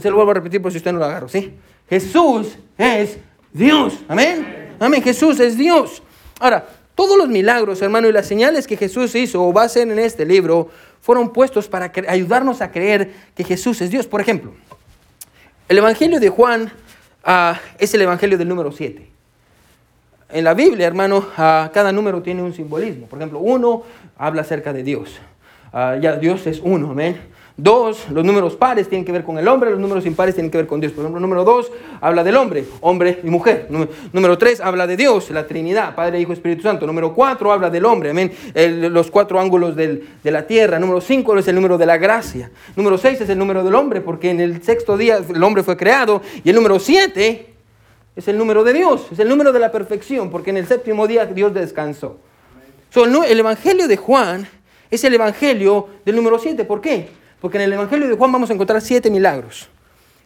Se 0.00 0.10
lo 0.10 0.16
vuelvo 0.16 0.32
a 0.32 0.34
repetir 0.34 0.60
por 0.60 0.72
si 0.72 0.78
usted 0.78 0.92
no 0.92 0.98
lo 0.98 1.04
agarra, 1.04 1.28
¿sí? 1.28 1.54
Jesús 1.88 2.56
es 2.76 3.18
Dios. 3.52 4.00
Amén. 4.08 4.74
Amén. 4.80 5.00
Jesús 5.00 5.38
es 5.38 5.56
Dios. 5.56 6.02
Ahora, 6.40 6.66
todos 7.04 7.18
los 7.18 7.28
milagros, 7.28 7.82
hermano, 7.82 8.08
y 8.08 8.12
las 8.12 8.26
señales 8.26 8.66
que 8.66 8.78
Jesús 8.78 9.14
hizo 9.14 9.46
o 9.46 9.52
va 9.52 9.62
a 9.62 9.64
hacer 9.66 9.90
en 9.90 9.98
este 9.98 10.24
libro 10.24 10.70
fueron 11.02 11.34
puestos 11.34 11.68
para 11.68 11.92
ayudarnos 12.08 12.62
a 12.62 12.70
creer 12.70 13.12
que 13.34 13.44
Jesús 13.44 13.82
es 13.82 13.90
Dios. 13.90 14.06
Por 14.06 14.22
ejemplo, 14.22 14.54
el 15.68 15.76
Evangelio 15.76 16.18
de 16.18 16.30
Juan 16.30 16.72
ah, 17.22 17.60
es 17.78 17.92
el 17.92 18.00
Evangelio 18.00 18.38
del 18.38 18.48
número 18.48 18.72
7. 18.72 19.06
En 20.30 20.44
la 20.44 20.54
Biblia, 20.54 20.86
hermano, 20.86 21.26
ah, 21.36 21.70
cada 21.74 21.92
número 21.92 22.22
tiene 22.22 22.42
un 22.42 22.54
simbolismo. 22.54 23.06
Por 23.06 23.18
ejemplo, 23.18 23.38
uno 23.38 23.82
habla 24.16 24.40
acerca 24.40 24.72
de 24.72 24.82
Dios. 24.82 25.10
Ah, 25.74 25.98
ya 26.00 26.16
Dios 26.16 26.46
es 26.46 26.58
uno, 26.64 26.92
amén. 26.92 27.20
Dos, 27.56 28.10
los 28.10 28.24
números 28.24 28.56
pares 28.56 28.88
tienen 28.88 29.04
que 29.04 29.12
ver 29.12 29.22
con 29.22 29.38
el 29.38 29.46
hombre, 29.46 29.70
los 29.70 29.78
números 29.78 30.04
impares 30.06 30.34
tienen 30.34 30.50
que 30.50 30.58
ver 30.58 30.66
con 30.66 30.80
Dios. 30.80 30.92
Por 30.92 31.04
ejemplo, 31.04 31.20
número 31.20 31.44
dos 31.44 31.70
habla 32.00 32.24
del 32.24 32.34
hombre, 32.34 32.64
hombre 32.80 33.20
y 33.22 33.28
mujer. 33.28 33.68
Número 34.12 34.36
tres 34.36 34.60
habla 34.60 34.88
de 34.88 34.96
Dios, 34.96 35.30
la 35.30 35.46
Trinidad, 35.46 35.94
Padre, 35.94 36.18
Hijo, 36.18 36.32
Espíritu 36.32 36.62
Santo. 36.62 36.84
Número 36.84 37.14
cuatro 37.14 37.52
habla 37.52 37.70
del 37.70 37.84
hombre, 37.84 38.10
amén, 38.10 38.32
los 38.90 39.08
cuatro 39.08 39.38
ángulos 39.38 39.76
de 39.76 40.02
la 40.24 40.48
tierra. 40.48 40.80
Número 40.80 41.00
cinco 41.00 41.38
es 41.38 41.46
el 41.46 41.54
número 41.54 41.78
de 41.78 41.86
la 41.86 41.96
gracia. 41.96 42.50
Número 42.74 42.98
seis 42.98 43.20
es 43.20 43.28
el 43.28 43.38
número 43.38 43.62
del 43.62 43.76
hombre, 43.76 44.00
porque 44.00 44.30
en 44.30 44.40
el 44.40 44.60
sexto 44.60 44.96
día 44.96 45.18
el 45.18 45.42
hombre 45.44 45.62
fue 45.62 45.76
creado. 45.76 46.22
Y 46.42 46.50
el 46.50 46.56
número 46.56 46.80
siete 46.80 47.54
es 48.16 48.26
el 48.26 48.36
número 48.36 48.64
de 48.64 48.72
Dios, 48.72 49.06
es 49.12 49.20
el 49.20 49.28
número 49.28 49.52
de 49.52 49.60
la 49.60 49.70
perfección, 49.70 50.28
porque 50.28 50.50
en 50.50 50.56
el 50.56 50.66
séptimo 50.66 51.06
día 51.06 51.24
Dios 51.26 51.54
descansó. 51.54 52.18
el 52.96 53.38
Evangelio 53.38 53.86
de 53.86 53.96
Juan 53.96 54.48
es 54.90 55.04
el 55.04 55.14
Evangelio 55.14 55.86
del 56.04 56.16
número 56.16 56.40
siete. 56.40 56.64
¿Por 56.64 56.80
qué? 56.80 57.22
Porque 57.44 57.58
en 57.58 57.64
el 57.64 57.74
Evangelio 57.74 58.08
de 58.08 58.16
Juan 58.16 58.32
vamos 58.32 58.48
a 58.48 58.54
encontrar 58.54 58.80
siete 58.80 59.10
milagros 59.10 59.68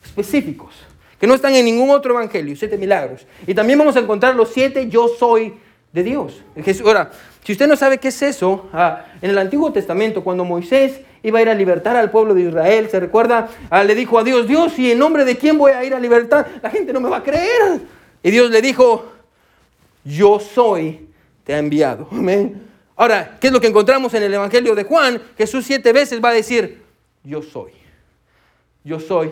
específicos, 0.04 0.72
que 1.18 1.26
no 1.26 1.34
están 1.34 1.52
en 1.56 1.64
ningún 1.64 1.90
otro 1.90 2.12
Evangelio, 2.12 2.54
siete 2.54 2.78
milagros. 2.78 3.26
Y 3.44 3.54
también 3.54 3.76
vamos 3.76 3.96
a 3.96 3.98
encontrar 3.98 4.36
los 4.36 4.50
siete 4.50 4.88
yo 4.88 5.08
soy 5.08 5.54
de 5.92 6.04
Dios. 6.04 6.44
Ahora, 6.84 7.10
si 7.42 7.50
usted 7.50 7.66
no 7.66 7.74
sabe 7.74 7.98
qué 7.98 8.06
es 8.06 8.22
eso, 8.22 8.68
ah, 8.72 9.04
en 9.20 9.30
el 9.30 9.38
Antiguo 9.38 9.72
Testamento, 9.72 10.22
cuando 10.22 10.44
Moisés 10.44 11.00
iba 11.24 11.40
a 11.40 11.42
ir 11.42 11.48
a 11.48 11.56
libertar 11.56 11.96
al 11.96 12.08
pueblo 12.12 12.34
de 12.34 12.42
Israel, 12.42 12.88
se 12.88 13.00
recuerda, 13.00 13.48
ah, 13.68 13.82
le 13.82 13.96
dijo 13.96 14.16
a 14.16 14.22
Dios, 14.22 14.46
Dios, 14.46 14.78
¿y 14.78 14.92
en 14.92 15.00
nombre 15.00 15.24
de 15.24 15.36
quién 15.36 15.58
voy 15.58 15.72
a 15.72 15.82
ir 15.82 15.94
a 15.94 15.98
libertar? 15.98 16.60
La 16.62 16.70
gente 16.70 16.92
no 16.92 17.00
me 17.00 17.08
va 17.08 17.16
a 17.16 17.22
creer. 17.24 17.80
Y 18.22 18.30
Dios 18.30 18.48
le 18.48 18.62
dijo, 18.62 19.06
yo 20.04 20.38
soy, 20.38 21.08
te 21.42 21.52
ha 21.52 21.58
enviado. 21.58 22.06
Amén. 22.12 22.62
Ahora, 22.94 23.38
¿qué 23.40 23.48
es 23.48 23.52
lo 23.52 23.60
que 23.60 23.66
encontramos 23.66 24.14
en 24.14 24.22
el 24.22 24.32
Evangelio 24.32 24.76
de 24.76 24.84
Juan? 24.84 25.20
Jesús 25.36 25.64
siete 25.66 25.92
veces 25.92 26.22
va 26.22 26.28
a 26.28 26.34
decir, 26.34 26.86
yo 27.28 27.42
soy. 27.42 27.72
Yo 28.84 28.98
soy 28.98 29.30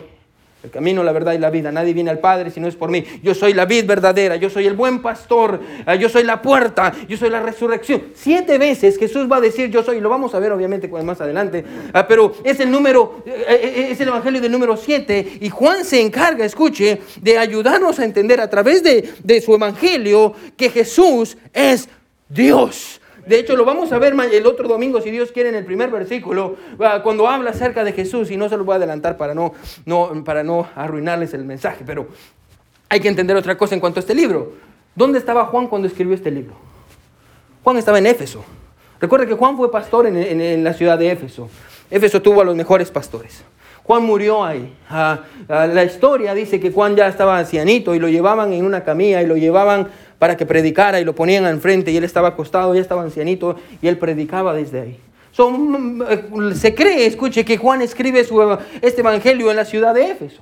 el 0.63 0.69
camino, 0.69 1.03
la 1.03 1.11
verdad 1.11 1.33
y 1.33 1.39
la 1.39 1.49
vida. 1.49 1.71
Nadie 1.71 1.93
viene 1.93 2.11
al 2.11 2.19
Padre 2.19 2.51
si 2.51 2.59
no 2.59 2.67
es 2.67 2.75
por 2.75 2.91
mí. 2.91 3.03
Yo 3.23 3.33
soy 3.33 3.53
la 3.53 3.65
vid 3.65 3.85
verdadera, 3.85 4.35
yo 4.35 4.49
soy 4.49 4.67
el 4.67 4.75
buen 4.75 5.01
pastor, 5.01 5.59
ah, 5.85 5.95
yo 5.95 6.07
soy 6.07 6.23
la 6.23 6.41
puerta, 6.41 6.93
yo 7.07 7.17
soy 7.17 7.31
la 7.31 7.41
resurrección. 7.41 8.03
Siete 8.13 8.59
veces 8.59 8.99
Jesús 8.99 9.31
va 9.31 9.37
a 9.37 9.41
decir 9.41 9.71
yo 9.71 9.81
soy, 9.83 9.99
lo 9.99 10.09
vamos 10.09 10.35
a 10.35 10.39
ver 10.39 10.51
obviamente 10.51 10.87
más 10.87 11.21
adelante, 11.21 11.63
ah, 11.93 12.07
pero 12.07 12.35
es 12.43 12.59
el 12.59 12.69
número, 12.69 13.23
eh, 13.25 13.45
eh, 13.47 13.87
es 13.91 14.01
el 14.01 14.09
Evangelio 14.09 14.41
del 14.41 14.51
número 14.51 14.77
siete 14.77 15.37
y 15.41 15.49
Juan 15.49 15.83
se 15.83 16.01
encarga, 16.01 16.45
escuche, 16.45 17.01
de 17.21 17.37
ayudarnos 17.37 17.99
a 17.99 18.05
entender 18.05 18.41
a 18.41 18.49
través 18.49 18.83
de 18.83 19.41
su 19.41 19.55
Evangelio 19.55 20.33
que 20.55 20.69
Jesús 20.69 21.37
es 21.53 21.89
Dios. 22.29 22.99
De 23.27 23.39
hecho, 23.39 23.57
lo 23.57 23.65
vamos 23.65 23.91
a 23.91 23.99
ver 23.99 24.15
el 24.31 24.45
otro 24.45 24.67
domingo, 24.67 25.01
si 25.01 25.11
Dios 25.11 25.31
quiere, 25.33 25.49
en 25.49 25.55
el 25.55 25.65
primer 25.65 25.91
versículo, 25.91 26.55
ah, 26.79 27.01
cuando 27.03 27.27
habla 27.27 27.49
acerca 27.49 27.83
de 27.83 27.91
Jesús, 27.91 28.31
y 28.31 28.37
no 28.37 28.47
se 28.47 28.55
lo 28.55 28.63
voy 28.63 28.73
a 28.73 28.75
adelantar 28.77 29.17
para 29.17 29.33
no, 29.33 29.53
no, 29.85 30.23
para 30.23 30.43
no 30.43 30.67
arruinarles 30.75 31.33
el 31.33 31.43
mensaje, 31.43 31.83
pero 31.85 32.07
hay 32.87 33.01
que 33.01 33.09
entender 33.09 33.35
otra 33.35 33.57
cosa 33.57 33.75
en 33.75 33.81
cuanto 33.81 33.99
a 33.99 34.01
este 34.01 34.15
libro. 34.15 34.53
¿Dónde 34.95 35.19
estaba 35.19 35.45
Juan 35.45 35.67
cuando 35.67 35.87
escribió 35.87 36.15
este 36.15 36.31
libro? 36.31 36.55
Juan 37.63 37.77
estaba 37.77 37.97
en 37.97 38.07
Éfeso. 38.07 38.45
Recuerde 38.99 39.27
que 39.27 39.33
Juan 39.33 39.57
fue 39.57 39.69
pastor 39.69 40.07
en, 40.07 40.63
la 40.63 40.73
ciudad 40.73 40.97
de 40.97 41.11
Éfeso. 41.11 41.49
Éfeso 41.91 42.21
tuvo 42.21 42.41
a 42.41 42.45
los 42.45 42.55
mejores 42.55 42.89
pastores. 42.89 43.43
Juan 43.83 44.03
murió 44.03 44.43
ahí. 44.43 44.73
Ah, 44.89 45.19
ah, 45.47 45.67
la 45.67 45.83
historia 45.83 46.33
dice 46.33 46.59
que 46.59 46.71
Juan 46.71 46.95
ya 46.95 47.07
estaba 47.07 47.37
ancianito 47.37 47.93
y 47.93 47.99
lo 47.99 48.09
llevaban 48.09 48.53
en 48.53 48.65
una 48.65 48.83
camilla 48.83 49.21
y 49.21 49.27
lo 49.27 49.37
llevaban 49.37 49.89
para 50.19 50.37
que 50.37 50.45
predicara 50.45 50.99
y 50.99 51.05
lo 51.05 51.13
ponían 51.13 51.45
enfrente 51.45 51.91
y 51.91 51.97
él 51.97 52.03
estaba 52.03 52.29
acostado, 52.29 52.73
ya 52.73 52.81
estaba 52.81 53.03
ancianito 53.03 53.55
y 53.81 53.87
él 53.87 53.97
predicaba 53.97 54.53
desde 54.53 54.81
ahí. 54.81 54.99
Mm, 55.37 56.01
eh, 56.01 56.55
se 56.55 56.73
cree, 56.73 57.05
escuche, 57.05 57.45
que 57.45 57.57
Juan 57.57 57.81
escribe 57.81 58.23
su, 58.23 58.41
este 58.81 59.01
evangelio 59.01 59.51
en 59.51 59.57
la 59.57 59.65
ciudad 59.65 59.93
de 59.93 60.11
Éfeso. 60.11 60.41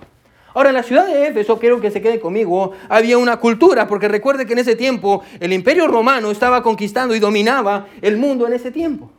Ahora, 0.53 0.69
en 0.69 0.75
la 0.75 0.83
ciudad 0.83 1.05
de 1.05 1.27
Éfeso, 1.27 1.59
quiero 1.59 1.81
que 1.81 1.91
se 1.91 2.01
quede 2.01 2.21
conmigo, 2.21 2.71
había 2.87 3.17
una 3.17 3.37
cultura, 3.37 3.87
porque 3.89 4.07
recuerde 4.07 4.45
que 4.45 4.53
en 4.53 4.59
ese 4.59 4.77
tiempo 4.77 5.21
el 5.41 5.51
imperio 5.51 5.87
romano 5.87 6.31
estaba 6.31 6.63
conquistando 6.63 7.13
y 7.13 7.19
dominaba 7.19 7.87
el 8.01 8.15
mundo 8.15 8.47
en 8.47 8.53
ese 8.53 8.71
tiempo. 8.71 9.11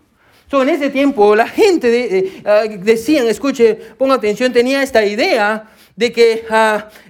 So, 0.51 0.63
en 0.63 0.71
ese 0.71 0.89
tiempo 0.89 1.37
la 1.37 1.49
gente 1.49 1.91
de, 1.91 2.43
ah, 2.47 2.63
decían, 2.79 3.27
escuche, 3.27 3.75
ponga 3.99 4.15
atención, 4.15 4.53
tenía 4.53 4.83
esta 4.83 5.05
idea 5.05 5.69
de 5.97 6.13
que 6.13 6.47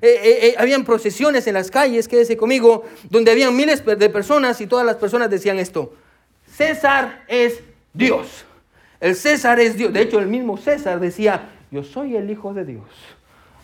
eh, 0.00 0.54
habían 0.58 0.84
procesiones 0.84 1.46
en 1.46 1.54
las 1.54 1.70
calles, 1.70 2.08
quédese 2.08 2.36
conmigo, 2.36 2.84
donde 3.10 3.32
habían 3.32 3.54
miles 3.54 3.84
de 3.84 4.08
personas 4.08 4.60
y 4.60 4.66
todas 4.66 4.86
las 4.86 4.96
personas 4.96 5.28
decían 5.28 5.58
esto, 5.58 5.92
César 6.56 7.24
es 7.28 7.60
Dios. 7.92 8.44
El 9.00 9.14
César 9.14 9.60
es 9.60 9.76
Dios. 9.76 9.92
De 9.92 10.02
hecho, 10.02 10.18
el 10.18 10.26
mismo 10.26 10.56
César 10.56 11.00
decía, 11.00 11.50
yo 11.70 11.84
soy 11.84 12.16
el 12.16 12.30
Hijo 12.30 12.54
de 12.54 12.64
Dios. 12.64 12.84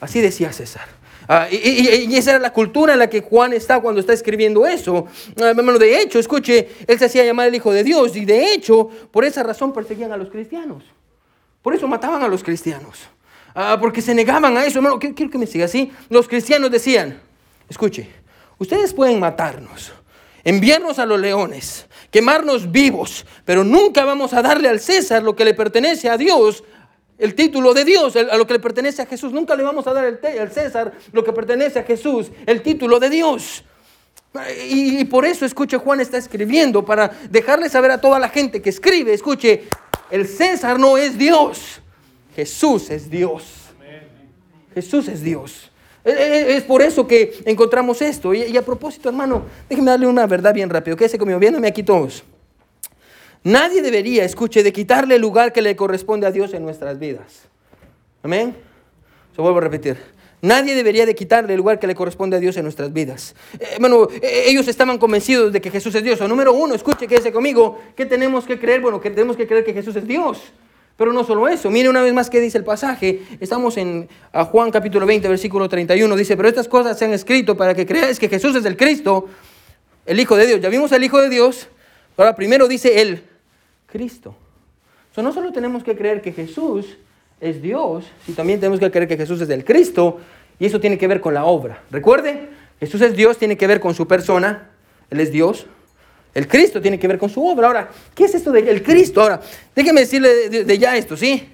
Así 0.00 0.20
decía 0.20 0.52
César. 0.52 0.88
Ah, 1.28 1.46
y, 1.50 2.14
esa 2.16 2.32
era 2.32 2.38
la 2.40 2.52
cultura 2.52 2.94
en 2.94 2.98
la 2.98 3.08
que 3.08 3.22
Juan 3.22 3.52
está 3.52 3.80
cuando 3.80 4.00
está 4.00 4.12
escribiendo 4.12 4.66
eso. 4.66 5.06
Ah, 5.40 5.52
de 5.54 6.00
hecho, 6.00 6.18
escuche, 6.18 6.68
él 6.86 6.98
se 6.98 7.04
hacía 7.04 7.24
llamar 7.24 7.48
el 7.48 7.54
Hijo 7.54 7.72
de 7.72 7.84
Dios 7.84 8.16
y 8.16 8.24
de 8.24 8.52
hecho, 8.52 8.90
por 9.10 9.24
esa 9.24 9.42
razón 9.42 9.72
perseguían 9.72 10.12
a 10.12 10.16
los 10.16 10.30
cristianos. 10.30 10.84
Por 11.62 11.74
eso 11.74 11.86
mataban 11.86 12.22
a 12.22 12.28
los 12.28 12.42
cristianos. 12.42 12.98
Ah, 13.54 13.76
porque 13.80 14.00
se 14.00 14.14
negaban 14.14 14.56
a 14.56 14.64
eso, 14.64 14.78
hermano. 14.78 14.98
Quiero 14.98 15.30
que 15.30 15.38
me 15.38 15.46
siga 15.46 15.66
así. 15.66 15.92
Los 16.08 16.28
cristianos 16.28 16.70
decían, 16.70 17.20
escuche, 17.68 18.08
ustedes 18.58 18.94
pueden 18.94 19.20
matarnos, 19.20 19.92
enviarnos 20.44 20.98
a 20.98 21.06
los 21.06 21.20
leones, 21.20 21.86
quemarnos 22.10 22.70
vivos, 22.70 23.26
pero 23.44 23.64
nunca 23.64 24.04
vamos 24.04 24.32
a 24.32 24.42
darle 24.42 24.68
al 24.68 24.80
César 24.80 25.22
lo 25.22 25.36
que 25.36 25.44
le 25.44 25.54
pertenece 25.54 26.08
a 26.08 26.16
Dios, 26.16 26.64
el 27.18 27.34
título 27.34 27.74
de 27.74 27.84
Dios, 27.84 28.16
a 28.16 28.36
lo 28.36 28.46
que 28.46 28.54
le 28.54 28.60
pertenece 28.60 29.02
a 29.02 29.06
Jesús. 29.06 29.32
Nunca 29.32 29.54
le 29.54 29.62
vamos 29.62 29.86
a 29.86 29.92
dar 29.92 30.04
al 30.04 30.52
César 30.52 30.92
lo 31.12 31.22
que 31.22 31.32
pertenece 31.32 31.78
a 31.78 31.84
Jesús, 31.84 32.30
el 32.46 32.62
título 32.62 32.98
de 32.98 33.10
Dios. 33.10 33.64
Y, 34.66 34.98
y 34.98 35.04
por 35.04 35.26
eso, 35.26 35.44
escuche, 35.44 35.76
Juan 35.76 36.00
está 36.00 36.16
escribiendo 36.16 36.84
para 36.84 37.08
dejarle 37.28 37.68
saber 37.68 37.90
a 37.90 38.00
toda 38.00 38.18
la 38.18 38.30
gente 38.30 38.62
que 38.62 38.70
escribe, 38.70 39.12
escuche, 39.12 39.64
el 40.10 40.26
César 40.26 40.78
no 40.78 40.96
es 40.96 41.18
Dios. 41.18 41.82
Jesús 42.34 42.90
es 42.90 43.10
Dios. 43.10 43.44
Jesús 44.74 45.08
es 45.08 45.22
Dios. 45.22 45.70
Es 46.04 46.62
por 46.64 46.82
eso 46.82 47.06
que 47.06 47.40
encontramos 47.44 48.02
esto. 48.02 48.34
Y 48.34 48.56
a 48.56 48.62
propósito, 48.62 49.08
hermano, 49.08 49.44
déjeme 49.68 49.90
darle 49.90 50.06
una 50.06 50.26
verdad 50.26 50.52
bien 50.54 50.70
rápido. 50.70 50.96
Quédese 50.96 51.18
conmigo, 51.18 51.38
viéndome 51.38 51.68
aquí 51.68 51.82
todos. 51.82 52.24
Nadie 53.44 53.82
debería, 53.82 54.24
escuche, 54.24 54.62
de 54.62 54.72
quitarle 54.72 55.16
el 55.16 55.20
lugar 55.20 55.52
que 55.52 55.62
le 55.62 55.74
corresponde 55.74 56.26
a 56.26 56.30
Dios 56.30 56.54
en 56.54 56.62
nuestras 56.62 56.98
vidas. 56.98 57.42
Amén. 58.22 58.54
Se 59.34 59.42
vuelvo 59.42 59.58
a 59.58 59.62
repetir. 59.62 59.96
Nadie 60.40 60.74
debería 60.74 61.06
de 61.06 61.14
quitarle 61.14 61.54
el 61.54 61.58
lugar 61.58 61.78
que 61.78 61.86
le 61.86 61.94
corresponde 61.94 62.36
a 62.36 62.40
Dios 62.40 62.56
en 62.56 62.64
nuestras 62.64 62.92
vidas. 62.92 63.34
Hermano, 63.60 64.08
eh, 64.10 64.20
eh, 64.22 64.44
ellos 64.48 64.66
estaban 64.66 64.98
convencidos 64.98 65.52
de 65.52 65.60
que 65.60 65.70
Jesús 65.70 65.94
es 65.94 66.02
Dios. 66.02 66.20
O 66.20 66.26
número 66.26 66.52
uno, 66.52 66.74
escuche, 66.74 67.06
quédese 67.06 67.32
conmigo. 67.32 67.80
¿Qué 67.96 68.06
tenemos 68.06 68.44
que 68.44 68.58
creer? 68.58 68.80
Bueno, 68.80 69.00
que 69.00 69.10
tenemos 69.10 69.36
que 69.36 69.46
creer 69.46 69.64
que 69.64 69.72
Jesús 69.72 69.94
es 69.94 70.06
Dios. 70.06 70.40
Pero 70.96 71.12
no 71.12 71.24
solo 71.24 71.48
eso, 71.48 71.70
mire 71.70 71.88
una 71.88 72.02
vez 72.02 72.12
más 72.12 72.28
qué 72.28 72.40
dice 72.40 72.58
el 72.58 72.64
pasaje. 72.64 73.22
Estamos 73.40 73.76
en 73.76 74.08
Juan 74.50 74.70
capítulo 74.70 75.06
20, 75.06 75.28
versículo 75.28 75.68
31. 75.68 76.14
Dice, 76.16 76.36
pero 76.36 76.48
estas 76.48 76.68
cosas 76.68 76.98
se 76.98 77.06
han 77.06 77.12
escrito 77.12 77.56
para 77.56 77.74
que 77.74 77.86
creáis 77.86 78.18
que 78.18 78.28
Jesús 78.28 78.54
es 78.56 78.64
el 78.64 78.76
Cristo, 78.76 79.28
el 80.04 80.20
Hijo 80.20 80.36
de 80.36 80.46
Dios. 80.46 80.60
Ya 80.60 80.68
vimos 80.68 80.92
al 80.92 81.02
Hijo 81.02 81.20
de 81.20 81.30
Dios. 81.30 81.68
Ahora 82.16 82.36
primero 82.36 82.68
dice 82.68 83.00
el 83.00 83.22
Cristo. 83.86 84.34
So, 85.14 85.22
no 85.22 85.32
solo 85.32 85.52
tenemos 85.52 85.82
que 85.82 85.96
creer 85.96 86.22
que 86.22 86.32
Jesús 86.32 86.98
es 87.40 87.60
Dios, 87.60 88.04
sino 88.24 88.36
también 88.36 88.60
tenemos 88.60 88.80
que 88.80 88.90
creer 88.90 89.08
que 89.08 89.16
Jesús 89.16 89.40
es 89.40 89.50
el 89.50 89.64
Cristo. 89.64 90.20
Y 90.58 90.66
eso 90.66 90.78
tiene 90.78 90.98
que 90.98 91.08
ver 91.08 91.20
con 91.20 91.34
la 91.34 91.44
obra. 91.44 91.82
Recuerde, 91.90 92.48
Jesús 92.78 93.00
es 93.00 93.16
Dios, 93.16 93.38
tiene 93.38 93.56
que 93.56 93.66
ver 93.66 93.80
con 93.80 93.94
su 93.94 94.06
persona. 94.06 94.70
Él 95.10 95.20
es 95.20 95.32
Dios. 95.32 95.66
El 96.34 96.48
Cristo 96.48 96.80
tiene 96.80 96.98
que 96.98 97.06
ver 97.06 97.18
con 97.18 97.28
su 97.28 97.46
obra. 97.46 97.66
Ahora, 97.66 97.90
¿qué 98.14 98.24
es 98.24 98.34
esto 98.34 98.50
del 98.50 98.82
Cristo? 98.82 99.20
Ahora, 99.20 99.40
déjeme 99.74 100.00
decirle 100.00 100.48
de, 100.48 100.78
ya 100.78 100.96
esto, 100.96 101.16
¿sí? 101.16 101.48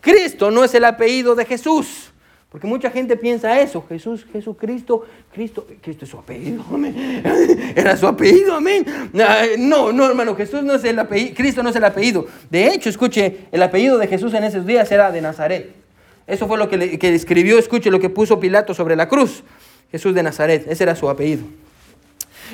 Cristo 0.00 0.50
no 0.50 0.64
es 0.64 0.74
el 0.74 0.84
apellido 0.84 1.34
de 1.34 1.44
Jesús. 1.44 2.08
Porque 2.48 2.66
mucha 2.66 2.90
gente 2.90 3.16
piensa 3.16 3.58
eso. 3.60 3.84
Jesús, 3.88 4.26
Jesucristo, 4.30 5.06
Cristo, 5.32 5.66
Cristo 5.80 6.04
es 6.04 6.10
su 6.10 6.18
apellido, 6.18 6.62
amén. 6.70 7.22
Era 7.74 7.96
su 7.96 8.06
apellido, 8.06 8.54
amén. 8.54 8.84
No, 9.58 9.90
no, 9.90 10.06
hermano, 10.06 10.36
Jesús 10.36 10.62
no 10.62 10.74
es 10.74 10.84
el 10.84 10.98
apellido, 10.98 11.34
Cristo 11.34 11.62
no 11.62 11.70
es 11.70 11.76
el 11.76 11.84
apellido. 11.84 12.26
De 12.50 12.68
hecho, 12.68 12.90
escuche, 12.90 13.46
el 13.50 13.62
apellido 13.62 13.96
de 13.96 14.06
Jesús 14.06 14.34
en 14.34 14.44
esos 14.44 14.66
días 14.66 14.92
era 14.92 15.10
de 15.10 15.22
Nazaret. 15.22 15.72
Eso 16.26 16.46
fue 16.46 16.58
lo 16.58 16.68
que, 16.68 16.76
le, 16.76 16.98
que 16.98 17.14
escribió, 17.14 17.58
escuche, 17.58 17.90
lo 17.90 17.98
que 17.98 18.10
puso 18.10 18.38
Pilato 18.38 18.74
sobre 18.74 18.96
la 18.96 19.08
cruz. 19.08 19.42
Jesús 19.90 20.14
de 20.14 20.22
Nazaret, 20.22 20.66
ese 20.68 20.84
era 20.84 20.94
su 20.94 21.08
apellido. 21.08 21.44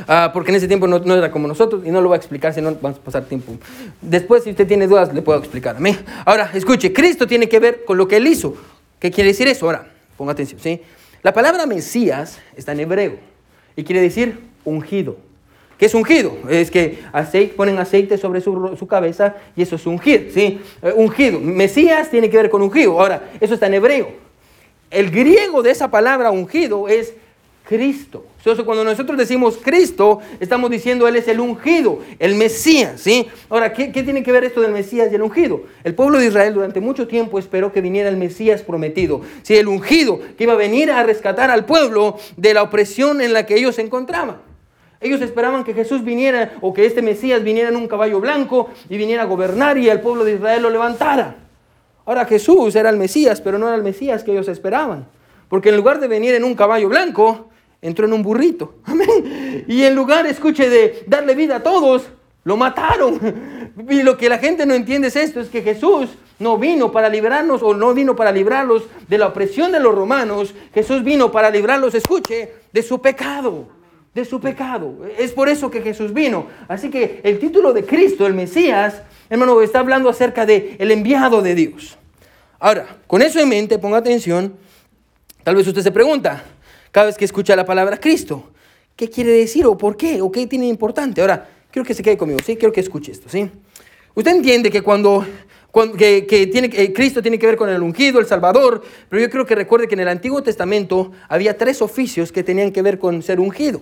Ah, 0.07 0.31
porque 0.33 0.51
en 0.51 0.57
ese 0.57 0.69
tiempo 0.69 0.87
no, 0.87 1.15
era 1.15 1.31
como 1.31 1.49
nosotros 1.49 1.83
y 1.85 1.91
no 1.91 2.01
lo 2.01 2.09
voy 2.09 2.17
a 2.17 2.19
explicar, 2.19 2.55
si 2.55 2.61
no 2.61 2.75
vamos 2.81 2.99
a 2.99 3.03
pasar 3.03 3.25
tiempo. 3.25 3.53
Después, 4.01 4.45
si 4.45 4.51
usted 4.51 4.67
tiene 4.67 4.87
dudas, 4.87 5.13
le 5.13 5.23
puedo 5.23 5.39
explicar. 5.39 5.81
mí 5.81 5.97
Ahora, 6.25 6.51
escuche, 6.55 6.93
Cristo 6.93 7.27
tiene 7.27 7.49
que 7.49 7.59
ver 7.59 7.85
con 7.85 7.97
lo 7.97 8.07
que 8.07 8.17
Él 8.17 8.27
hizo. 8.27 8.57
¿Qué 8.99 9.11
quiere 9.11 9.29
decir 9.29 9.49
eso? 9.49 9.67
Ahora, 9.67 9.87
ponga 10.17 10.33
atención. 10.33 10.61
¿sí? 10.61 10.81
La 11.23 11.33
palabra 11.33 11.67
Mesías 11.67 12.39
está 12.57 12.73
en 12.73 12.81
hebreo 12.81 13.17
y 13.77 13.85
quiere 13.85 14.01
decir 14.01 14.41
ungido. 14.65 15.17
¿Qué 15.79 15.87
es 15.87 15.95
ungido? 15.95 16.37
Es 16.49 16.71
que 16.71 16.99
aceite, 17.13 17.55
ponen 17.55 17.79
aceite 17.79 18.19
sobre 18.19 18.41
su, 18.41 18.77
su, 18.77 18.87
cabeza 18.89 19.37
y 19.55 19.63
eso 19.63 19.77
es 19.77 19.87
ungir, 19.87 20.33
¿sí? 20.35 20.61
Eh, 20.83 20.93
ungido. 20.97 21.39
Mesías 21.39 22.11
tiene 22.11 22.29
que 22.29 22.37
ver 22.37 22.51
con 22.51 22.63
ungido. 22.63 23.01
Ahora, 23.01 23.31
eso 23.41 23.55
está 23.55 23.69
en 23.69 23.75
hebreo. 23.75 24.11
El 24.91 25.11
griego 25.11 25.63
de 25.63 25.71
esa 25.71 25.89
palabra 25.89 26.33
ungido 26.33 26.89
es 26.89 27.15
Cristo. 27.65 28.27
Entonces, 28.49 28.65
cuando 28.65 28.83
nosotros 28.83 29.19
decimos 29.19 29.59
Cristo, 29.63 30.21
estamos 30.41 30.71
diciendo 30.71 31.07
Él 31.07 31.17
es 31.17 31.29
el 31.29 31.39
ungido, 31.39 31.99
el 32.19 32.35
Mesías. 32.35 32.99
¿sí? 32.99 33.29
Ahora, 33.51 33.75
¿qué, 33.75 33.89
tiene 33.89 34.23
que 34.23 34.33
ver 34.33 34.43
esto 34.43 34.63
del 34.63 34.73
Mesías 34.73 35.13
y 35.13 35.17
el 35.17 35.21
ungido? 35.21 35.65
El 35.85 35.95
pueblo 35.95 36.19
de 36.19 36.29
Israel 36.29 36.55
durante 36.55 36.81
mucho 36.81 37.07
tiempo 37.07 37.39
esperó 37.39 37.75
que 37.75 37.83
viniera 37.83 38.09
el 38.09 38.17
Mesías 38.17 38.63
prometido, 38.63 39.21
el 39.47 39.69
ungido, 39.69 40.19
que 40.39 40.45
iba 40.45 40.55
a 40.55 40.57
venir 40.57 40.91
a 40.91 41.03
rescatar 41.03 41.51
al 41.51 41.67
pueblo 41.67 42.17
de 42.39 42.55
la 42.55 42.63
opresión 42.63 43.21
en 43.21 43.35
la 43.35 43.45
que 43.45 43.55
ellos 43.55 43.75
se 43.75 43.83
encontraban. 43.83 44.39
Ellos 45.03 45.21
esperaban 45.21 45.63
que 45.63 45.75
Jesús 45.75 46.03
viniera 46.03 46.55
o 46.63 46.73
que 46.73 46.87
este 46.87 47.03
Mesías 47.03 47.45
viniera 47.45 47.69
en 47.69 47.77
un 47.77 47.87
caballo 47.87 48.19
blanco 48.19 48.71
y 48.89 48.97
viniera 48.97 49.25
a 49.25 49.27
gobernar 49.27 49.77
y 49.77 49.91
el 49.91 50.01
pueblo 50.01 50.25
de 50.25 50.37
Israel 50.37 50.63
lo 50.63 50.71
levantara. 50.71 51.37
Ahora 52.07 52.25
Jesús 52.25 52.75
era 52.77 52.89
el 52.89 52.97
Mesías, 52.97 53.43
pero 53.43 53.59
no 53.59 53.67
era 53.67 53.77
el 53.77 53.83
Mesías 53.83 54.25
que 54.25 54.33
ellos 54.33 54.49
esperaban. 54.49 55.07
Porque 55.51 55.69
en 55.69 55.77
lugar 55.77 56.01
de 56.01 56.09
venir 56.09 56.35
en 56.35 56.45
un 56.45 56.55
caballo 56.55 56.89
blanco, 56.89 57.48
entró 57.81 58.07
en 58.07 58.13
un 58.13 58.23
burrito. 58.23 58.75
Amén. 58.85 59.65
Y 59.67 59.83
en 59.83 59.95
lugar, 59.95 60.27
escuche, 60.27 60.69
de 60.69 61.05
darle 61.07 61.35
vida 61.35 61.57
a 61.57 61.63
todos, 61.63 62.09
lo 62.45 62.57
mataron. 62.57 63.69
Y 63.89 64.03
lo 64.03 64.17
que 64.17 64.29
la 64.29 64.39
gente 64.39 64.67
no 64.67 64.75
entiende 64.75 65.07
es 65.07 65.15
esto, 65.15 65.41
es 65.41 65.49
que 65.49 65.63
Jesús 65.63 66.09
no 66.41 66.59
vino 66.59 66.91
para 66.91 67.09
librarnos 67.09 67.63
o 67.63 67.75
no 67.75 67.95
vino 67.95 68.17
para 68.17 68.33
librarlos 68.33 68.85
de 69.07 69.19
la 69.19 69.29
opresión 69.29 69.71
de 69.71 69.79
los 69.79 69.95
romanos. 69.95 70.53
Jesús 70.75 71.05
vino 71.05 71.31
para 71.31 71.49
librarlos, 71.51 71.95
escuche, 71.95 72.55
de 72.73 72.83
su 72.83 73.01
pecado. 73.01 73.69
De 74.15 74.25
su 74.25 74.41
pecado. 74.41 74.97
Es 75.17 75.31
por 75.33 75.49
eso 75.49 75.71
que 75.71 75.81
Jesús 75.81 76.13
vino. 76.13 76.47
Así 76.67 76.91
que 76.91 77.21
el 77.23 77.39
título 77.39 77.73
de 77.73 77.85
Cristo, 77.85 78.27
el 78.27 78.35
Mesías, 78.35 79.03
hermano, 79.31 79.61
está 79.61 79.79
hablando 79.79 80.09
acerca 80.09 80.45
de 80.45 80.77
el 80.79 80.91
enviado 80.91 81.41
de 81.41 81.55
Dios. 81.55 81.99
Ahora, 82.59 82.97
con 83.07 83.23
eso 83.23 83.39
en 83.39 83.49
mente, 83.49 83.79
ponga 83.79 83.99
atención. 83.99 84.55
Tal 85.45 85.55
vez 85.55 85.67
usted 85.67 85.83
se 85.83 85.93
pregunta, 85.93 86.45
cada 86.99 87.07
vez 87.07 87.17
que 87.17 87.27
escucha 87.27 87.55
la 87.55 87.65
palabra 87.65 88.01
Cristo. 88.01 88.51
¿Qué 88.97 89.09
quiere 89.09 89.31
decir 89.31 89.65
o 89.67 89.79
por 89.79 89.97
qué 89.97 90.21
o 90.21 90.33
qué 90.33 90.49
tiene 90.49 90.67
importante? 90.67 91.21
Ahora, 91.21 91.49
quiero 91.71 91.87
que 91.87 91.95
se 91.95 92.03
quede 92.03 92.19
conmigo, 92.19 92.41
¿sí? 92.45 92.57
Quiero 92.57 92.73
que 92.73 92.81
escuche 92.81 93.13
esto, 93.13 93.29
¿sí? 93.29 93.49
Usted 94.17 94.33
entiende 94.33 94.69
que 94.69 94.83
cuando, 94.83 95.25
que, 95.97 96.49
tiene, 96.51 96.93
Cristo 96.93 97.23
tiene 97.23 97.39
que 97.39 97.47
ver 97.47 97.57
con 97.57 97.69
el 97.69 97.85
ungido, 97.85 98.19
el 98.19 98.27
Salvador, 98.27 98.83
pero 99.09 99.23
yo 99.23 99.31
creo 99.31 99.47
que 99.47 99.55
recuerde 99.55 99.87
que 99.87 99.95
en 99.95 100.01
el 100.01 100.09
Antiguo 100.09 100.43
Testamento 100.43 101.13
había 101.29 101.57
tres 101.57 101.83
oficios 101.83 102.33
que 102.33 102.43
tenían 102.43 102.73
que 102.73 102.83
ver 102.83 102.99
con 102.99 103.23
ser 103.23 103.39
ungido. 103.39 103.81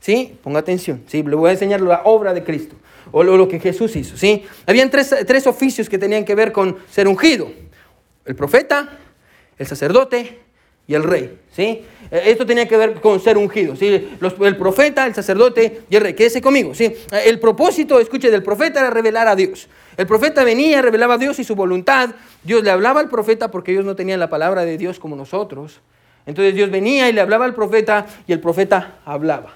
¿Sí? 0.00 0.34
Ponga 0.42 0.60
atención, 0.60 1.02
¿sí? 1.08 1.22
Le 1.22 1.36
voy 1.36 1.50
a 1.50 1.52
enseñar 1.52 1.82
la 1.82 2.00
obra 2.04 2.32
de 2.32 2.42
Cristo 2.42 2.76
o 3.10 3.22
lo, 3.22 3.46
que 3.46 3.60
Jesús 3.60 3.94
hizo, 3.94 4.16
¿sí? 4.16 4.42
Habían 4.64 4.88
tres, 4.88 5.14
tres 5.26 5.46
oficios 5.46 5.90
que 5.90 5.98
tenían 5.98 6.24
que 6.24 6.34
ver 6.34 6.50
con 6.50 6.78
ser 6.90 7.08
ungido. 7.08 7.52
El 8.24 8.34
profeta, 8.36 9.00
el 9.58 9.66
sacerdote 9.66 10.41
y 10.86 10.94
el 10.94 11.02
rey. 11.02 11.38
¿sí? 11.52 11.84
Eh, 12.10 12.22
esto 12.26 12.44
tenía 12.46 12.66
que 12.66 12.76
ver 12.76 13.00
con 13.00 13.20
ser 13.20 13.36
ungido. 13.36 13.76
¿sí? 13.76 14.10
el 14.40 14.56
profeta, 14.56 15.06
el 15.06 15.14
sacerdote 15.14 15.82
y 15.88 15.96
el 15.96 16.02
rey. 16.02 16.14
Quédese 16.14 16.40
conmigo. 16.40 16.74
¿sí? 16.74 16.84
Eh, 16.84 17.22
el 17.26 17.38
propósito, 17.38 18.00
escuche, 18.00 18.30
del 18.30 18.42
profeta 18.42 18.80
era 18.80 18.90
revelar 18.90 19.28
a 19.28 19.36
Dios. 19.36 19.68
El 19.96 20.06
profeta 20.06 20.44
venía, 20.44 20.82
revelaba 20.82 21.14
a 21.14 21.18
Dios 21.18 21.38
y 21.38 21.44
su 21.44 21.54
voluntad. 21.54 22.10
Dios 22.42 22.62
le 22.62 22.70
hablaba 22.70 23.00
al 23.00 23.08
profeta 23.08 23.50
porque 23.50 23.72
ellos 23.72 23.84
no 23.84 23.96
tenían 23.96 24.20
la 24.20 24.30
palabra 24.30 24.64
de 24.64 24.76
Dios 24.78 24.98
como 24.98 25.16
nosotros. 25.16 25.80
Entonces 26.26 26.54
Dios 26.54 26.70
venía 26.70 27.08
y 27.08 27.12
le 27.12 27.20
hablaba 27.20 27.44
al 27.44 27.54
profeta 27.54 28.06
y 28.26 28.32
el 28.32 28.40
profeta 28.40 28.98
hablaba. 29.04 29.52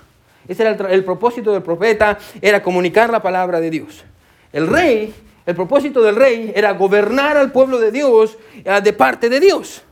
Ese 0.49 0.63
era 0.63 0.73
el, 0.73 0.87
el 0.93 1.05
propósito 1.05 1.53
del 1.53 1.63
profeta, 1.63 2.19
era 2.41 2.63
comunicar 2.63 3.11
la 3.11 3.21
palabra 3.23 3.61
de 3.61 3.71
Dios. 3.71 4.05
El 4.53 4.67
rey, 4.69 5.13
el 5.45 5.55
propósito 5.55 6.03
del 6.03 6.17
rey 6.17 6.53
era 6.55 6.73
gobernar 6.73 7.37
al 7.37 7.53
pueblo 7.53 7.79
de 7.79 7.93
Dios 7.93 8.37
eh, 8.65 8.81
de 8.83 8.93
parte 8.93 9.29
de 9.29 9.41
Dios. 9.41 9.83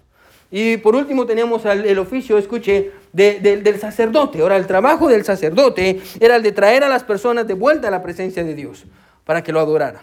Y 0.51 0.77
por 0.77 0.95
último 0.95 1.27
tenemos 1.27 1.65
el, 1.65 1.99
oficio, 1.99 2.39
escuche, 2.39 2.93
del 3.13 3.81
sacerdote. 3.81 4.41
Ahora, 4.41 4.57
el 4.57 4.67
trabajo 4.67 5.09
del 5.09 5.25
sacerdote 5.25 6.01
era 6.21 6.37
el 6.37 6.43
de 6.43 6.53
traer 6.53 6.85
a 6.85 6.89
las 6.89 7.03
personas 7.03 7.47
de 7.47 7.55
vuelta 7.55 7.89
a 7.89 7.91
la 7.91 8.03
presencia 8.03 8.45
de 8.45 8.55
Dios 8.55 8.85
para 9.25 9.43
que 9.43 9.53
lo 9.53 9.61
adoraran. 9.61 10.03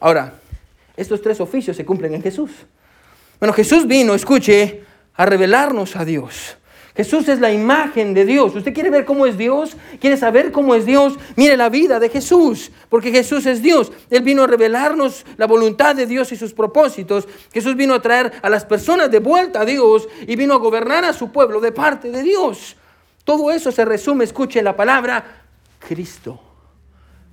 Ahora, 0.00 0.34
estos 0.96 1.22
tres 1.22 1.40
oficios 1.40 1.76
se 1.76 1.84
cumplen 1.84 2.14
en 2.14 2.22
Jesús. 2.22 2.50
Bueno, 3.38 3.52
Jesús 3.52 3.86
vino, 3.86 4.14
escuche, 4.14 4.82
a 5.14 5.26
revelarnos 5.26 5.96
a 5.96 6.04
Dios. 6.04 6.56
Jesús 6.94 7.28
es 7.28 7.40
la 7.40 7.52
imagen 7.52 8.14
de 8.14 8.24
Dios. 8.24 8.54
¿Usted 8.54 8.74
quiere 8.74 8.90
ver 8.90 9.04
cómo 9.04 9.26
es 9.26 9.38
Dios? 9.38 9.76
¿Quiere 10.00 10.16
saber 10.16 10.50
cómo 10.50 10.74
es 10.74 10.84
Dios? 10.86 11.14
Mire 11.36 11.56
la 11.56 11.68
vida 11.68 12.00
de 12.00 12.08
Jesús, 12.08 12.72
porque 12.88 13.12
Jesús 13.12 13.46
es 13.46 13.62
Dios. 13.62 13.92
Él 14.10 14.22
vino 14.22 14.42
a 14.42 14.46
revelarnos 14.46 15.24
la 15.36 15.46
voluntad 15.46 15.94
de 15.94 16.06
Dios 16.06 16.32
y 16.32 16.36
sus 16.36 16.52
propósitos. 16.52 17.28
Jesús 17.52 17.76
vino 17.76 17.94
a 17.94 18.02
traer 18.02 18.32
a 18.42 18.50
las 18.50 18.64
personas 18.64 19.10
de 19.10 19.20
vuelta 19.20 19.60
a 19.60 19.64
Dios 19.64 20.08
y 20.26 20.34
vino 20.34 20.54
a 20.54 20.58
gobernar 20.58 21.04
a 21.04 21.12
su 21.12 21.30
pueblo 21.30 21.60
de 21.60 21.72
parte 21.72 22.10
de 22.10 22.22
Dios. 22.22 22.76
Todo 23.24 23.52
eso 23.52 23.70
se 23.70 23.84
resume, 23.84 24.24
escuche 24.24 24.60
la 24.60 24.74
palabra, 24.74 25.44
Cristo. 25.78 26.40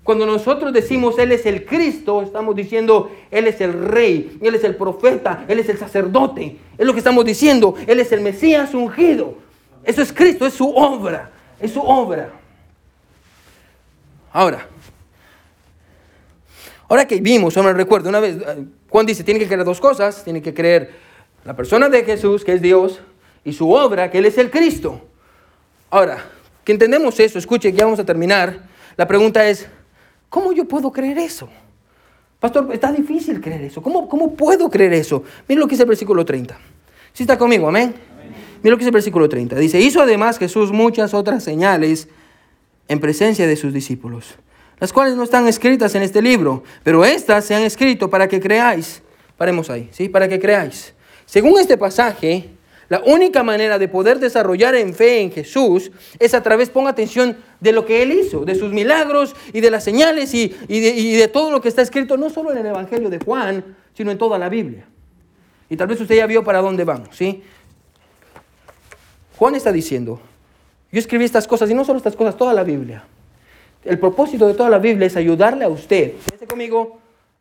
Cuando 0.03 0.25
nosotros 0.25 0.71
decimos 0.71 1.19
Él 1.19 1.33
es 1.33 1.45
el 1.45 1.65
Cristo, 1.65 2.21
estamos 2.21 2.55
diciendo 2.55 3.11
Él 3.31 3.47
es 3.47 3.59
el 3.59 3.73
Rey, 3.73 4.37
Él 4.41 4.55
es 4.55 4.63
el 4.63 4.75
profeta, 4.75 5.43
Él 5.49 5.59
es 5.59 5.67
el 5.67 5.77
sacerdote. 5.77 6.59
Es 6.77 6.85
lo 6.85 6.93
que 6.93 6.99
estamos 6.99 7.25
diciendo. 7.25 7.75
Él 7.87 7.99
es 7.99 8.11
el 8.11 8.21
Mesías 8.21 8.73
ungido. 8.73 9.46
Eso 9.87 10.01
es 10.01 10.11
Cristo, 10.11 10.45
es 10.45 10.53
su 10.53 10.69
obra, 10.69 11.31
es 11.61 11.71
su 11.71 11.79
obra. 11.79 12.29
Ahora, 14.33 14.67
ahora 16.89 17.07
que 17.07 17.21
vimos, 17.21 17.55
me 17.55 17.71
recuerdo 17.71 18.09
una 18.09 18.19
vez, 18.19 18.35
eh, 18.35 18.65
Juan 18.89 19.05
dice, 19.05 19.23
tiene 19.23 19.39
que 19.39 19.47
creer 19.47 19.63
dos 19.63 19.79
cosas, 19.79 20.25
tiene 20.25 20.41
que 20.41 20.53
creer 20.53 20.91
la 21.45 21.55
persona 21.55 21.87
de 21.87 22.03
Jesús, 22.03 22.43
que 22.43 22.51
es 22.51 22.61
Dios, 22.61 22.99
y 23.45 23.53
su 23.53 23.71
obra, 23.71 24.11
que 24.11 24.17
Él 24.17 24.25
es 24.25 24.37
el 24.37 24.51
Cristo. 24.51 24.99
Ahora, 25.89 26.17
que 26.65 26.73
entendemos 26.73 27.17
eso, 27.21 27.39
escuche, 27.39 27.71
ya 27.71 27.85
vamos 27.85 27.99
a 27.99 28.03
terminar. 28.03 28.67
La 28.97 29.07
pregunta 29.07 29.47
es, 29.47 29.69
¿cómo 30.27 30.51
yo 30.51 30.65
puedo 30.65 30.91
creer 30.91 31.17
eso? 31.17 31.47
Pastor, 32.41 32.67
está 32.73 32.91
difícil 32.91 33.39
creer 33.39 33.61
eso. 33.61 33.81
¿Cómo, 33.81 34.09
cómo 34.09 34.35
puedo 34.35 34.69
creer 34.69 34.91
eso? 34.91 35.23
Miren 35.47 35.61
lo 35.61 35.65
que 35.67 35.75
dice 35.75 35.83
el 35.83 35.89
versículo 35.89 36.25
30. 36.25 36.57
Si 37.13 37.23
está 37.23 37.37
conmigo, 37.37 37.69
amén. 37.69 37.95
Mira 38.63 38.71
lo 38.71 38.77
que 38.77 38.81
dice 38.81 38.89
el 38.89 38.93
versículo 38.93 39.29
30. 39.29 39.55
Dice, 39.57 39.79
hizo 39.79 40.01
además 40.01 40.37
Jesús 40.39 40.71
muchas 40.71 41.13
otras 41.13 41.43
señales 41.43 42.07
en 42.87 42.99
presencia 42.99 43.47
de 43.47 43.55
sus 43.55 43.73
discípulos, 43.73 44.35
las 44.79 44.93
cuales 44.93 45.15
no 45.15 45.23
están 45.23 45.47
escritas 45.47 45.93
en 45.95 46.03
este 46.03 46.21
libro, 46.21 46.63
pero 46.83 47.03
estas 47.03 47.45
se 47.45 47.55
han 47.55 47.63
escrito 47.63 48.09
para 48.09 48.27
que 48.27 48.39
creáis. 48.39 49.01
Paremos 49.37 49.69
ahí, 49.69 49.89
¿sí? 49.91 50.09
Para 50.09 50.27
que 50.27 50.39
creáis. 50.39 50.93
Según 51.25 51.59
este 51.59 51.77
pasaje, 51.77 52.49
La 52.89 53.01
única 53.05 53.43
manera 53.43 53.77
de 53.77 53.87
poder 53.87 54.19
desarrollar 54.19 54.73
en 54.75 54.93
fe 54.93 55.19
en 55.19 55.31
Jesús 55.31 55.91
es 56.19 56.33
a 56.33 56.41
través, 56.41 56.69
ponga 56.69 56.91
atención, 56.91 57.37
de 57.59 57.71
lo 57.71 57.85
que 57.85 58.01
Él 58.01 58.11
hizo, 58.11 58.45
de 58.45 58.55
sus 58.55 58.71
milagros 58.71 59.35
y 59.51 59.61
de 59.61 59.71
las 59.71 59.83
señales 59.83 60.33
y, 60.33 60.47
de, 60.47 60.89
y 60.95 61.15
de 61.15 61.27
todo 61.27 61.51
lo 61.51 61.59
que 61.59 61.67
está 61.67 61.81
escrito, 61.81 62.15
no 62.15 62.29
solo 62.29 62.51
en 62.51 62.59
el 62.59 62.67
Evangelio 62.67 63.09
de 63.09 63.19
Juan, 63.19 63.75
sino 63.93 64.11
en 64.11 64.17
toda 64.17 64.37
la 64.39 64.47
Biblia. 64.47 64.85
Y 65.69 65.75
tal 65.75 65.87
vez 65.87 65.99
usted 65.99 66.15
ya 66.15 66.27
vio 66.27 66.43
para 66.43 66.61
dónde 66.61 66.85
vamos, 66.85 67.09
¿sí? 67.11 67.43
Juan 69.37 69.55
está 69.55 69.71
diciendo, 69.71 70.19
yo 70.91 70.99
escribí 70.99 71.25
estas 71.25 71.47
cosas, 71.47 71.69
y 71.69 71.73
no 71.73 71.85
solo 71.85 71.97
estas 71.97 72.15
cosas, 72.15 72.35
toda 72.37 72.53
la 72.53 72.63
Biblia. 72.63 73.03
El 73.83 73.99
propósito 73.99 74.47
de 74.47 74.53
toda 74.53 74.69
la 74.69 74.79
Biblia 74.79 75.07
es 75.07 75.15
ayudarle 75.15 75.65
a 75.65 75.69
usted, 75.69 76.13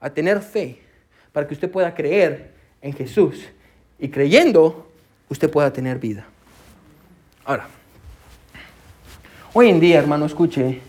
a 0.00 0.10
tener 0.10 0.40
fe, 0.40 0.80
para 1.32 1.46
que 1.46 1.54
usted 1.54 1.70
pueda 1.70 1.94
creer 1.94 2.52
en 2.82 2.92
Jesús. 2.92 3.46
Y 3.98 4.08
creyendo, 4.08 4.88
usted 5.28 5.50
pueda 5.50 5.72
tener 5.72 5.98
vida. 5.98 6.26
Ahora, 7.44 7.66
hoy 9.52 9.70
en 9.70 9.80
día, 9.80 9.98
hermano, 9.98 10.26
escuche, 10.26 10.80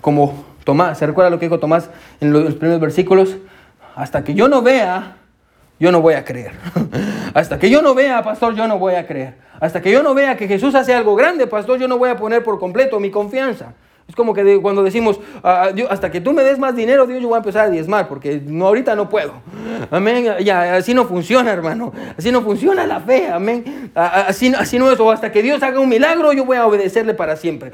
como 0.00 0.44
Tomás, 0.64 0.98
¿se 0.98 1.06
recuerda 1.06 1.30
lo 1.30 1.38
que 1.38 1.46
dijo 1.46 1.60
Tomás 1.60 1.90
en 2.20 2.32
los 2.32 2.54
primeros 2.54 2.80
versículos? 2.80 3.36
Hasta 3.94 4.24
que 4.24 4.34
yo 4.34 4.48
no 4.48 4.62
vea, 4.62 5.16
yo 5.80 5.90
no 5.90 6.02
voy 6.02 6.14
a 6.14 6.24
creer. 6.24 6.52
Hasta 7.34 7.58
que 7.58 7.70
yo 7.70 7.80
no 7.80 7.94
vea, 7.94 8.22
pastor, 8.22 8.54
yo 8.54 8.68
no 8.68 8.78
voy 8.78 8.94
a 8.94 9.06
creer. 9.06 9.34
Hasta 9.58 9.80
que 9.80 9.90
yo 9.90 10.02
no 10.02 10.14
vea 10.14 10.36
que 10.36 10.46
Jesús 10.46 10.74
hace 10.74 10.94
algo 10.94 11.16
grande, 11.16 11.46
pastor, 11.46 11.78
yo 11.80 11.88
no 11.88 11.98
voy 11.98 12.10
a 12.10 12.16
poner 12.16 12.44
por 12.44 12.60
completo 12.60 13.00
mi 13.00 13.10
confianza. 13.10 13.74
Es 14.10 14.16
como 14.16 14.34
que 14.34 14.60
cuando 14.60 14.82
decimos, 14.82 15.20
ah, 15.44 15.70
ah, 15.70 15.86
hasta 15.88 16.10
que 16.10 16.20
tú 16.20 16.32
me 16.32 16.42
des 16.42 16.58
más 16.58 16.74
dinero, 16.74 17.06
Dios, 17.06 17.22
yo 17.22 17.28
voy 17.28 17.36
a 17.36 17.38
empezar 17.38 17.66
a 17.66 17.70
diezmar, 17.70 18.08
porque 18.08 18.42
no, 18.44 18.66
ahorita 18.66 18.96
no 18.96 19.08
puedo. 19.08 19.34
Amén. 19.90 20.34
Ya, 20.44 20.74
así 20.74 20.92
no 20.94 21.06
funciona, 21.06 21.52
hermano. 21.52 21.92
Así 22.18 22.32
no 22.32 22.42
funciona 22.42 22.86
la 22.86 23.00
fe. 23.00 23.28
Amén. 23.28 23.92
Así, 23.94 24.52
así 24.58 24.78
no 24.80 24.90
es. 24.90 24.98
O 24.98 25.10
hasta 25.12 25.30
que 25.30 25.42
Dios 25.42 25.62
haga 25.62 25.78
un 25.78 25.88
milagro, 25.88 26.32
yo 26.32 26.44
voy 26.44 26.56
a 26.56 26.66
obedecerle 26.66 27.14
para 27.14 27.36
siempre. 27.36 27.70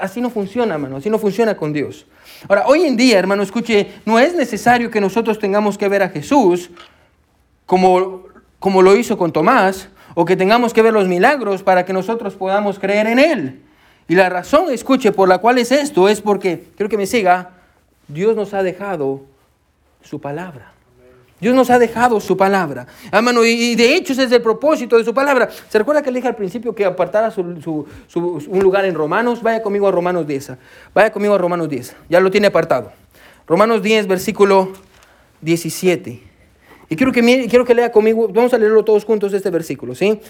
así 0.00 0.22
no 0.22 0.30
funciona, 0.30 0.74
hermano. 0.74 0.96
Así 0.96 1.10
no 1.10 1.18
funciona 1.18 1.54
con 1.54 1.72
Dios. 1.74 2.06
Ahora, 2.48 2.66
hoy 2.66 2.84
en 2.84 2.96
día, 2.96 3.18
hermano, 3.18 3.42
escuche, 3.42 3.88
no 4.06 4.18
es 4.18 4.34
necesario 4.34 4.90
que 4.90 5.00
nosotros 5.00 5.38
tengamos 5.38 5.76
que 5.76 5.86
ver 5.88 6.02
a 6.02 6.08
Jesús 6.08 6.70
como, 7.68 8.22
como 8.58 8.80
lo 8.80 8.96
hizo 8.96 9.18
con 9.18 9.30
Tomás, 9.30 9.90
o 10.14 10.24
que 10.24 10.36
tengamos 10.36 10.72
que 10.72 10.80
ver 10.80 10.94
los 10.94 11.06
milagros 11.06 11.62
para 11.62 11.84
que 11.84 11.92
nosotros 11.92 12.34
podamos 12.34 12.78
creer 12.78 13.06
en 13.06 13.18
Él. 13.18 13.60
Y 14.08 14.14
la 14.14 14.30
razón, 14.30 14.72
escuche, 14.72 15.12
por 15.12 15.28
la 15.28 15.36
cual 15.36 15.58
es 15.58 15.70
esto, 15.70 16.08
es 16.08 16.22
porque, 16.22 16.64
quiero 16.76 16.88
que 16.88 16.96
me 16.96 17.04
siga, 17.06 17.50
Dios 18.08 18.34
nos 18.34 18.54
ha 18.54 18.62
dejado 18.62 19.20
su 20.00 20.18
palabra. 20.18 20.72
Dios 21.42 21.54
nos 21.54 21.68
ha 21.68 21.78
dejado 21.78 22.18
su 22.20 22.38
palabra. 22.38 22.86
Hermano, 23.12 23.44
y 23.44 23.74
de 23.74 23.96
hecho 23.96 24.14
ese 24.14 24.24
es 24.24 24.32
el 24.32 24.40
propósito 24.40 24.96
de 24.96 25.04
su 25.04 25.12
palabra. 25.12 25.50
¿Se 25.68 25.78
recuerda 25.78 26.02
que 26.02 26.10
le 26.10 26.16
dije 26.16 26.28
al 26.28 26.36
principio 26.36 26.74
que 26.74 26.86
apartara 26.86 27.30
un 27.36 28.60
lugar 28.62 28.86
en 28.86 28.94
Romanos? 28.94 29.42
Vaya 29.42 29.62
conmigo 29.62 29.86
a 29.86 29.92
Romanos 29.92 30.26
10. 30.26 30.52
Vaya 30.94 31.12
conmigo 31.12 31.34
a 31.34 31.38
Romanos 31.38 31.68
10. 31.68 31.96
Ya 32.08 32.18
lo 32.18 32.30
tiene 32.30 32.46
apartado. 32.46 32.92
Romanos 33.46 33.82
10, 33.82 34.06
versículo 34.06 34.72
17. 35.42 36.27
Y 36.88 36.96
quiero 36.96 37.12
que, 37.12 37.46
quiero 37.48 37.64
que 37.64 37.74
lea 37.74 37.92
conmigo, 37.92 38.28
vamos 38.28 38.52
a 38.54 38.58
leerlo 38.58 38.84
todos 38.84 39.04
juntos 39.04 39.32
este 39.32 39.50
versículo, 39.50 39.94
¿sí? 39.94 40.20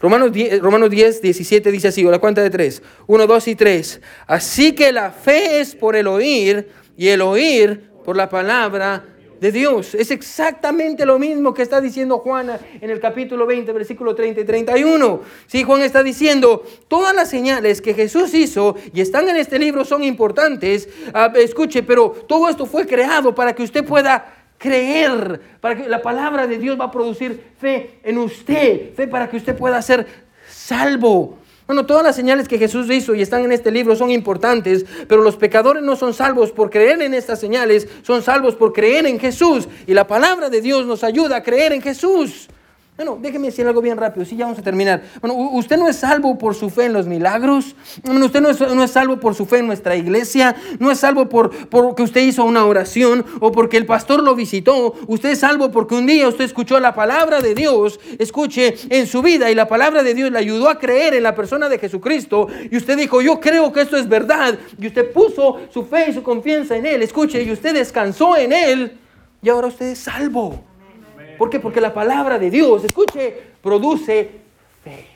Romanos 0.00 0.32
10, 0.32 0.60
Romanos 0.60 0.90
10, 0.90 1.22
17 1.22 1.70
dice 1.70 1.88
así, 1.88 2.04
o 2.04 2.10
la 2.10 2.18
cuenta 2.18 2.42
de 2.42 2.50
tres. 2.50 2.82
Uno, 3.06 3.26
dos 3.26 3.46
y 3.46 3.54
tres. 3.54 4.00
Así 4.26 4.72
que 4.72 4.90
la 4.90 5.12
fe 5.12 5.60
es 5.60 5.76
por 5.76 5.94
el 5.94 6.08
oír 6.08 6.68
y 6.96 7.08
el 7.08 7.22
oír 7.22 7.88
por 8.04 8.16
la 8.16 8.28
palabra 8.28 9.04
de 9.40 9.52
Dios. 9.52 9.94
Es 9.94 10.10
exactamente 10.10 11.06
lo 11.06 11.18
mismo 11.20 11.54
que 11.54 11.62
está 11.62 11.80
diciendo 11.80 12.18
Juan 12.18 12.50
en 12.80 12.90
el 12.90 13.00
capítulo 13.00 13.46
20, 13.46 13.72
versículo 13.72 14.14
30 14.14 14.40
y 14.40 14.44
31. 14.44 15.20
Sí, 15.46 15.62
Juan 15.62 15.82
está 15.82 16.02
diciendo, 16.02 16.64
todas 16.88 17.14
las 17.14 17.30
señales 17.30 17.80
que 17.80 17.94
Jesús 17.94 18.34
hizo 18.34 18.76
y 18.92 19.00
están 19.00 19.28
en 19.28 19.36
este 19.36 19.58
libro 19.58 19.84
son 19.84 20.02
importantes. 20.02 20.88
Ah, 21.14 21.32
escuche, 21.36 21.82
pero 21.84 22.10
todo 22.28 22.48
esto 22.48 22.66
fue 22.66 22.86
creado 22.86 23.34
para 23.34 23.52
que 23.52 23.62
usted 23.62 23.84
pueda 23.84 24.41
creer, 24.62 25.40
para 25.60 25.76
que 25.76 25.88
la 25.88 26.00
palabra 26.00 26.46
de 26.46 26.56
Dios 26.56 26.78
va 26.80 26.84
a 26.84 26.90
producir 26.92 27.52
fe 27.60 27.98
en 28.04 28.16
usted, 28.16 28.94
fe 28.94 29.08
para 29.08 29.28
que 29.28 29.36
usted 29.36 29.56
pueda 29.56 29.82
ser 29.82 30.06
salvo. 30.48 31.36
Bueno, 31.66 31.84
todas 31.84 32.04
las 32.04 32.14
señales 32.14 32.46
que 32.46 32.58
Jesús 32.58 32.88
hizo 32.88 33.12
y 33.14 33.22
están 33.22 33.44
en 33.44 33.50
este 33.50 33.72
libro 33.72 33.96
son 33.96 34.12
importantes, 34.12 34.86
pero 35.08 35.22
los 35.22 35.36
pecadores 35.36 35.82
no 35.82 35.96
son 35.96 36.14
salvos 36.14 36.52
por 36.52 36.70
creer 36.70 37.02
en 37.02 37.12
estas 37.12 37.40
señales, 37.40 37.88
son 38.02 38.22
salvos 38.22 38.54
por 38.54 38.72
creer 38.72 39.06
en 39.06 39.18
Jesús. 39.18 39.68
Y 39.86 39.94
la 39.94 40.06
palabra 40.06 40.48
de 40.48 40.60
Dios 40.60 40.86
nos 40.86 41.02
ayuda 41.02 41.36
a 41.36 41.42
creer 41.42 41.72
en 41.72 41.82
Jesús. 41.82 42.48
Bueno, 42.94 43.18
déjeme 43.18 43.46
decir 43.46 43.66
algo 43.66 43.80
bien 43.80 43.96
rápido, 43.96 44.26
sí, 44.26 44.36
ya 44.36 44.44
vamos 44.44 44.58
a 44.58 44.62
terminar. 44.62 45.02
Bueno, 45.22 45.34
usted 45.34 45.78
no 45.78 45.88
es 45.88 45.96
salvo 45.96 46.36
por 46.36 46.54
su 46.54 46.68
fe 46.68 46.84
en 46.84 46.92
los 46.92 47.06
milagros, 47.06 47.74
usted 48.04 48.40
no 48.42 48.50
es, 48.50 48.60
no 48.60 48.84
es 48.84 48.90
salvo 48.90 49.18
por 49.18 49.34
su 49.34 49.46
fe 49.46 49.60
en 49.60 49.66
nuestra 49.66 49.96
iglesia, 49.96 50.54
no 50.78 50.90
es 50.90 50.98
salvo 50.98 51.26
por, 51.26 51.68
porque 51.68 52.02
usted 52.02 52.20
hizo 52.20 52.44
una 52.44 52.66
oración 52.66 53.24
o 53.40 53.50
porque 53.50 53.78
el 53.78 53.86
pastor 53.86 54.22
lo 54.22 54.34
visitó, 54.34 54.94
usted 55.06 55.30
es 55.30 55.38
salvo 55.38 55.70
porque 55.70 55.94
un 55.94 56.04
día 56.04 56.28
usted 56.28 56.44
escuchó 56.44 56.78
la 56.80 56.94
palabra 56.94 57.40
de 57.40 57.54
Dios, 57.54 57.98
escuche 58.18 58.74
en 58.90 59.06
su 59.06 59.22
vida 59.22 59.50
y 59.50 59.54
la 59.54 59.66
palabra 59.66 60.02
de 60.02 60.12
Dios 60.12 60.30
le 60.30 60.38
ayudó 60.38 60.68
a 60.68 60.78
creer 60.78 61.14
en 61.14 61.22
la 61.22 61.34
persona 61.34 61.70
de 61.70 61.78
Jesucristo. 61.78 62.48
Y 62.70 62.76
usted 62.76 62.98
dijo, 62.98 63.22
yo 63.22 63.40
creo 63.40 63.72
que 63.72 63.80
esto 63.80 63.96
es 63.96 64.06
verdad. 64.06 64.58
Y 64.78 64.86
usted 64.86 65.10
puso 65.12 65.60
su 65.72 65.86
fe 65.86 66.10
y 66.10 66.12
su 66.12 66.22
confianza 66.22 66.76
en 66.76 66.84
Él, 66.84 67.02
escuche, 67.02 67.42
y 67.42 67.52
usted 67.52 67.72
descansó 67.72 68.36
en 68.36 68.52
Él. 68.52 68.98
Y 69.40 69.48
ahora 69.48 69.68
usted 69.68 69.86
es 69.86 69.98
salvo. 69.98 70.71
¿Por 71.42 71.50
qué? 71.50 71.58
Porque 71.58 71.80
la 71.80 71.92
palabra 71.92 72.38
de 72.38 72.50
Dios, 72.50 72.84
escuche, 72.84 73.36
produce 73.60 74.30
fe. 74.84 75.08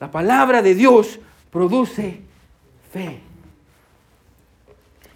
La 0.00 0.10
palabra 0.10 0.62
de 0.62 0.74
Dios 0.74 1.18
produce 1.50 2.20
fe. 2.90 3.20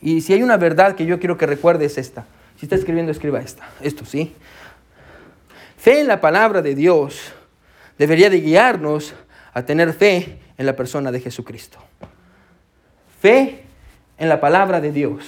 Y 0.02 0.20
si 0.20 0.34
hay 0.34 0.42
una 0.42 0.58
verdad 0.58 0.96
que 0.96 1.06
yo 1.06 1.18
quiero 1.18 1.38
que 1.38 1.46
recuerde 1.46 1.86
es 1.86 1.96
esta. 1.96 2.26
Si 2.58 2.66
está 2.66 2.76
escribiendo, 2.76 3.10
escriba 3.10 3.40
esta. 3.40 3.66
Esto, 3.80 4.04
¿sí? 4.04 4.34
Fe 5.78 6.00
en 6.00 6.08
la 6.08 6.20
palabra 6.20 6.60
de 6.60 6.74
Dios 6.74 7.32
debería 7.96 8.28
de 8.28 8.42
guiarnos 8.42 9.14
a 9.54 9.62
tener 9.62 9.94
fe 9.94 10.40
en 10.58 10.66
la 10.66 10.76
persona 10.76 11.10
de 11.10 11.20
Jesucristo. 11.20 11.78
Fe 13.18 13.62
en 14.18 14.28
la 14.28 14.42
palabra 14.42 14.78
de 14.82 14.92
Dios 14.92 15.24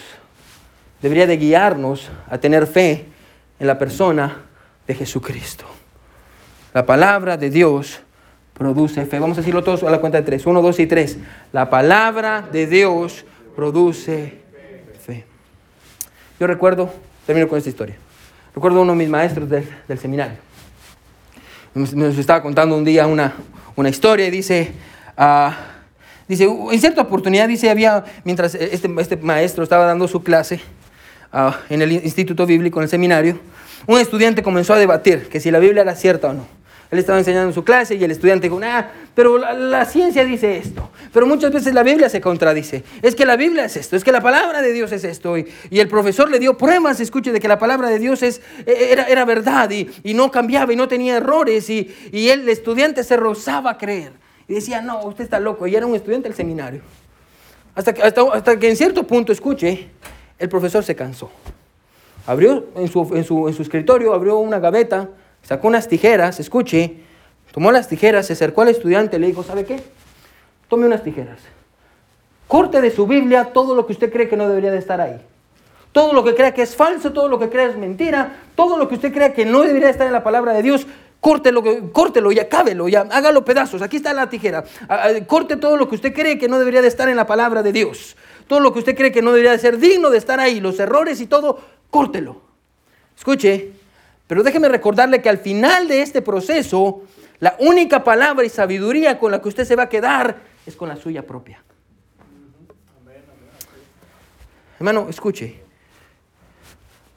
debería 1.01 1.27
de 1.27 1.39
guiarnos 1.39 2.11
a 2.29 2.37
tener 2.37 2.67
fe 2.67 3.07
en 3.59 3.67
la 3.67 3.79
persona 3.79 4.45
de 4.87 4.95
Jesucristo. 4.95 5.65
La 6.73 6.85
palabra 6.85 7.37
de 7.37 7.51
Dios 7.51 8.01
produce 8.53 9.05
fe. 9.07 9.19
Vamos 9.19 9.39
a 9.39 9.41
decirlo 9.41 9.63
todos 9.63 9.83
a 9.83 9.91
la 9.91 10.01
cuenta 10.01 10.19
de 10.19 10.25
tres. 10.25 10.47
Uno, 10.47 10.63
dos 10.63 10.79
y 10.79 10.87
tres. 10.87 11.19
La 11.53 11.71
palabra 11.71 12.43
de 12.43 12.67
Dios 12.67 13.25
produce 13.55 14.39
fe. 15.05 15.25
Yo 16.41 16.47
recuerdo, 16.47 16.93
termino 17.27 17.49
con 17.49 17.59
esta 17.59 17.71
historia. 17.71 17.97
Recuerdo 18.55 18.83
uno 18.83 18.93
de 18.93 18.99
mis 18.99 19.09
maestros 19.09 19.49
del, 19.49 19.99
seminario. 19.99 20.37
Nos, 21.75 21.93
estaba 22.19 22.43
contando 22.43 22.77
un 22.77 22.85
día 22.85 23.07
una, 23.07 23.35
una 23.75 23.89
historia 23.89 24.27
y 24.27 24.31
dice, 24.31 24.73
uh, 25.19 25.51
dice, 26.29 26.45
en 26.45 26.81
cierta 26.81 27.03
oportunidad, 27.03 27.49
dice, 27.49 27.69
había, 27.69 28.05
mientras 28.23 28.55
este, 28.55 28.89
este 28.99 29.17
maestro 29.17 29.65
estaba 29.65 29.87
dando 29.87 30.07
su 30.07 30.23
clase 30.23 30.61
uh, 31.33 31.51
en 31.69 31.83
el 31.83 31.93
instituto 31.93 32.47
bíblico, 32.47 32.79
en 32.79 32.85
el 32.85 32.89
seminario, 32.89 33.41
un 33.87 33.99
estudiante 33.99 34.43
comenzó 34.43 34.75
a 34.75 34.79
debatir 34.79 35.29
que 35.29 35.41
si 35.41 35.51
la 35.51 35.59
Biblia 35.59 35.83
era 35.83 35.95
cierta 35.95 36.29
o 36.29 36.33
no. 36.33 36.47
Él 36.91 37.01
estaba 37.01 37.19
enseñando 37.19 37.49
en 37.49 37.55
su 37.55 37.65
clase 37.65 37.97
y 37.97 38.05
el 38.05 38.13
estudiante 38.13 38.49
dijo, 38.49 38.61
ah, 38.63 38.89
pero 39.17 39.39
la, 39.39 39.85
ciencia 39.85 40.25
dice 40.25 40.59
esto. 40.59 40.91
Pero 41.13 41.27
muchas 41.27 41.53
veces 41.53 41.75
la 41.75 41.83
Biblia 41.83 42.09
se 42.09 42.21
contradice. 42.21 42.85
Es 43.03 43.17
que 43.17 43.27
la 43.27 43.37
Biblia 43.37 43.65
es 43.65 43.77
esto, 43.77 43.97
es 43.97 44.05
que 44.05 44.13
la 44.13 44.21
palabra 44.21 44.63
de 44.63 44.73
Dios 44.73 44.93
es 44.93 45.03
esto. 45.03 45.37
Y, 45.37 45.47
el 45.73 45.89
profesor 45.89 46.31
le 46.31 46.39
dio 46.39 46.57
pruebas, 46.57 47.01
escuche, 47.01 47.33
de 47.33 47.41
que 47.41 47.49
la 47.49 47.59
palabra 47.59 47.89
de 47.89 47.99
Dios 47.99 48.23
es, 48.23 48.43
e, 48.65 48.93
era, 48.93 49.05
era 49.09 49.25
verdad 49.25 49.71
y, 49.71 49.91
y, 50.05 50.15
no 50.15 50.31
cambiaba 50.31 50.73
y 50.73 50.77
no 50.77 50.87
tenía 50.87 51.17
errores. 51.17 51.69
Y, 51.69 51.93
y 52.13 52.29
el 52.29 52.49
estudiante 52.49 53.03
se 53.03 53.17
rozaba 53.17 53.71
a 53.71 53.79
creer. 53.79 54.13
Y 54.47 54.55
decía, 54.55 54.81
no, 54.81 55.01
usted 55.05 55.25
está 55.25 55.41
loco. 55.41 55.67
Y 55.67 55.75
era 55.75 55.87
un 55.87 55.97
estudiante 55.97 56.29
del 56.29 56.37
seminario. 56.37 56.83
Hasta 57.75 57.93
que, 57.93 58.03
hasta, 58.03 58.23
hasta 58.33 58.57
que 58.57 58.69
en 58.69 58.77
cierto 58.77 59.05
punto, 59.05 59.33
escuche, 59.33 59.89
el 60.39 60.49
profesor 60.49 60.85
se 60.85 60.95
cansó. 60.95 61.31
Abrió 62.27 62.65
en 62.77 62.89
su, 62.89 63.11
en 63.15 63.25
su, 63.25 63.49
escritorio, 63.49 64.15
abrió 64.15 64.39
una 64.39 64.59
gaveta, 64.59 65.11
sacó 65.43 65.69
unas 65.69 65.89
tijeras, 65.89 66.41
escuche, 66.41 66.97
tomó 67.53 67.71
las 67.71 67.89
tijeras, 67.89 68.27
se 68.27 68.33
acercó 68.33 68.63
al 68.63 68.69
estudiante 68.69 69.17
y 69.17 69.21
le 69.21 69.27
dijo, 69.27 69.43
¿sabe 69.43 69.65
qué? 69.65 69.83
Tome 70.69 70.87
unas 70.87 71.03
tijeras. 71.03 71.39
Corte 72.49 72.81
de 72.81 72.91
su 72.91 73.07
Biblia 73.07 73.53
todo 73.53 73.75
lo 73.75 73.87
que 73.87 73.93
usted 73.93 74.13
cree 74.13 74.29
que 74.29 74.37
no 74.37 74.49
debería 74.49 74.71
de 74.71 74.79
estar 74.79 75.01
ahí. 75.01 75.21
Todo 75.93 76.13
lo 76.13 76.25
que 76.25 76.35
crea 76.35 76.53
que 76.53 76.63
es 76.63 76.75
falso, 76.75 77.13
todo 77.13 77.29
lo 77.29 77.39
que 77.39 77.49
crea 77.49 77.67
es 77.67 77.77
mentira, 77.77 78.37
todo 78.57 78.79
lo 78.79 78.89
que 78.89 78.97
usted 78.97 79.13
crea 79.13 79.33
que 79.33 79.45
no 79.45 79.63
debería 79.63 79.91
estar 79.91 80.07
en 80.07 80.13
la 80.13 80.25
palabra 80.25 80.53
de 80.53 80.63
Dios, 80.63 80.87
córtelo, 81.21 81.63
córtelo 81.93 82.33
ya, 82.33 82.49
cábelo 82.49 82.89
ya, 82.89 83.07
hágalo 83.11 83.45
pedazos, 83.45 83.81
aquí 83.81 83.99
está 83.99 84.13
la 84.13 84.29
tijera. 84.29 84.65
Corte 85.27 85.57
todo 85.57 85.77
lo 85.77 85.89
que 85.89 85.95
usted 85.95 86.13
cree 86.13 86.39
que 86.39 86.49
no 86.49 86.59
debería 86.59 86.83
de 86.83 86.89
estar 86.89 87.09
en 87.09 87.17
la 87.17 87.27
palabra 87.27 87.63
de 87.63 87.73
Dios. 87.73 88.17
Todo 88.47 88.61
lo 88.61 88.73
que 88.73 88.81
usted 88.81 88.97
cree 88.97 89.13
que 89.13 89.23
no 89.23 89.31
debería 89.31 89.53
de 89.53 89.59
ser 89.59 89.79
digno 89.79 90.11
de 90.11 90.19
estar 90.19 90.41
ahí, 90.41 90.61
los 90.61 90.79
errores 90.81 91.21
y 91.21 91.27
todo, 91.27 91.61
córtelo. 91.95 92.41
Escuche, 93.17 93.71
pero 94.27 94.43
déjeme 94.43 94.69
recordarle 94.69 95.23
que 95.23 95.29
al 95.29 95.39
final 95.39 95.87
de 95.87 96.03
este 96.03 96.23
proceso, 96.23 97.03
la 97.39 97.55
única 97.61 98.03
palabra 98.03 98.45
y 98.45 98.49
sabiduría 98.49 99.17
con 99.17 99.31
la 99.31 99.41
que 99.41 99.49
usted 99.49 99.65
se 99.65 99.77
va 99.77 99.85
a 99.85 99.89
quedar 99.89 100.39
es 100.67 100.75
con 100.75 100.89
la 100.89 100.97
suya 100.97 101.25
propia. 101.25 101.63
Hermano, 104.81 105.07
escuche. 105.09 105.63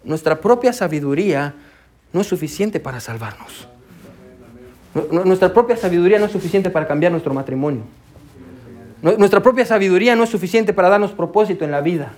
Nuestra 0.04 0.40
propia 0.40 0.72
sabiduría 0.72 1.56
no 2.14 2.22
es 2.22 2.28
suficiente 2.28 2.80
para 2.80 3.00
salvarnos. 3.00 3.68
Nuestra 5.12 5.52
propia 5.52 5.76
sabiduría 5.76 6.20
no 6.20 6.26
es 6.26 6.32
suficiente 6.32 6.70
para 6.70 6.88
cambiar 6.88 7.12
nuestro 7.12 7.34
matrimonio. 7.34 7.82
Nuestra 9.02 9.42
propia 9.42 9.66
sabiduría 9.66 10.16
no 10.16 10.24
es 10.24 10.30
suficiente 10.30 10.72
para 10.72 10.90
darnos 10.90 11.14
propósito 11.14 11.66
en 11.66 11.72
la 11.72 11.82
vida. 11.82 12.14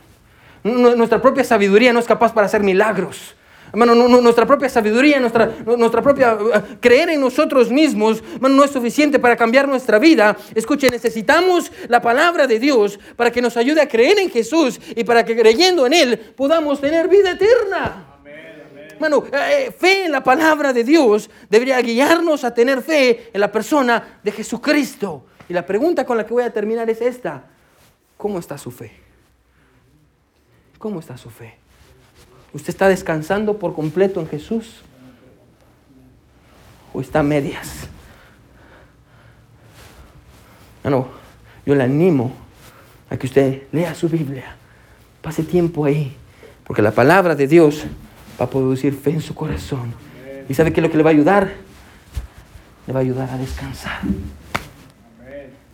Nuestra 0.64 1.22
propia 1.22 1.43
sabiduría 1.43 1.93
no 1.93 1.99
es 1.99 2.05
capaz 2.05 2.34
para 2.34 2.47
hacer 2.47 2.64
milagros. 2.64 3.36
Hermano, 3.72 3.93
nuestra 3.93 4.47
propia 4.47 4.68
sabiduría, 4.68 5.20
nuestra, 5.20 5.51
nuestra 5.78 6.01
propia 6.01 6.32
eh, 6.32 6.62
creer 6.80 7.10
en 7.10 7.22
nosotros 7.22 7.70
mismos, 7.70 8.24
no 8.41 8.64
es 8.64 8.72
suficiente 8.72 9.20
para 9.20 9.36
cambiar 9.36 9.68
nuestra 9.68 9.99
vida. 9.99 10.36
Escuche, 10.55 10.89
necesitamos 10.89 11.72
la 11.88 12.01
palabra 12.01 12.47
de 12.47 12.57
Dios 12.57 12.99
para 13.16 13.32
que 13.32 13.41
nos 13.41 13.57
ayude 13.57 13.82
a 13.82 13.88
creer 13.88 14.18
en 14.20 14.32
Jesús 14.32 14.80
y 14.95 15.03
para 15.03 15.24
que 15.24 15.38
creyendo 15.38 15.86
en 15.86 15.93
Él 15.93 16.18
podamos 16.36 16.82
tener 16.82 17.07
vida 17.07 17.32
eterna. 17.32 18.05
Hermano, 18.93 19.24
eh, 19.32 19.68
eh, 19.68 19.72
fe 19.72 20.05
en 20.05 20.12
la 20.12 20.24
palabra 20.24 20.74
de 20.74 20.84
Dios 20.84 21.30
debería 21.49 21.80
guiarnos 21.80 22.43
a 22.43 22.53
tener 22.53 22.82
fe 22.82 23.30
en 23.32 23.39
la 23.39 23.51
persona 23.51 24.20
de 24.24 24.32
Jesucristo. 24.32 25.26
Y 25.47 25.53
la 25.53 25.66
pregunta 25.66 26.05
con 26.05 26.18
la 26.18 26.26
que 26.26 26.34
voy 26.34 26.43
a 26.43 26.51
terminar 26.51 26.89
es 26.89 27.01
esta. 27.01 27.43
¿Cómo 28.18 28.39
está 28.39 28.57
su 28.57 28.72
fe? 28.72 28.99
¿Cómo 30.80 31.01
está 31.01 31.17
su 31.17 31.30
fe? 31.30 31.55
¿Usted 32.53 32.69
está 32.69 32.88
descansando 32.88 33.59
por 33.59 33.75
completo 33.75 34.21
en 34.21 34.27
Jesús? 34.27 34.82
¿O 36.93 37.01
está 37.01 37.19
a 37.19 37.23
medias? 37.23 37.88
No, 40.84 41.07
yo 41.65 41.75
le 41.75 41.84
animo 41.84 42.32
a 43.09 43.17
que 43.17 43.27
usted 43.27 43.63
lea 43.71 43.93
su 43.93 44.09
Biblia, 44.09 44.55
pase 45.21 45.43
tiempo 45.43 45.86
ahí, 45.86 46.15
porque 46.65 46.82
la 46.82 46.91
palabra 46.91 47.36
de 47.36 47.45
Dios 47.45 47.84
va 48.39 48.45
a 48.45 48.49
producir 48.49 48.95
fe 48.95 49.11
en 49.11 49.21
su 49.21 49.36
corazón. 49.36 49.93
¿Y 50.47 50.53
sabe 50.55 50.73
qué 50.73 50.80
es 50.80 50.84
lo 50.84 50.89
que 50.89 50.97
le 50.97 51.03
va 51.03 51.11
a 51.11 51.13
ayudar? 51.13 51.53
Le 52.88 52.93
va 52.93 52.99
a 52.99 53.03
ayudar 53.03 53.30
a 53.30 53.38
descansar. 53.38 53.99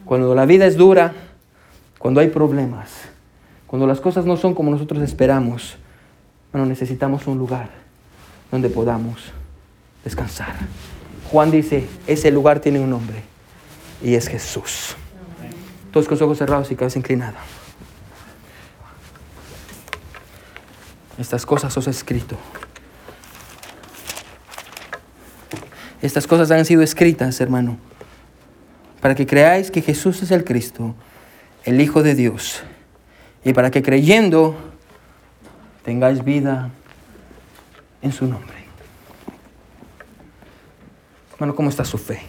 Cuando 0.03 0.35
la 0.35 0.45
vida 0.45 0.65
es 0.65 0.75
dura, 0.75 1.13
cuando 1.97 2.19
hay 2.19 2.27
problemas, 2.27 2.89
cuando 3.75 3.87
las 3.87 3.99
cosas 3.99 4.23
no 4.23 4.37
son 4.37 4.53
como 4.53 4.71
nosotros 4.71 5.03
esperamos, 5.03 5.75
bueno, 6.53 6.65
necesitamos 6.65 7.27
un 7.27 7.37
lugar 7.37 7.71
donde 8.49 8.69
podamos 8.69 9.33
descansar. 10.01 10.55
Juan 11.29 11.51
dice, 11.51 11.85
ese 12.07 12.31
lugar 12.31 12.61
tiene 12.61 12.79
un 12.79 12.89
nombre 12.89 13.21
y 14.01 14.15
es 14.15 14.29
Jesús. 14.29 14.95
Todos 15.91 16.07
con 16.07 16.23
ojos 16.23 16.37
cerrados 16.37 16.71
y 16.71 16.77
cabeza 16.77 16.99
inclinada. 16.99 17.35
Estas 21.17 21.45
cosas 21.45 21.75
os 21.75 21.87
he 21.87 21.89
escrito. 21.89 22.37
Estas 26.01 26.27
cosas 26.27 26.49
han 26.49 26.63
sido 26.63 26.81
escritas, 26.81 27.41
hermano, 27.41 27.77
para 29.01 29.15
que 29.15 29.27
creáis 29.27 29.69
que 29.69 29.81
Jesús 29.81 30.23
es 30.23 30.31
el 30.31 30.45
Cristo, 30.45 30.95
el 31.65 31.81
Hijo 31.81 32.03
de 32.03 32.15
Dios, 32.15 32.63
y 33.45 33.53
para 33.53 33.71
que 33.71 33.81
creyendo 33.81 34.55
tengáis 35.83 36.25
vida 36.25 36.71
en 38.01 38.11
su 38.11 38.25
nombre. 38.25 38.55
Hermano, 41.33 41.55
¿cómo 41.55 41.69
está 41.69 41.85
su 41.85 41.99
fe? 41.99 42.21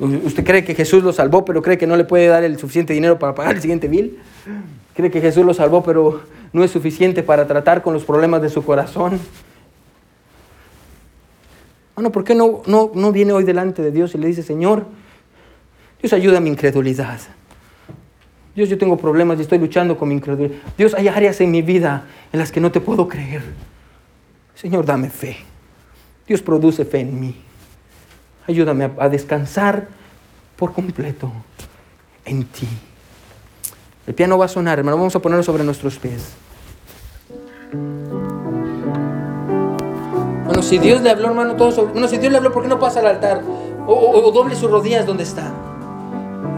¿Usted 0.00 0.44
cree 0.44 0.64
que 0.64 0.74
Jesús 0.74 1.04
lo 1.04 1.12
salvó, 1.12 1.44
pero 1.44 1.62
cree 1.62 1.78
que 1.78 1.86
no 1.86 1.96
le 1.96 2.04
puede 2.04 2.26
dar 2.26 2.42
el 2.42 2.58
suficiente 2.58 2.92
dinero 2.92 3.20
para 3.20 3.36
pagar 3.36 3.54
el 3.54 3.62
siguiente 3.62 3.86
bill? 3.86 4.18
¿Cree 4.94 5.12
que 5.12 5.20
Jesús 5.20 5.46
lo 5.46 5.54
salvó, 5.54 5.84
pero 5.84 6.22
no 6.52 6.64
es 6.64 6.72
suficiente 6.72 7.22
para 7.22 7.46
tratar 7.46 7.80
con 7.80 7.94
los 7.94 8.04
problemas 8.04 8.42
de 8.42 8.48
su 8.48 8.64
corazón? 8.64 9.20
Bueno, 11.94 12.10
¿por 12.10 12.24
qué 12.24 12.34
no, 12.34 12.62
no, 12.66 12.90
no 12.92 13.12
viene 13.12 13.32
hoy 13.32 13.44
delante 13.44 13.80
de 13.80 13.92
Dios 13.92 14.16
y 14.16 14.18
le 14.18 14.26
dice, 14.26 14.42
Señor, 14.42 14.86
Dios 16.00 16.12
ayuda 16.12 16.38
a 16.38 16.40
mi 16.40 16.50
incredulidad? 16.50 17.20
Dios, 18.54 18.68
yo 18.68 18.78
tengo 18.78 18.96
problemas 18.96 19.38
y 19.38 19.42
estoy 19.42 19.58
luchando 19.58 19.98
con 19.98 20.08
mi 20.08 20.14
incredulidad. 20.14 20.56
Dios, 20.78 20.94
hay 20.94 21.08
áreas 21.08 21.40
en 21.40 21.50
mi 21.50 21.62
vida 21.62 22.06
en 22.32 22.38
las 22.38 22.52
que 22.52 22.60
no 22.60 22.70
te 22.70 22.80
puedo 22.80 23.08
creer. 23.08 23.42
Señor, 24.54 24.86
dame 24.86 25.10
fe. 25.10 25.38
Dios 26.26 26.40
produce 26.40 26.84
fe 26.84 27.00
en 27.00 27.20
mí. 27.20 27.34
Ayúdame 28.46 28.90
a, 28.98 29.08
descansar 29.08 29.88
por 30.56 30.72
completo 30.72 31.32
en 32.24 32.44
ti. 32.44 32.68
El 34.06 34.14
piano 34.14 34.38
va 34.38 34.44
a 34.44 34.48
sonar, 34.48 34.78
hermano. 34.78 34.98
Vamos 34.98 35.16
a 35.16 35.18
ponerlo 35.18 35.42
sobre 35.42 35.64
nuestros 35.64 35.98
pies. 35.98 36.32
Bueno, 40.44 40.62
si 40.62 40.78
Dios 40.78 41.02
le 41.02 41.10
habló, 41.10 41.28
hermano, 41.28 41.56
todo 41.56 41.72
sobre... 41.72 41.92
Bueno, 41.92 42.06
si 42.06 42.18
Dios 42.18 42.30
le 42.30 42.38
habló, 42.38 42.52
¿por 42.52 42.62
qué 42.62 42.68
no 42.68 42.78
pasa 42.78 43.00
al 43.00 43.06
altar? 43.06 43.42
o 43.86 44.30
doble 44.32 44.56
sus 44.56 44.70
rodillas 44.70 45.04
donde 45.04 45.24
está. 45.24 45.52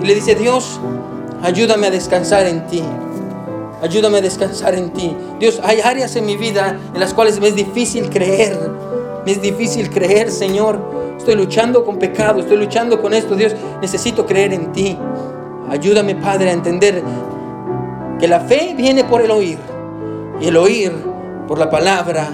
Y 0.00 0.06
le 0.06 0.14
dice, 0.14 0.36
Dios, 0.36 0.80
Ayúdame 1.42 1.88
a 1.88 1.90
descansar 1.90 2.46
en 2.46 2.66
ti. 2.66 2.82
Ayúdame 3.82 4.18
a 4.18 4.20
descansar 4.20 4.74
en 4.74 4.90
ti. 4.90 5.14
Dios, 5.38 5.60
hay 5.62 5.80
áreas 5.80 6.16
en 6.16 6.26
mi 6.26 6.36
vida 6.36 6.78
en 6.94 7.00
las 7.00 7.12
cuales 7.12 7.40
me 7.40 7.48
es 7.48 7.54
difícil 7.54 8.08
creer. 8.10 8.58
Me 9.24 9.32
es 9.32 9.42
difícil 9.42 9.90
creer, 9.90 10.30
Señor. 10.30 10.78
Estoy 11.18 11.34
luchando 11.34 11.84
con 11.84 11.98
pecado, 11.98 12.40
estoy 12.40 12.56
luchando 12.56 13.00
con 13.00 13.12
esto. 13.12 13.34
Dios, 13.34 13.54
necesito 13.80 14.24
creer 14.26 14.52
en 14.52 14.72
ti. 14.72 14.96
Ayúdame, 15.68 16.14
Padre, 16.14 16.50
a 16.50 16.52
entender 16.52 17.02
que 18.18 18.28
la 18.28 18.40
fe 18.40 18.74
viene 18.76 19.04
por 19.04 19.20
el 19.20 19.30
oír 19.30 19.58
y 20.40 20.46
el 20.46 20.56
oír 20.56 20.92
por 21.46 21.58
la 21.58 21.68
palabra 21.68 22.28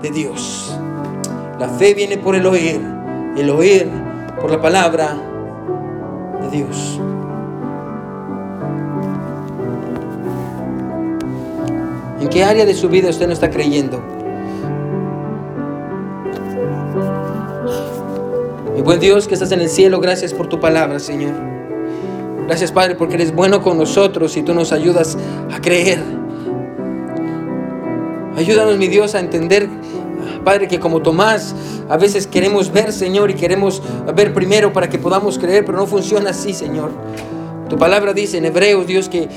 de 0.00 0.10
Dios. 0.10 0.76
La 1.58 1.68
fe 1.68 1.94
viene 1.94 2.18
por 2.18 2.34
el 2.34 2.46
oír 2.46 2.80
y 3.36 3.40
el 3.40 3.50
oír 3.50 3.88
por 4.40 4.50
la 4.50 4.60
palabra 4.60 5.16
de 6.40 6.50
Dios. 6.50 7.00
¿En 12.22 12.28
qué 12.28 12.44
área 12.44 12.64
de 12.64 12.74
su 12.74 12.88
vida 12.88 13.10
usted 13.10 13.26
no 13.26 13.32
está 13.32 13.50
creyendo? 13.50 14.00
Mi 18.76 18.80
buen 18.80 19.00
Dios 19.00 19.26
que 19.26 19.34
estás 19.34 19.50
en 19.50 19.60
el 19.60 19.68
cielo, 19.68 19.98
gracias 19.98 20.32
por 20.32 20.48
tu 20.48 20.60
palabra, 20.60 21.00
Señor. 21.00 21.34
Gracias, 22.46 22.70
Padre, 22.70 22.94
porque 22.94 23.16
eres 23.16 23.34
bueno 23.34 23.60
con 23.60 23.76
nosotros 23.76 24.36
y 24.36 24.42
tú 24.44 24.54
nos 24.54 24.70
ayudas 24.70 25.18
a 25.52 25.60
creer. 25.60 25.98
Ayúdanos, 28.36 28.78
mi 28.78 28.86
Dios, 28.86 29.16
a 29.16 29.18
entender, 29.18 29.68
Padre, 30.44 30.68
que 30.68 30.78
como 30.78 31.02
Tomás, 31.02 31.56
a 31.88 31.96
veces 31.96 32.28
queremos 32.28 32.72
ver, 32.72 32.92
Señor, 32.92 33.32
y 33.32 33.34
queremos 33.34 33.82
ver 34.14 34.32
primero 34.32 34.72
para 34.72 34.88
que 34.88 34.98
podamos 35.00 35.40
creer, 35.40 35.64
pero 35.64 35.76
no 35.76 35.88
funciona 35.88 36.30
así, 36.30 36.54
Señor. 36.54 36.92
Tu 37.68 37.76
palabra 37.76 38.12
dice 38.12 38.38
en 38.38 38.44
Hebreos, 38.44 38.86
Dios, 38.86 39.08
que 39.08 39.28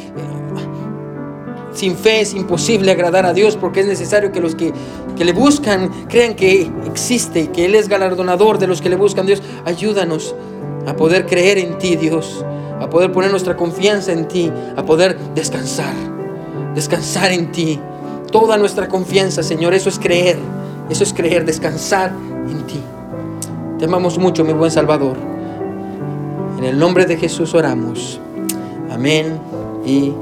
sin 1.76 1.96
fe 1.96 2.22
es 2.22 2.34
imposible 2.34 2.92
agradar 2.92 3.26
a 3.26 3.34
Dios 3.34 3.58
porque 3.58 3.82
es 3.82 3.88
necesario 3.88 4.32
que 4.32 4.40
los 4.40 4.56
que, 4.56 4.74
le 5.18 5.34
buscan 5.34 5.90
crean 6.08 6.36
que 6.36 6.72
existe 6.86 7.42
y 7.42 7.48
que 7.48 7.66
Él 7.66 7.76
es 7.76 7.88
galardonador 7.88 8.58
de 8.58 8.68
los 8.68 8.82
que 8.82 8.90
le 8.90 8.96
buscan. 8.96 9.26
Dios, 9.26 9.44
ayúdanos 9.66 10.36
a 10.88 10.96
poder 10.96 11.26
creer 11.26 11.58
en 11.58 11.78
ti, 11.78 11.96
Dios, 11.96 12.44
a 12.80 12.90
poder 12.90 13.12
poner 13.12 13.32
nuestra 13.32 13.56
confianza 13.56 14.12
en 14.12 14.28
ti, 14.28 14.52
a 14.76 14.86
poder 14.86 15.18
descansar, 15.36 15.94
descansar 16.74 17.32
en 17.32 17.52
ti. 17.52 17.80
Toda 18.32 18.58
nuestra 18.58 18.88
confianza, 18.88 19.44
Señor, 19.44 19.74
eso 19.74 19.90
es 19.90 20.00
creer, 20.00 20.38
eso 20.90 21.04
es 21.04 21.14
creer, 21.14 21.46
descansar 21.46 22.12
en 22.50 22.66
ti. 22.66 22.80
Te 23.80 23.86
amamos 23.86 24.18
mucho, 24.18 24.44
mi 24.44 24.54
buen 24.54 24.72
Salvador. 24.72 25.18
En 26.58 26.64
el 26.64 26.80
nombre 26.80 27.06
de 27.06 27.18
Jesús 27.18 27.54
oramos. 27.54 28.20
Amén 28.90 29.40
y 29.86 30.14